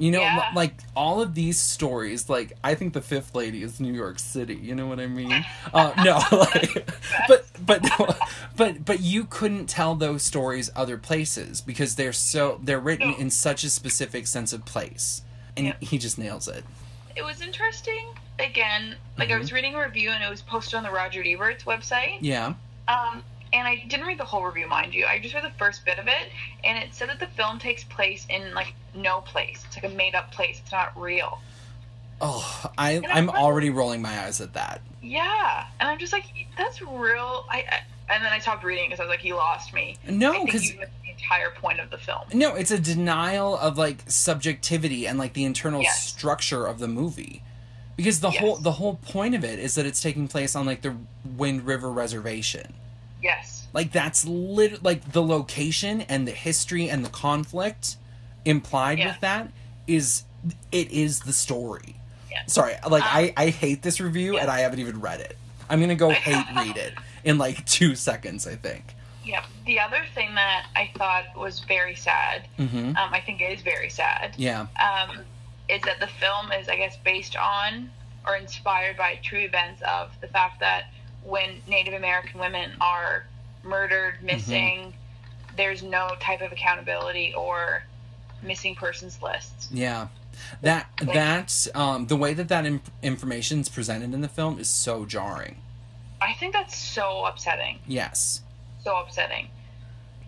You 0.00 0.12
know, 0.12 0.20
Yeah. 0.20 0.50
like 0.54 0.74
all 0.94 1.20
of 1.20 1.34
these 1.34 1.58
stories, 1.58 2.28
like 2.30 2.52
I 2.62 2.76
think 2.76 2.92
the 2.92 3.00
fifth 3.00 3.34
lady 3.34 3.64
is 3.64 3.80
New 3.80 3.92
York 3.92 4.20
City. 4.20 4.54
You 4.54 4.76
know 4.76 4.86
what 4.86 5.00
I 5.00 5.08
mean? 5.08 5.44
Uh, 5.74 5.92
no, 6.04 6.20
like, 6.38 6.88
but 7.26 7.44
but 7.66 7.84
but 8.56 8.84
but 8.84 9.00
you 9.00 9.24
couldn't 9.24 9.66
tell 9.66 9.94
those 9.96 10.22
stories 10.22 10.70
other 10.76 10.96
places 10.96 11.60
because 11.60 11.96
they're 11.96 12.12
so 12.12 12.60
they're 12.62 12.78
written 12.78 13.12
in 13.14 13.28
such 13.30 13.64
a 13.64 13.70
specific 13.70 14.26
sense 14.28 14.52
of 14.52 14.64
place, 14.64 15.22
and 15.56 15.66
Yeah. 15.66 15.74
he 15.80 15.98
just 15.98 16.16
nails 16.16 16.46
it. 16.48 16.64
It 17.18 17.24
was 17.24 17.40
interesting. 17.42 18.06
Again, 18.38 18.94
like 19.18 19.30
I 19.30 19.32
Mhm. 19.32 19.40
was 19.40 19.52
reading 19.52 19.74
a 19.74 19.80
review 19.80 20.10
and 20.10 20.22
it 20.22 20.30
was 20.30 20.40
posted 20.40 20.74
on 20.76 20.84
the 20.84 20.90
Roger 20.90 21.20
Ebert's 21.24 21.64
website. 21.64 22.18
Yeah. 22.20 22.54
Um, 22.86 23.24
and 23.52 23.66
I 23.66 23.76
didn't 23.88 24.06
read 24.06 24.18
the 24.18 24.24
whole 24.24 24.44
review, 24.44 24.68
mind 24.68 24.94
you. 24.94 25.04
I 25.04 25.18
just 25.18 25.34
read 25.34 25.42
the 25.42 25.50
first 25.58 25.84
bit 25.84 25.98
of 25.98 26.06
it, 26.06 26.30
and 26.62 26.78
it 26.78 26.94
said 26.94 27.08
that 27.08 27.18
the 27.18 27.26
film 27.26 27.58
takes 27.58 27.82
place 27.82 28.24
in 28.30 28.54
like 28.54 28.72
no 28.94 29.20
place. 29.22 29.64
It's 29.66 29.76
like 29.76 29.84
a 29.92 29.94
made 29.96 30.14
up 30.14 30.30
place. 30.30 30.60
It's 30.60 30.70
not 30.70 30.96
real. 30.98 31.40
Oh, 32.20 32.70
I 32.78 32.92
I'm 32.98 33.04
I'm- 33.10 33.30
already 33.30 33.70
rolling 33.70 34.00
my 34.02 34.20
eyes 34.24 34.40
at 34.40 34.52
that. 34.54 34.80
Yeah, 35.02 35.66
and 35.80 35.88
I'm 35.88 35.98
just 35.98 36.12
like, 36.12 36.24
that's 36.56 36.80
real. 36.82 37.46
I, 37.50 37.64
I 37.70 37.80
and 38.10 38.24
then 38.24 38.32
I 38.32 38.38
stopped 38.38 38.64
reading 38.64 38.86
because 38.88 39.00
I 39.00 39.04
was 39.04 39.10
like, 39.10 39.20
he 39.20 39.32
lost 39.32 39.72
me. 39.74 39.96
No, 40.08 40.44
because 40.44 40.62
the 40.72 40.86
entire 41.10 41.50
point 41.50 41.80
of 41.80 41.90
the 41.90 41.98
film. 41.98 42.22
no, 42.32 42.54
it's 42.54 42.70
a 42.70 42.78
denial 42.78 43.56
of 43.58 43.76
like 43.78 43.98
subjectivity 44.06 45.06
and 45.06 45.18
like 45.18 45.32
the 45.34 45.44
internal 45.44 45.82
Yes. 45.82 46.06
structure 46.08 46.66
of 46.66 46.78
the 46.78 46.88
movie. 46.88 47.42
Because 47.96 48.20
the 48.20 48.30
whole 48.30 48.56
the 48.56 48.72
whole 48.72 48.94
point 48.96 49.34
of 49.34 49.42
it 49.44 49.58
is 49.58 49.74
that 49.74 49.84
it's 49.84 50.00
taking 50.00 50.28
place 50.28 50.54
on 50.54 50.64
like 50.66 50.82
the 50.82 50.94
Wind 51.36 51.66
River 51.66 51.90
Reservation. 51.90 52.72
Yes. 53.20 53.66
Like 53.72 53.90
that's 53.90 54.24
lit 54.24 54.82
like 54.84 55.12
the 55.12 55.22
location 55.22 56.02
and 56.02 56.26
the 56.26 56.30
history 56.32 56.88
and 56.88 57.04
the 57.04 57.08
conflict 57.10 57.96
implied 58.44 58.98
Yeah. 58.98 59.08
with 59.08 59.20
that 59.20 59.50
is 59.88 60.22
it 60.70 60.90
is 60.92 61.20
the 61.20 61.32
story. 61.32 61.96
Yeah. 62.30 62.44
Sorry, 62.46 62.74
like 62.88 63.02
Um, 63.02 63.08
I 63.10 63.32
I 63.36 63.50
hate 63.50 63.82
this 63.82 63.98
review 64.00 64.34
yeah. 64.36 64.42
and 64.42 64.50
I 64.50 64.60
haven't 64.60 64.78
even 64.78 65.00
read 65.00 65.20
it. 65.20 65.36
I'm 65.68 65.80
gonna 65.80 65.96
go 65.96 66.10
hate 66.10 66.46
read 66.54 66.76
it 66.76 66.94
in 67.24 67.38
like 67.38 67.64
two 67.66 67.94
seconds. 67.94 68.46
I 68.46 68.54
think. 68.56 68.94
Yep. 69.24 69.44
The 69.66 69.80
other 69.80 70.02
thing 70.14 70.34
that 70.36 70.66
I 70.74 70.90
thought 70.96 71.24
was 71.36 71.60
very 71.60 71.94
sad, 71.94 72.48
Mm-hmm. 72.58 72.96
um, 72.96 73.12
I 73.12 73.20
think 73.20 73.42
it 73.42 73.52
is 73.52 73.60
very 73.60 73.90
sad, 73.90 74.32
Yeah. 74.38 74.68
um, 74.80 75.18
is 75.68 75.82
that 75.82 76.00
the 76.00 76.06
film 76.06 76.50
is, 76.52 76.66
I 76.70 76.76
guess, 76.76 76.96
based 77.04 77.36
on 77.36 77.90
or 78.26 78.36
inspired 78.36 78.96
by 78.96 79.18
true 79.22 79.40
events 79.40 79.82
of 79.86 80.10
the 80.22 80.28
fact 80.28 80.60
that 80.60 80.84
when 81.24 81.60
Native 81.68 81.92
American 81.92 82.40
women 82.40 82.70
are 82.80 83.26
murdered, 83.62 84.14
missing, 84.22 84.94
there's 85.58 85.82
no 85.82 86.08
type 86.20 86.40
of 86.40 86.50
accountability 86.50 87.34
or 87.36 87.82
missing 88.42 88.74
persons 88.76 89.20
lists. 89.22 89.68
Yeah, 89.70 90.08
that 90.62 90.88
that 91.02 91.66
um, 91.74 92.06
the 92.06 92.16
way 92.16 92.32
that 92.32 92.48
that 92.48 92.64
imp- 92.64 92.90
information 93.02 93.60
is 93.60 93.68
presented 93.68 94.14
in 94.14 94.22
the 94.22 94.28
film 94.28 94.58
is 94.58 94.70
so 94.70 95.04
jarring. 95.04 95.56
I 96.20 96.32
think 96.34 96.52
that's 96.52 96.76
so 96.76 97.24
upsetting. 97.24 97.78
Yes, 97.86 98.42
So 98.84 98.96
upsetting. 98.98 99.48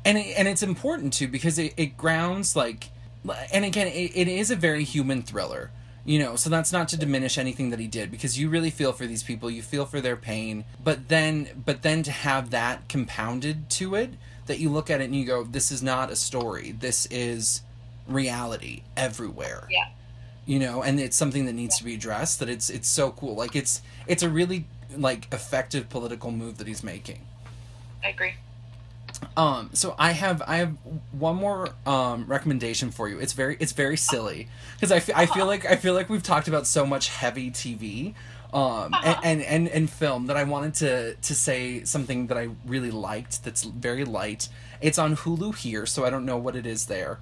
and 0.05 0.18
it, 0.18 0.35
and 0.38 0.46
it's 0.48 0.62
important 0.62 1.12
too 1.12 1.29
because 1.29 1.59
it, 1.59 1.74
it 1.76 1.96
grounds 1.96 2.55
like, 2.57 2.88
and 3.53 3.64
again, 3.64 3.87
it, 3.88 4.12
it 4.16 4.29
is 4.29 4.50
a 4.50 4.57
very 4.57 4.85
human 4.85 5.22
thriller. 5.22 5.70
You 6.03 6.18
know, 6.18 6.35
so 6.35 6.48
that's 6.48 6.72
not 6.72 6.88
to 6.88 6.96
diminish 6.96 7.37
anything 7.37 7.68
that 7.70 7.79
he 7.79 7.87
did 7.87 8.11
because 8.11 8.38
you 8.38 8.48
really 8.48 8.70
feel 8.70 8.92
for 8.92 9.07
these 9.07 9.22
people, 9.22 9.50
you 9.50 9.61
feel 9.62 9.85
for 9.85 10.00
their 10.00 10.16
pain, 10.16 10.64
but 10.83 11.09
then 11.09 11.62
but 11.66 11.83
then 11.83 12.03
to 12.05 12.11
have 12.11 12.50
that 12.50 12.88
compounded 12.88 13.68
to 13.70 13.94
it 13.94 14.11
that 14.46 14.59
you 14.59 14.70
look 14.70 14.88
at 14.90 15.00
it 15.03 15.05
and 15.05 15.14
you 15.14 15.26
go, 15.26 15.44
this 15.44 15.70
is 15.70 15.83
not 15.83 16.11
a 16.11 16.16
story. 16.16 16.72
This 16.72 17.05
is 17.07 17.61
reality 18.09 18.83
everywhere. 18.96 19.66
Yeah. 19.70 19.88
you 20.46 20.59
know 20.59 20.83
and 20.83 20.98
it's 20.98 21.16
something 21.16 21.44
that 21.46 21.53
needs 21.53 21.76
to 21.79 21.85
be 21.85 21.94
addressed 21.94 22.40
that 22.40 22.48
it's 22.48 22.70
it's 22.70 22.88
so 22.88 23.11
cool 23.12 23.35
like 23.37 23.55
it's 23.55 23.83
it's 24.09 24.22
a 24.22 24.29
really 24.29 24.64
like 24.96 25.33
effective 25.33 25.88
political 25.88 26.31
move 26.31 26.59
that 26.59 26.66
he's 26.66 26.83
making 26.83 27.20
I 28.05 28.09
agree. 28.09 28.35
Um, 29.37 29.70
so 29.74 29.94
I 29.98 30.12
have 30.12 30.42
I 30.46 30.57
have 30.57 30.76
one 31.12 31.37
more 31.37 31.70
um, 31.87 32.26
recommendation 32.26 32.90
for 32.90 33.09
you. 33.09 33.18
It's 33.18 33.33
very 33.33 33.57
it's 33.61 33.72
very 33.72 33.96
silly 33.96 34.48
because 34.74 34.90
I, 34.92 34.96
f- 34.96 35.11
I 35.14 35.26
feel 35.26 35.46
like 35.46 35.66
I 35.66 35.76
feel 35.76 35.94
like 35.94 36.09
we've 36.09 36.22
talked 36.22 36.48
about 36.48 36.66
so 36.66 36.87
much 36.87 37.09
heavy 37.09 37.50
TV 37.50 38.14
um, 38.53 38.94
and, 39.05 39.18
and, 39.22 39.42
and 39.42 39.68
and 39.68 39.90
film 39.90 40.26
that 40.26 40.37
I 40.37 40.44
wanted 40.44 40.74
to 40.74 41.14
to 41.14 41.35
say 41.35 41.85
something 41.85 42.29
that 42.29 42.38
I 42.38 42.48
really 42.64 42.90
liked 42.90 43.44
that's 43.44 43.64
very 43.64 44.05
light. 44.05 44.48
It's 44.81 44.98
on 44.98 45.16
Hulu 45.16 45.57
here, 45.57 45.85
so 45.85 46.05
I 46.05 46.11
don't 46.11 46.24
know 46.24 46.38
what 46.38 46.57
it 46.57 46.66
is 46.66 46.87
there. 46.87 47.18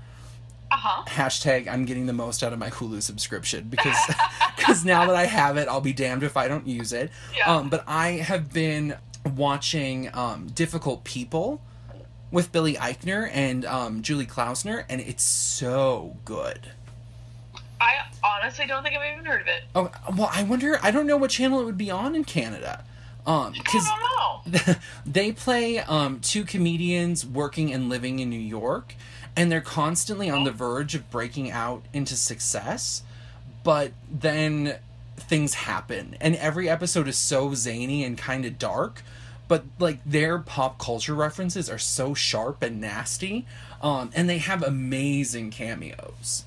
Uh 0.70 0.76
huh. 0.76 1.04
Hashtag 1.06 1.68
I'm 1.68 1.84
getting 1.84 2.06
the 2.06 2.12
most 2.12 2.42
out 2.42 2.52
of 2.52 2.58
my 2.58 2.70
Hulu 2.70 3.02
subscription 3.02 3.68
because 3.68 3.96
because 4.56 4.84
now 4.84 5.06
that 5.06 5.16
I 5.16 5.24
have 5.24 5.56
it, 5.56 5.68
I'll 5.68 5.80
be 5.80 5.92
damned 5.92 6.22
if 6.22 6.36
I 6.36 6.48
don't 6.48 6.66
use 6.66 6.92
it. 6.92 7.10
Yeah. 7.36 7.56
Um, 7.56 7.68
but 7.68 7.84
I 7.86 8.12
have 8.12 8.52
been 8.52 8.96
watching 9.36 10.10
um, 10.14 10.48
Difficult 10.48 11.04
People 11.04 11.60
with 12.30 12.52
Billy 12.52 12.74
Eichner 12.74 13.30
and 13.32 13.64
um, 13.64 14.02
Julie 14.02 14.26
Klausner, 14.26 14.84
and 14.88 15.00
it's 15.00 15.22
so 15.22 16.16
good. 16.24 16.72
I 17.80 17.94
honestly 18.22 18.66
don't 18.66 18.82
think 18.82 18.96
I've 18.96 19.12
even 19.12 19.24
heard 19.24 19.42
of 19.42 19.46
it. 19.46 19.62
Oh 19.74 19.90
well, 20.16 20.30
I 20.32 20.42
wonder. 20.42 20.78
I 20.82 20.90
don't 20.90 21.06
know 21.06 21.16
what 21.16 21.30
channel 21.30 21.60
it 21.60 21.64
would 21.64 21.78
be 21.78 21.90
on 21.90 22.14
in 22.14 22.24
Canada. 22.24 22.84
Um, 23.26 23.52
because 23.52 23.86
I 23.86 24.42
don't 24.44 24.66
know. 24.68 24.74
they 25.06 25.32
play 25.32 25.78
um, 25.80 26.20
two 26.20 26.44
comedians 26.44 27.26
working 27.26 27.72
and 27.72 27.90
living 27.90 28.20
in 28.20 28.30
New 28.30 28.40
York, 28.40 28.94
and 29.36 29.50
they're 29.50 29.60
constantly 29.60 30.28
on 30.30 30.44
the 30.44 30.50
verge 30.50 30.94
of 30.94 31.10
breaking 31.10 31.50
out 31.50 31.82
into 31.92 32.16
success, 32.16 33.02
but 33.64 33.92
then 34.10 34.76
things 35.16 35.54
happen, 35.54 36.16
and 36.20 36.36
every 36.36 36.68
episode 36.68 37.08
is 37.08 37.16
so 37.16 37.54
zany 37.54 38.04
and 38.04 38.16
kind 38.16 38.44
of 38.44 38.58
dark. 38.58 39.02
But 39.48 39.64
like 39.78 39.98
their 40.04 40.38
pop 40.38 40.78
culture 40.78 41.14
references 41.14 41.70
are 41.70 41.78
so 41.78 42.12
sharp 42.12 42.62
and 42.62 42.80
nasty, 42.80 43.46
um, 43.80 44.10
and 44.14 44.28
they 44.28 44.38
have 44.38 44.62
amazing 44.62 45.50
cameos. 45.50 46.44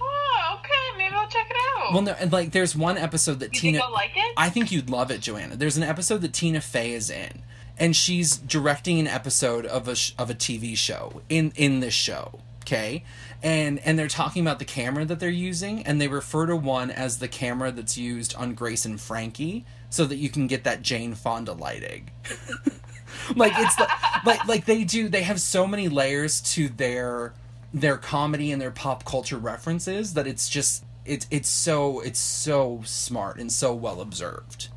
Oh, 0.00 0.58
okay. 0.58 0.98
Maybe 0.98 1.14
I'll 1.14 1.28
check 1.28 1.46
it 1.48 1.56
out. 1.78 1.92
Well, 1.92 2.02
no, 2.02 2.12
and 2.18 2.32
like 2.32 2.50
there's 2.50 2.74
one 2.74 2.98
episode 2.98 3.38
that 3.40 3.54
you 3.54 3.60
Tina. 3.60 3.78
think 3.78 3.92
like 3.92 4.10
it? 4.16 4.34
I 4.36 4.48
think 4.50 4.72
you'd 4.72 4.90
love 4.90 5.12
it, 5.12 5.20
Joanna. 5.20 5.54
There's 5.54 5.76
an 5.76 5.84
episode 5.84 6.22
that 6.22 6.32
Tina 6.32 6.60
Fey 6.60 6.92
is 6.92 7.08
in, 7.08 7.42
and 7.78 7.94
she's 7.94 8.36
directing 8.36 8.98
an 8.98 9.06
episode 9.06 9.66
of 9.66 9.88
a 9.88 9.96
sh- 9.96 10.12
of 10.18 10.30
a 10.30 10.34
TV 10.34 10.76
show 10.76 11.22
in 11.28 11.52
in 11.56 11.80
this 11.80 11.94
show. 11.94 12.40
Okay, 12.62 13.04
and 13.42 13.78
and 13.80 13.98
they're 13.98 14.08
talking 14.08 14.42
about 14.42 14.58
the 14.58 14.64
camera 14.64 15.04
that 15.04 15.20
they're 15.20 15.30
using, 15.30 15.82
and 15.84 16.00
they 16.00 16.08
refer 16.08 16.46
to 16.46 16.56
one 16.56 16.90
as 16.90 17.18
the 17.18 17.28
camera 17.28 17.72
that's 17.72 17.96
used 17.96 18.34
on 18.34 18.54
Grace 18.54 18.84
and 18.84 19.00
Frankie, 19.00 19.64
so 19.90 20.04
that 20.04 20.16
you 20.16 20.28
can 20.28 20.46
get 20.46 20.64
that 20.64 20.82
Jane 20.82 21.14
Fonda 21.14 21.52
lighting. 21.52 22.10
like 23.36 23.52
it's 23.56 23.76
the, 23.76 23.88
like 24.26 24.46
like 24.46 24.64
they 24.66 24.84
do. 24.84 25.08
They 25.08 25.22
have 25.22 25.40
so 25.40 25.66
many 25.66 25.88
layers 25.88 26.40
to 26.52 26.68
their 26.68 27.32
their 27.72 27.96
comedy 27.96 28.52
and 28.52 28.60
their 28.60 28.70
pop 28.70 29.04
culture 29.04 29.36
references 29.36 30.14
that 30.14 30.26
it's 30.26 30.48
just 30.48 30.84
it's 31.04 31.26
it's 31.30 31.48
so 31.48 32.00
it's 32.00 32.20
so 32.20 32.82
smart 32.84 33.38
and 33.38 33.50
so 33.50 33.74
well 33.74 34.00
observed. 34.00 34.68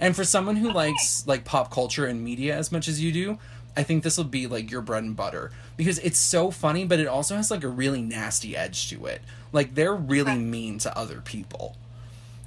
And 0.00 0.16
for 0.16 0.24
someone 0.24 0.56
who 0.56 0.70
likes 0.72 1.26
like 1.26 1.44
pop 1.44 1.70
culture 1.70 2.06
and 2.06 2.24
media 2.24 2.56
as 2.56 2.72
much 2.72 2.88
as 2.88 3.02
you 3.02 3.12
do, 3.12 3.38
I 3.76 3.82
think 3.82 4.02
this 4.02 4.16
will 4.16 4.24
be 4.24 4.46
like 4.46 4.70
your 4.70 4.80
bread 4.80 5.04
and 5.04 5.14
butter 5.14 5.52
because 5.76 5.98
it's 6.00 6.18
so 6.18 6.50
funny, 6.50 6.84
but 6.84 6.98
it 6.98 7.06
also 7.06 7.36
has 7.36 7.50
like 7.50 7.62
a 7.62 7.68
really 7.68 8.02
nasty 8.02 8.56
edge 8.56 8.88
to 8.90 9.06
it. 9.06 9.22
Like 9.52 9.74
they're 9.74 9.94
really 9.94 10.32
Okay. 10.32 10.38
mean 10.38 10.78
to 10.78 10.96
other 10.98 11.20
people. 11.20 11.76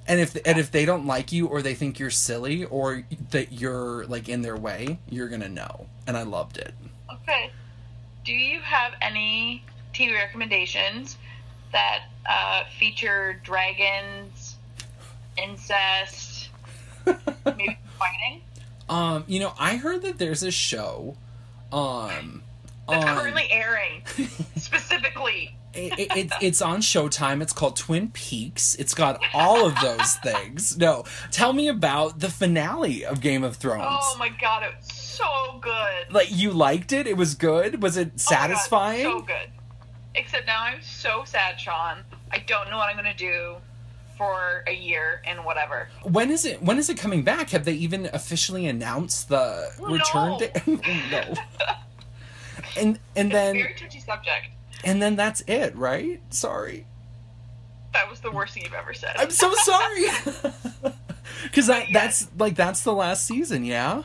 And 0.05 0.19
if 0.19 0.35
and 0.45 0.59
if 0.59 0.69
they 0.71 0.83
don't 0.83 1.05
like 1.05 1.31
you 1.31 1.47
or 1.47 1.61
they 1.61 1.75
think 1.75 1.97
you're 1.97 2.09
silly 2.09 2.65
or 2.65 3.03
that 3.31 3.53
you're 3.53 4.05
like 4.07 4.27
in 4.27 4.41
their 4.41 4.57
way, 4.57 4.99
you're 5.09 5.29
going 5.29 5.41
to 5.41 5.49
know. 5.49 5.85
And 6.05 6.17
I 6.17 6.23
loved 6.23 6.57
it. 6.57 6.73
Okay. 7.11 7.51
Do 8.25 8.33
you 8.33 8.59
have 8.61 8.93
any 9.01 9.63
TV 9.93 10.13
recommendations 10.13 11.17
that 11.71 12.03
uh, 12.29 12.63
feature 12.77 13.39
dragons, 13.43 14.55
incest, 15.37 16.33
maybe 17.05 17.77
fighting? 17.99 18.41
Um, 18.89 19.23
you 19.27 19.39
know, 19.39 19.53
I 19.59 19.77
heard 19.77 20.01
that 20.03 20.17
there's 20.19 20.43
a 20.43 20.51
show 20.51 21.15
um 21.71 22.43
That's 22.87 23.05
on- 23.05 23.17
currently 23.17 23.47
airing, 23.49 24.03
specifically. 24.57 25.55
it, 25.73 25.97
it, 25.99 26.17
it- 26.17 26.31
it's 26.41 26.61
on 26.61 26.81
Showtime. 26.81 27.41
It's 27.41 27.53
called 27.53 27.75
Twin 27.75 28.09
Peaks. 28.09 28.75
It's 28.75 28.93
got 28.93 29.19
all 29.33 29.65
of 29.65 29.75
those 29.81 30.15
things. 30.17 30.77
No, 30.77 31.03
tell 31.31 31.53
me 31.53 31.67
about 31.67 32.19
the 32.19 32.29
finale 32.29 33.03
of 33.05 33.21
Game 33.21 33.43
of 33.43 33.55
Thrones. 33.55 33.85
Oh 33.89 34.15
my 34.19 34.29
god, 34.29 34.63
it 34.63 34.73
was 34.79 34.95
so 34.95 35.59
good. 35.61 36.11
Like 36.13 36.27
you 36.31 36.51
liked 36.51 36.91
it? 36.91 37.07
It 37.07 37.17
was 37.17 37.33
good. 37.35 37.81
Was 37.81 37.97
it 37.97 38.07
Oh 38.07 38.09
my 38.09 38.11
God, 38.11 38.19
satisfying? 38.19 39.03
so 39.03 39.21
good. 39.21 39.49
Except 40.15 40.45
now 40.45 40.61
I'm 40.61 40.81
so 40.83 41.23
sad, 41.25 41.59
Sean. 41.59 41.97
I 42.31 42.37
don't 42.39 42.69
know 42.69 42.77
what 42.77 42.89
I'm 42.89 42.95
gonna 42.95 43.15
do 43.15 43.55
for 44.23 44.63
a 44.67 44.73
year 44.73 45.21
and 45.25 45.43
whatever. 45.45 45.88
when 46.03 46.31
is 46.31 46.45
it? 46.45 46.62
When 46.62 46.77
is 46.77 46.89
it 46.89 46.97
coming 46.97 47.23
back? 47.23 47.49
Have 47.51 47.65
they 47.65 47.73
even 47.73 48.09
officially 48.13 48.65
announced 48.67 49.29
the 49.29 49.69
return 49.79 50.31
No. 50.31 50.39
date? 50.39 50.62
Oh, 50.67 50.79
no. 51.12 51.33
And 52.75 52.99
and 53.15 53.27
It's 53.27 53.33
then 53.33 53.53
very 53.55 53.75
touchy 53.75 53.99
subject. 53.99 54.47
and 54.83 54.99
then 55.01 55.15
that's 55.15 55.41
it, 55.41 55.75
right? 55.75 56.21
Sorry. 56.31 56.86
That 57.93 58.09
was 58.09 58.19
the 58.21 58.31
worst 58.31 58.55
thing 58.55 58.63
you've 58.63 58.73
ever 58.73 58.93
said. 58.95 59.15
I'm 59.17 59.29
so 59.29 59.53
sorry. 59.63 60.05
Because 61.43 61.67
that 61.67 61.89
Yeah. 61.89 61.93
that's 61.93 62.27
like 62.38 62.55
that's 62.55 62.81
the 62.81 62.93
last 62.93 63.27
season, 63.27 63.63
yeah. 63.63 64.03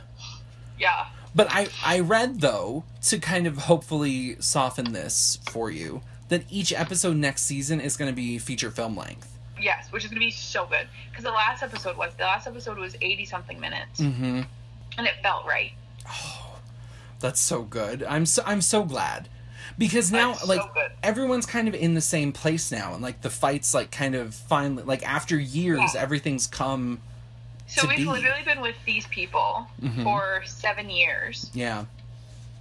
yeah. 0.79 1.07
But 1.35 1.49
I 1.51 1.69
I 1.85 2.01
read 2.01 2.41
though 2.43 2.85
to 3.05 3.19
kind 3.19 3.47
of 3.47 3.57
hopefully 3.57 4.37
soften 4.41 4.93
this 4.93 5.39
for 5.51 5.71
you 5.71 6.03
that 6.29 6.43
each 6.51 6.73
episode 6.75 7.17
next 7.17 7.43
season 7.43 7.81
is 7.81 7.97
going 7.97 8.11
to 8.11 8.15
be 8.17 8.39
feature 8.39 8.71
film 8.71 8.97
length. 8.97 9.38
Yes, 9.61 9.91
which 9.93 10.05
is 10.05 10.11
gonna 10.11 10.21
be 10.21 10.31
so 10.31 10.67
good. 10.67 10.89
Because 11.11 11.25
the 11.25 11.31
last 11.31 11.63
episode 11.63 11.97
was 11.97 12.15
the 12.15 12.25
last 12.25 12.47
episode 12.47 12.79
was 12.79 12.97
eighty 13.01 13.25
something 13.25 13.59
minutes, 13.61 14.01
Mm-hmm. 14.01 14.43
and 14.99 15.07
it 15.07 15.15
felt 15.23 15.47
right. 15.47 15.73
Oh, 16.09 16.59
That's 17.21 17.41
so 17.41 17.63
good. 17.63 18.03
I'm 18.05 18.27
so 18.27 18.43
I'm 18.47 18.61
so 18.63 18.85
glad 18.85 19.29
because 19.77 20.11
now 20.13 20.33
That's 20.33 20.47
like 20.47 20.75
good. 20.75 20.93
everyone's 21.03 21.47
kind 21.47 21.69
of 21.69 21.75
in 21.75 21.95
the 21.95 22.01
same 22.01 22.33
place 22.33 22.71
now, 22.73 22.95
and 22.95 23.03
like 23.03 23.21
the 23.23 23.31
fights 23.31 23.75
like 23.75 23.91
kind 23.91 24.15
of 24.15 24.35
finally 24.35 24.83
like 24.85 25.07
after 25.09 25.39
years 25.39 25.95
Yeah. 25.95 26.01
everything's 26.01 26.47
come. 26.47 27.01
So 27.67 27.83
to 27.83 27.89
we've 27.89 27.97
be. 27.99 28.05
literally 28.07 28.43
been 28.45 28.61
with 28.63 28.77
these 28.87 29.07
people 29.09 29.67
Mhm. 29.83 30.03
for 30.05 30.43
seven 30.47 30.89
years, 30.89 31.51
Yeah. 31.53 31.85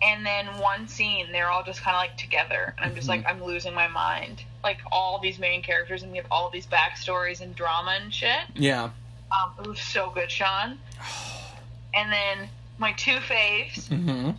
and 0.02 0.26
then 0.26 0.46
one 0.60 0.88
scene 0.90 1.32
they're 1.32 1.50
all 1.50 1.64
just 1.64 1.82
kind 1.82 1.96
of 1.96 2.02
like 2.02 2.18
together, 2.18 2.74
and 2.78 2.86
I'm 2.86 2.96
just 2.96 3.08
Mhm. 3.08 3.12
like 3.12 3.26
I'm 3.26 3.42
losing 3.44 3.74
my 3.74 3.88
mind. 3.88 4.44
Like 4.63 4.80
all 4.91 5.20
these 5.20 5.39
main 5.39 5.62
characters, 5.62 6.04
and 6.04 6.12
we 6.12 6.17
have 6.17 6.28
all 6.32 6.50
these 6.50 6.65
backstories 6.67 7.41
and 7.41 7.56
drama 7.56 7.98
and 8.02 8.13
shit. 8.13 8.39
Yeah. 8.56 8.89
Um, 9.32 9.52
it 9.60 9.67
was 9.67 9.80
so 9.80 10.12
good, 10.13 10.30
Sean. 10.32 10.78
And 11.93 12.12
then 12.12 12.50
my 12.78 12.91
two 12.93 13.17
faves, 13.17 13.88
Mm-hmm. 13.89 14.32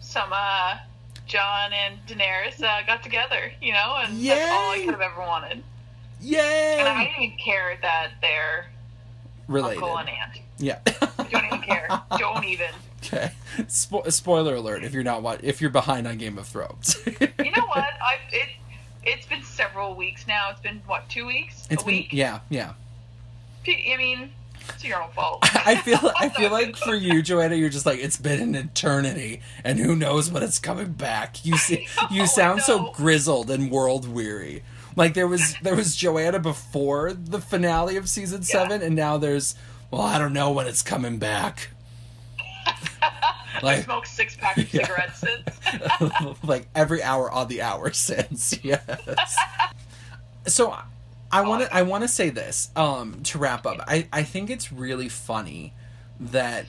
some 0.00 0.30
uh, 0.32 0.78
Jon 1.26 1.72
and 1.72 1.96
Daenerys 2.08 2.60
uh, 2.62 2.84
got 2.86 3.04
together, 3.04 3.52
you 3.60 3.72
know, 3.72 3.96
and 4.02 4.18
that's 4.26 4.50
all 4.50 4.72
I 4.72 4.78
could 4.84 4.90
have 4.94 5.00
ever 5.00 5.20
wanted. 5.20 5.62
Yay! 6.20 6.76
And 6.80 6.88
I 6.88 7.04
didn't 7.04 7.22
even 7.22 7.36
care 7.38 7.78
that 7.82 8.12
they're 8.20 8.66
Related. 9.46 9.80
uncle 9.82 9.98
and 9.98 10.08
aunt. 10.08 10.40
Yeah. 10.58 10.78
Don't 11.30 11.44
even 11.44 11.60
care. 11.62 11.88
Don't 12.18 12.44
even. 12.44 12.70
okay. 13.04 13.30
Spo- 13.68 14.10
spoiler 14.10 14.56
alert 14.56 14.82
if 14.82 14.92
you're 14.92 15.02
not 15.04 15.44
if 15.44 15.60
you're 15.60 15.70
behind 15.70 16.06
on 16.08 16.18
Game 16.18 16.38
of 16.38 16.46
Thrones. 16.48 16.96
You 17.06 17.12
know 17.20 17.66
what? 17.66 17.84
I 18.02 18.16
it 18.32 18.48
it's 19.04 19.26
been 19.26 19.42
several 19.42 19.94
weeks 19.94 20.26
now. 20.26 20.50
It's 20.50 20.60
been 20.60 20.82
what 20.86 21.08
two 21.08 21.26
weeks? 21.26 21.66
It's 21.70 21.82
a 21.82 21.86
been 21.86 21.94
week. 21.94 22.12
yeah, 22.12 22.40
yeah. 22.48 22.72
I 23.66 23.96
mean, 23.96 24.30
it's 24.68 24.84
your 24.84 25.02
own 25.02 25.10
fault. 25.12 25.40
I 25.66 25.76
feel 25.76 26.12
I 26.18 26.28
feel 26.28 26.50
like 26.52 26.76
for 26.76 26.94
you, 26.94 27.22
Joanna, 27.22 27.56
you're 27.56 27.68
just 27.68 27.86
like 27.86 27.98
it's 27.98 28.16
been 28.16 28.40
an 28.40 28.54
eternity, 28.54 29.40
and 29.64 29.78
who 29.78 29.94
knows 29.96 30.30
when 30.30 30.42
it's 30.42 30.58
coming 30.58 30.92
back. 30.92 31.44
You 31.44 31.56
see, 31.56 31.86
you 32.10 32.22
I 32.22 32.26
sound 32.26 32.62
so 32.62 32.92
grizzled 32.92 33.50
and 33.50 33.70
world 33.70 34.08
weary. 34.08 34.62
Like 34.96 35.14
there 35.14 35.28
was 35.28 35.54
there 35.62 35.76
was 35.76 35.96
Joanna 35.96 36.38
before 36.38 37.12
the 37.12 37.40
finale 37.40 37.96
of 37.96 38.08
season 38.08 38.42
seven, 38.42 38.82
and 38.82 38.94
now 38.94 39.18
there's 39.18 39.54
well, 39.90 40.02
I 40.02 40.18
don't 40.18 40.32
know 40.32 40.52
when 40.52 40.66
it's 40.66 40.82
coming 40.82 41.18
back. 41.18 41.68
I 43.02 43.60
Like 43.62 43.84
smoked 43.84 44.08
six 44.08 44.36
pack 44.36 44.56
of 44.56 44.72
Yeah. 44.74 44.86
cigarettes 44.86 45.18
since. 45.18 46.42
like 46.42 46.66
every 46.74 47.02
hour 47.02 47.30
on 47.30 47.48
the 47.48 47.62
hour 47.62 47.92
since 47.92 48.58
yes. 48.64 49.36
So 50.46 50.76
I 51.30 51.42
want 51.42 51.62
to 51.64 51.74
I 51.74 51.82
want 51.82 52.02
to 52.02 52.08
say 52.08 52.30
this 52.30 52.70
um 52.76 53.20
to 53.24 53.38
wrap 53.38 53.66
up. 53.66 53.78
I 53.86 54.08
I 54.12 54.22
think 54.22 54.50
it's 54.50 54.72
really 54.72 55.08
funny 55.08 55.74
that 56.20 56.66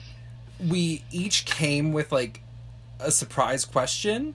we 0.64 1.04
each 1.10 1.44
came 1.46 1.92
with 1.92 2.12
like 2.12 2.40
a 3.00 3.10
surprise 3.10 3.64
question 3.64 4.34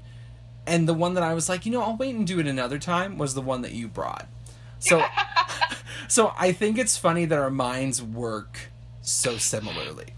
and 0.67 0.87
the 0.87 0.93
one 0.93 1.13
that 1.15 1.23
I 1.23 1.33
was 1.33 1.49
like, 1.49 1.65
you 1.65 1.71
know, 1.71 1.81
I'll 1.81 1.97
wait 1.97 2.13
and 2.13 2.27
do 2.27 2.39
it 2.39 2.45
another 2.47 2.77
time 2.77 3.17
was 3.17 3.33
the 3.33 3.41
one 3.41 3.61
that 3.61 3.71
you 3.71 3.87
brought. 3.87 4.27
So 4.79 5.03
so 6.07 6.33
I 6.37 6.51
think 6.51 6.77
it's 6.77 6.97
funny 6.97 7.25
that 7.25 7.37
our 7.39 7.49
minds 7.49 8.01
work 8.03 8.69
so 9.01 9.37
similarly. 9.37 10.13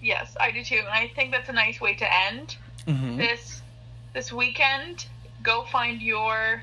Yes, 0.00 0.36
I 0.38 0.50
do 0.50 0.62
too, 0.64 0.76
and 0.76 0.88
I 0.88 1.08
think 1.14 1.32
that's 1.32 1.48
a 1.48 1.52
nice 1.52 1.80
way 1.80 1.94
to 1.94 2.14
end. 2.32 2.56
Mhm. 2.86 3.16
this 3.18 3.60
this 4.14 4.32
weekend, 4.32 5.06
go 5.42 5.64
find 5.64 6.00
your 6.00 6.62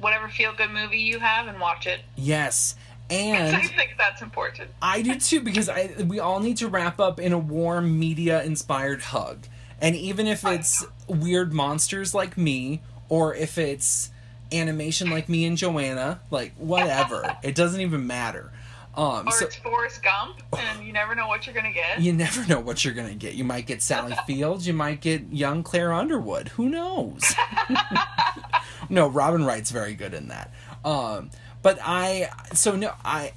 whatever 0.00 0.28
feel 0.28 0.52
good 0.52 0.70
movie 0.70 0.98
you 1.00 1.18
have 1.18 1.46
and 1.48 1.58
watch 1.58 1.86
it. 1.86 2.00
Yes. 2.16 2.76
And 3.10 3.56
I 3.56 3.62
think 3.62 3.94
that's 3.96 4.20
important. 4.22 4.70
I 4.82 5.02
do 5.02 5.14
too 5.14 5.40
because 5.40 5.68
I 5.68 5.90
we 6.06 6.20
all 6.20 6.40
need 6.40 6.58
to 6.58 6.68
wrap 6.68 7.00
up 7.00 7.18
in 7.18 7.32
a 7.32 7.38
warm 7.38 7.98
media 7.98 8.42
inspired 8.42 9.02
hug. 9.02 9.46
And 9.80 9.94
even 9.96 10.26
if 10.26 10.44
it's 10.44 10.84
weird 11.06 11.52
monsters 11.52 12.12
like 12.14 12.36
me 12.36 12.82
or 13.08 13.34
if 13.34 13.56
it's 13.58 14.10
animation 14.52 15.08
like 15.08 15.28
me 15.28 15.44
and 15.46 15.56
Joanna, 15.56 16.20
like 16.30 16.52
whatever, 16.56 17.36
it 17.42 17.54
doesn't 17.54 17.80
even 17.80 18.06
matter. 18.06 18.50
Um 18.98 19.28
Or 19.28 19.30
so 19.30 19.46
it's 19.46 19.56
Forrest 19.56 20.02
Gump, 20.02 20.42
and 20.58 20.84
you 20.84 20.92
never 20.92 21.14
know 21.14 21.28
what 21.28 21.46
you're 21.46 21.54
gonna 21.54 21.72
get. 21.72 22.00
you 22.00 22.12
never 22.12 22.44
know 22.46 22.58
what 22.58 22.84
you're 22.84 22.94
going 22.94 23.08
to 23.08 23.14
get. 23.14 23.34
You 23.34 23.44
might 23.44 23.64
get 23.66 23.80
Sally 23.80 24.14
Fields, 24.26 24.66
you 24.66 24.72
might 24.72 25.00
get 25.00 25.32
young 25.32 25.62
Claire 25.62 25.92
Underwood. 25.92 26.48
Who 26.48 26.68
knows? 26.68 27.22
no, 28.90 29.06
Robin 29.08 29.44
Wright's 29.44 29.70
very 29.70 29.94
good 29.94 30.14
in 30.14 30.28
that. 30.28 30.52
Um, 30.84 31.30
but 31.62 31.78
I, 31.82 32.28
so 32.52 32.74
no, 32.74 32.92
I 33.04 33.32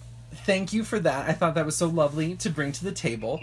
thank 0.45 0.73
you 0.73 0.83
for 0.83 0.99
that. 0.99 1.29
I 1.29 1.33
thought 1.33 1.55
that 1.55 1.65
was 1.65 1.75
so 1.75 1.87
lovely 1.87 2.35
to 2.37 2.49
bring 2.49 2.71
to 2.71 2.83
the 2.83 2.91
table. 2.91 3.39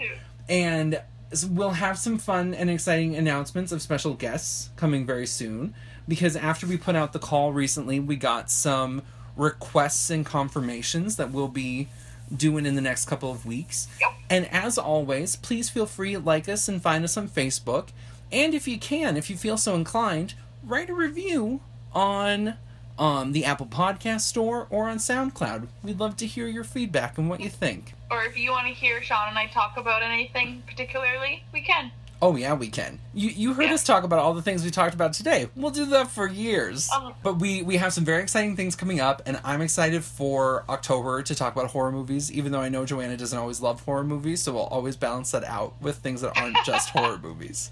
And 0.49 1.01
we'll 1.47 1.71
have 1.71 1.97
some 1.97 2.17
fun 2.17 2.53
and 2.53 2.69
exciting 2.69 3.15
announcements 3.15 3.71
of 3.71 3.81
special 3.81 4.13
guests 4.13 4.69
coming 4.75 5.05
very 5.05 5.27
soon. 5.27 5.73
Because 6.07 6.35
after 6.35 6.65
we 6.67 6.75
put 6.75 6.95
out 6.95 7.13
the 7.13 7.19
call 7.19 7.53
recently, 7.53 7.99
we 7.99 8.15
got 8.15 8.49
some 8.49 9.03
requests 9.37 10.09
and 10.09 10.25
confirmations 10.25 11.15
that 11.17 11.31
we'll 11.31 11.47
be 11.47 11.87
doing 12.35 12.65
in 12.65 12.75
the 12.75 12.81
next 12.81 13.05
couple 13.05 13.31
of 13.31 13.45
weeks. 13.45 13.87
Yep. 13.99 14.13
And 14.29 14.53
as 14.53 14.77
always, 14.77 15.35
please 15.35 15.69
feel 15.69 15.85
free 15.85 16.13
to 16.13 16.19
like 16.19 16.47
us 16.47 16.67
and 16.67 16.81
find 16.81 17.03
us 17.03 17.17
on 17.17 17.27
Facebook. 17.27 17.89
And 18.31 18.53
if 18.53 18.67
you 18.67 18.77
can, 18.77 19.17
if 19.17 19.29
you 19.29 19.37
feel 19.37 19.57
so 19.57 19.75
inclined, 19.75 20.35
write 20.63 20.89
a 20.89 20.93
review 20.93 21.61
on 21.93 22.55
um, 22.99 23.31
the 23.31 23.45
Apple 23.45 23.65
Podcast 23.65 24.21
Store 24.21 24.67
or 24.69 24.89
on 24.89 24.97
SoundCloud. 24.97 25.67
We'd 25.83 25.99
love 25.99 26.17
to 26.17 26.27
hear 26.27 26.47
your 26.47 26.63
feedback 26.63 27.17
and 27.17 27.29
what 27.29 27.39
you 27.39 27.49
think. 27.49 27.93
Or 28.11 28.23
if 28.23 28.37
you 28.37 28.51
want 28.51 28.67
to 28.67 28.73
hear 28.73 29.01
Sean 29.01 29.29
and 29.29 29.37
I 29.37 29.47
talk 29.47 29.77
about 29.77 30.03
anything 30.03 30.63
particularly, 30.67 31.43
we 31.53 31.61
can. 31.61 31.91
Oh 32.21 32.35
yeah, 32.35 32.53
we 32.53 32.67
can. 32.67 32.99
You 33.13 33.29
you 33.29 33.53
heard 33.53 33.67
Yeah. 33.67 33.73
us 33.75 33.83
talk 33.85 34.03
about 34.03 34.19
all 34.19 34.33
the 34.33 34.41
things 34.41 34.63
we 34.65 34.71
talked 34.71 34.93
about 34.93 35.13
today. 35.13 35.47
We'll 35.55 35.71
do 35.71 35.85
that 35.87 36.11
for 36.11 36.27
years. 36.27 36.89
Um, 36.93 37.13
but 37.23 37.39
we 37.39 37.61
we 37.61 37.77
have 37.77 37.93
some 37.93 38.03
very 38.03 38.21
exciting 38.21 38.57
things 38.57 38.75
coming 38.75 38.99
up, 38.99 39.21
and 39.25 39.39
I'm 39.43 39.61
excited 39.61 40.03
for 40.03 40.65
October 40.67 41.23
to 41.23 41.33
talk 41.35 41.53
about 41.53 41.67
horror 41.71 41.91
movies. 41.93 42.29
Even 42.31 42.51
though 42.51 42.59
I 42.59 42.67
know 42.67 42.85
Joanna 42.85 43.15
doesn't 43.15 43.37
always 43.37 43.61
love 43.61 43.81
horror 43.81 44.03
movies, 44.03 44.41
so 44.41 44.51
we'll 44.51 44.63
always 44.63 44.97
balance 44.97 45.31
that 45.31 45.45
out 45.45 45.81
with 45.81 45.97
things 45.97 46.19
that 46.21 46.37
aren't 46.37 46.57
just 46.65 46.89
horror 46.95 47.17
movies. 47.17 47.71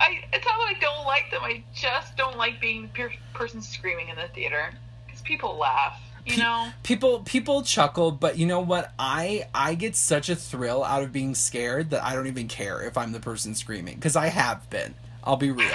I 0.00 0.20
it's 0.32 0.46
not 0.46 0.58
that 0.58 0.76
I 0.76 0.78
don't 0.80 1.04
like 1.04 1.28
them. 1.32 1.40
I 1.42 1.64
just 1.74 2.16
don't 2.16 2.36
like 2.36 2.60
being 2.60 2.82
the 2.82 2.88
per- 2.88 3.12
person 3.34 3.60
screaming 3.60 4.10
in 4.10 4.16
the 4.16 4.28
theater 4.28 4.70
because 5.06 5.22
people 5.22 5.56
laugh. 5.58 6.00
You 6.28 6.34
Pe- 6.34 6.42
know. 6.42 6.68
People 6.82 7.20
people 7.20 7.62
chuckle, 7.62 8.10
but 8.12 8.38
you 8.38 8.46
know 8.46 8.60
what? 8.60 8.92
I 8.98 9.48
I 9.54 9.74
get 9.74 9.96
such 9.96 10.28
a 10.28 10.36
thrill 10.36 10.84
out 10.84 11.02
of 11.02 11.12
being 11.12 11.34
scared 11.34 11.90
that 11.90 12.04
I 12.04 12.14
don't 12.14 12.26
even 12.26 12.48
care 12.48 12.82
if 12.82 12.98
I'm 12.98 13.12
the 13.12 13.20
person 13.20 13.54
screaming 13.54 13.94
because 13.94 14.16
I 14.16 14.26
have 14.26 14.68
been. 14.70 14.94
I'll 15.24 15.36
be 15.36 15.50
real. 15.50 15.68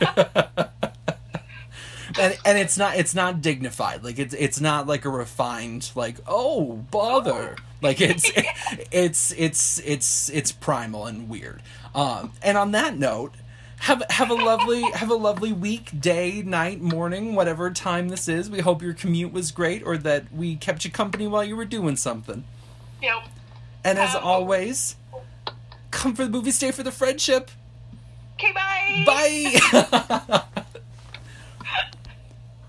and 2.18 2.36
and 2.44 2.58
it's 2.58 2.76
not 2.76 2.96
it's 2.96 3.14
not 3.14 3.40
dignified. 3.40 4.02
Like 4.04 4.18
it's 4.18 4.34
it's 4.34 4.60
not 4.60 4.86
like 4.86 5.04
a 5.04 5.08
refined 5.10 5.90
like 5.94 6.16
oh 6.26 6.84
bother. 6.90 7.56
Like 7.82 8.00
it's 8.00 8.30
it's 8.90 9.32
it's 9.32 9.78
it's 9.80 10.28
it's 10.30 10.52
primal 10.52 11.06
and 11.06 11.28
weird. 11.28 11.62
Um, 11.94 12.32
and 12.42 12.56
on 12.56 12.72
that 12.72 12.96
note, 12.96 13.34
have 13.80 14.02
have 14.10 14.30
a 14.30 14.34
lovely 14.34 14.82
have 14.92 15.10
a 15.10 15.14
lovely 15.14 15.52
week, 15.52 15.98
day, 15.98 16.42
night, 16.42 16.80
morning, 16.82 17.34
whatever 17.34 17.70
time 17.70 18.10
this 18.10 18.28
is. 18.28 18.50
We 18.50 18.60
hope 18.60 18.82
your 18.82 18.92
commute 18.92 19.32
was 19.32 19.50
great 19.50 19.82
or 19.84 19.96
that 19.98 20.30
we 20.32 20.56
kept 20.56 20.84
you 20.84 20.90
company 20.90 21.26
while 21.26 21.42
you 21.42 21.56
were 21.56 21.64
doing 21.64 21.96
something. 21.96 22.44
Yep. 23.02 23.28
And 23.82 23.98
as 23.98 24.14
Um, 24.14 24.22
always, 24.22 24.96
come 25.90 26.14
for 26.14 26.24
the 26.24 26.30
movie, 26.30 26.50
stay 26.50 26.72
for 26.72 26.82
the 26.82 26.92
friendship. 26.92 27.50
Okay. 28.34 28.52
Bye. 28.52 29.04
Bye. 29.06 30.62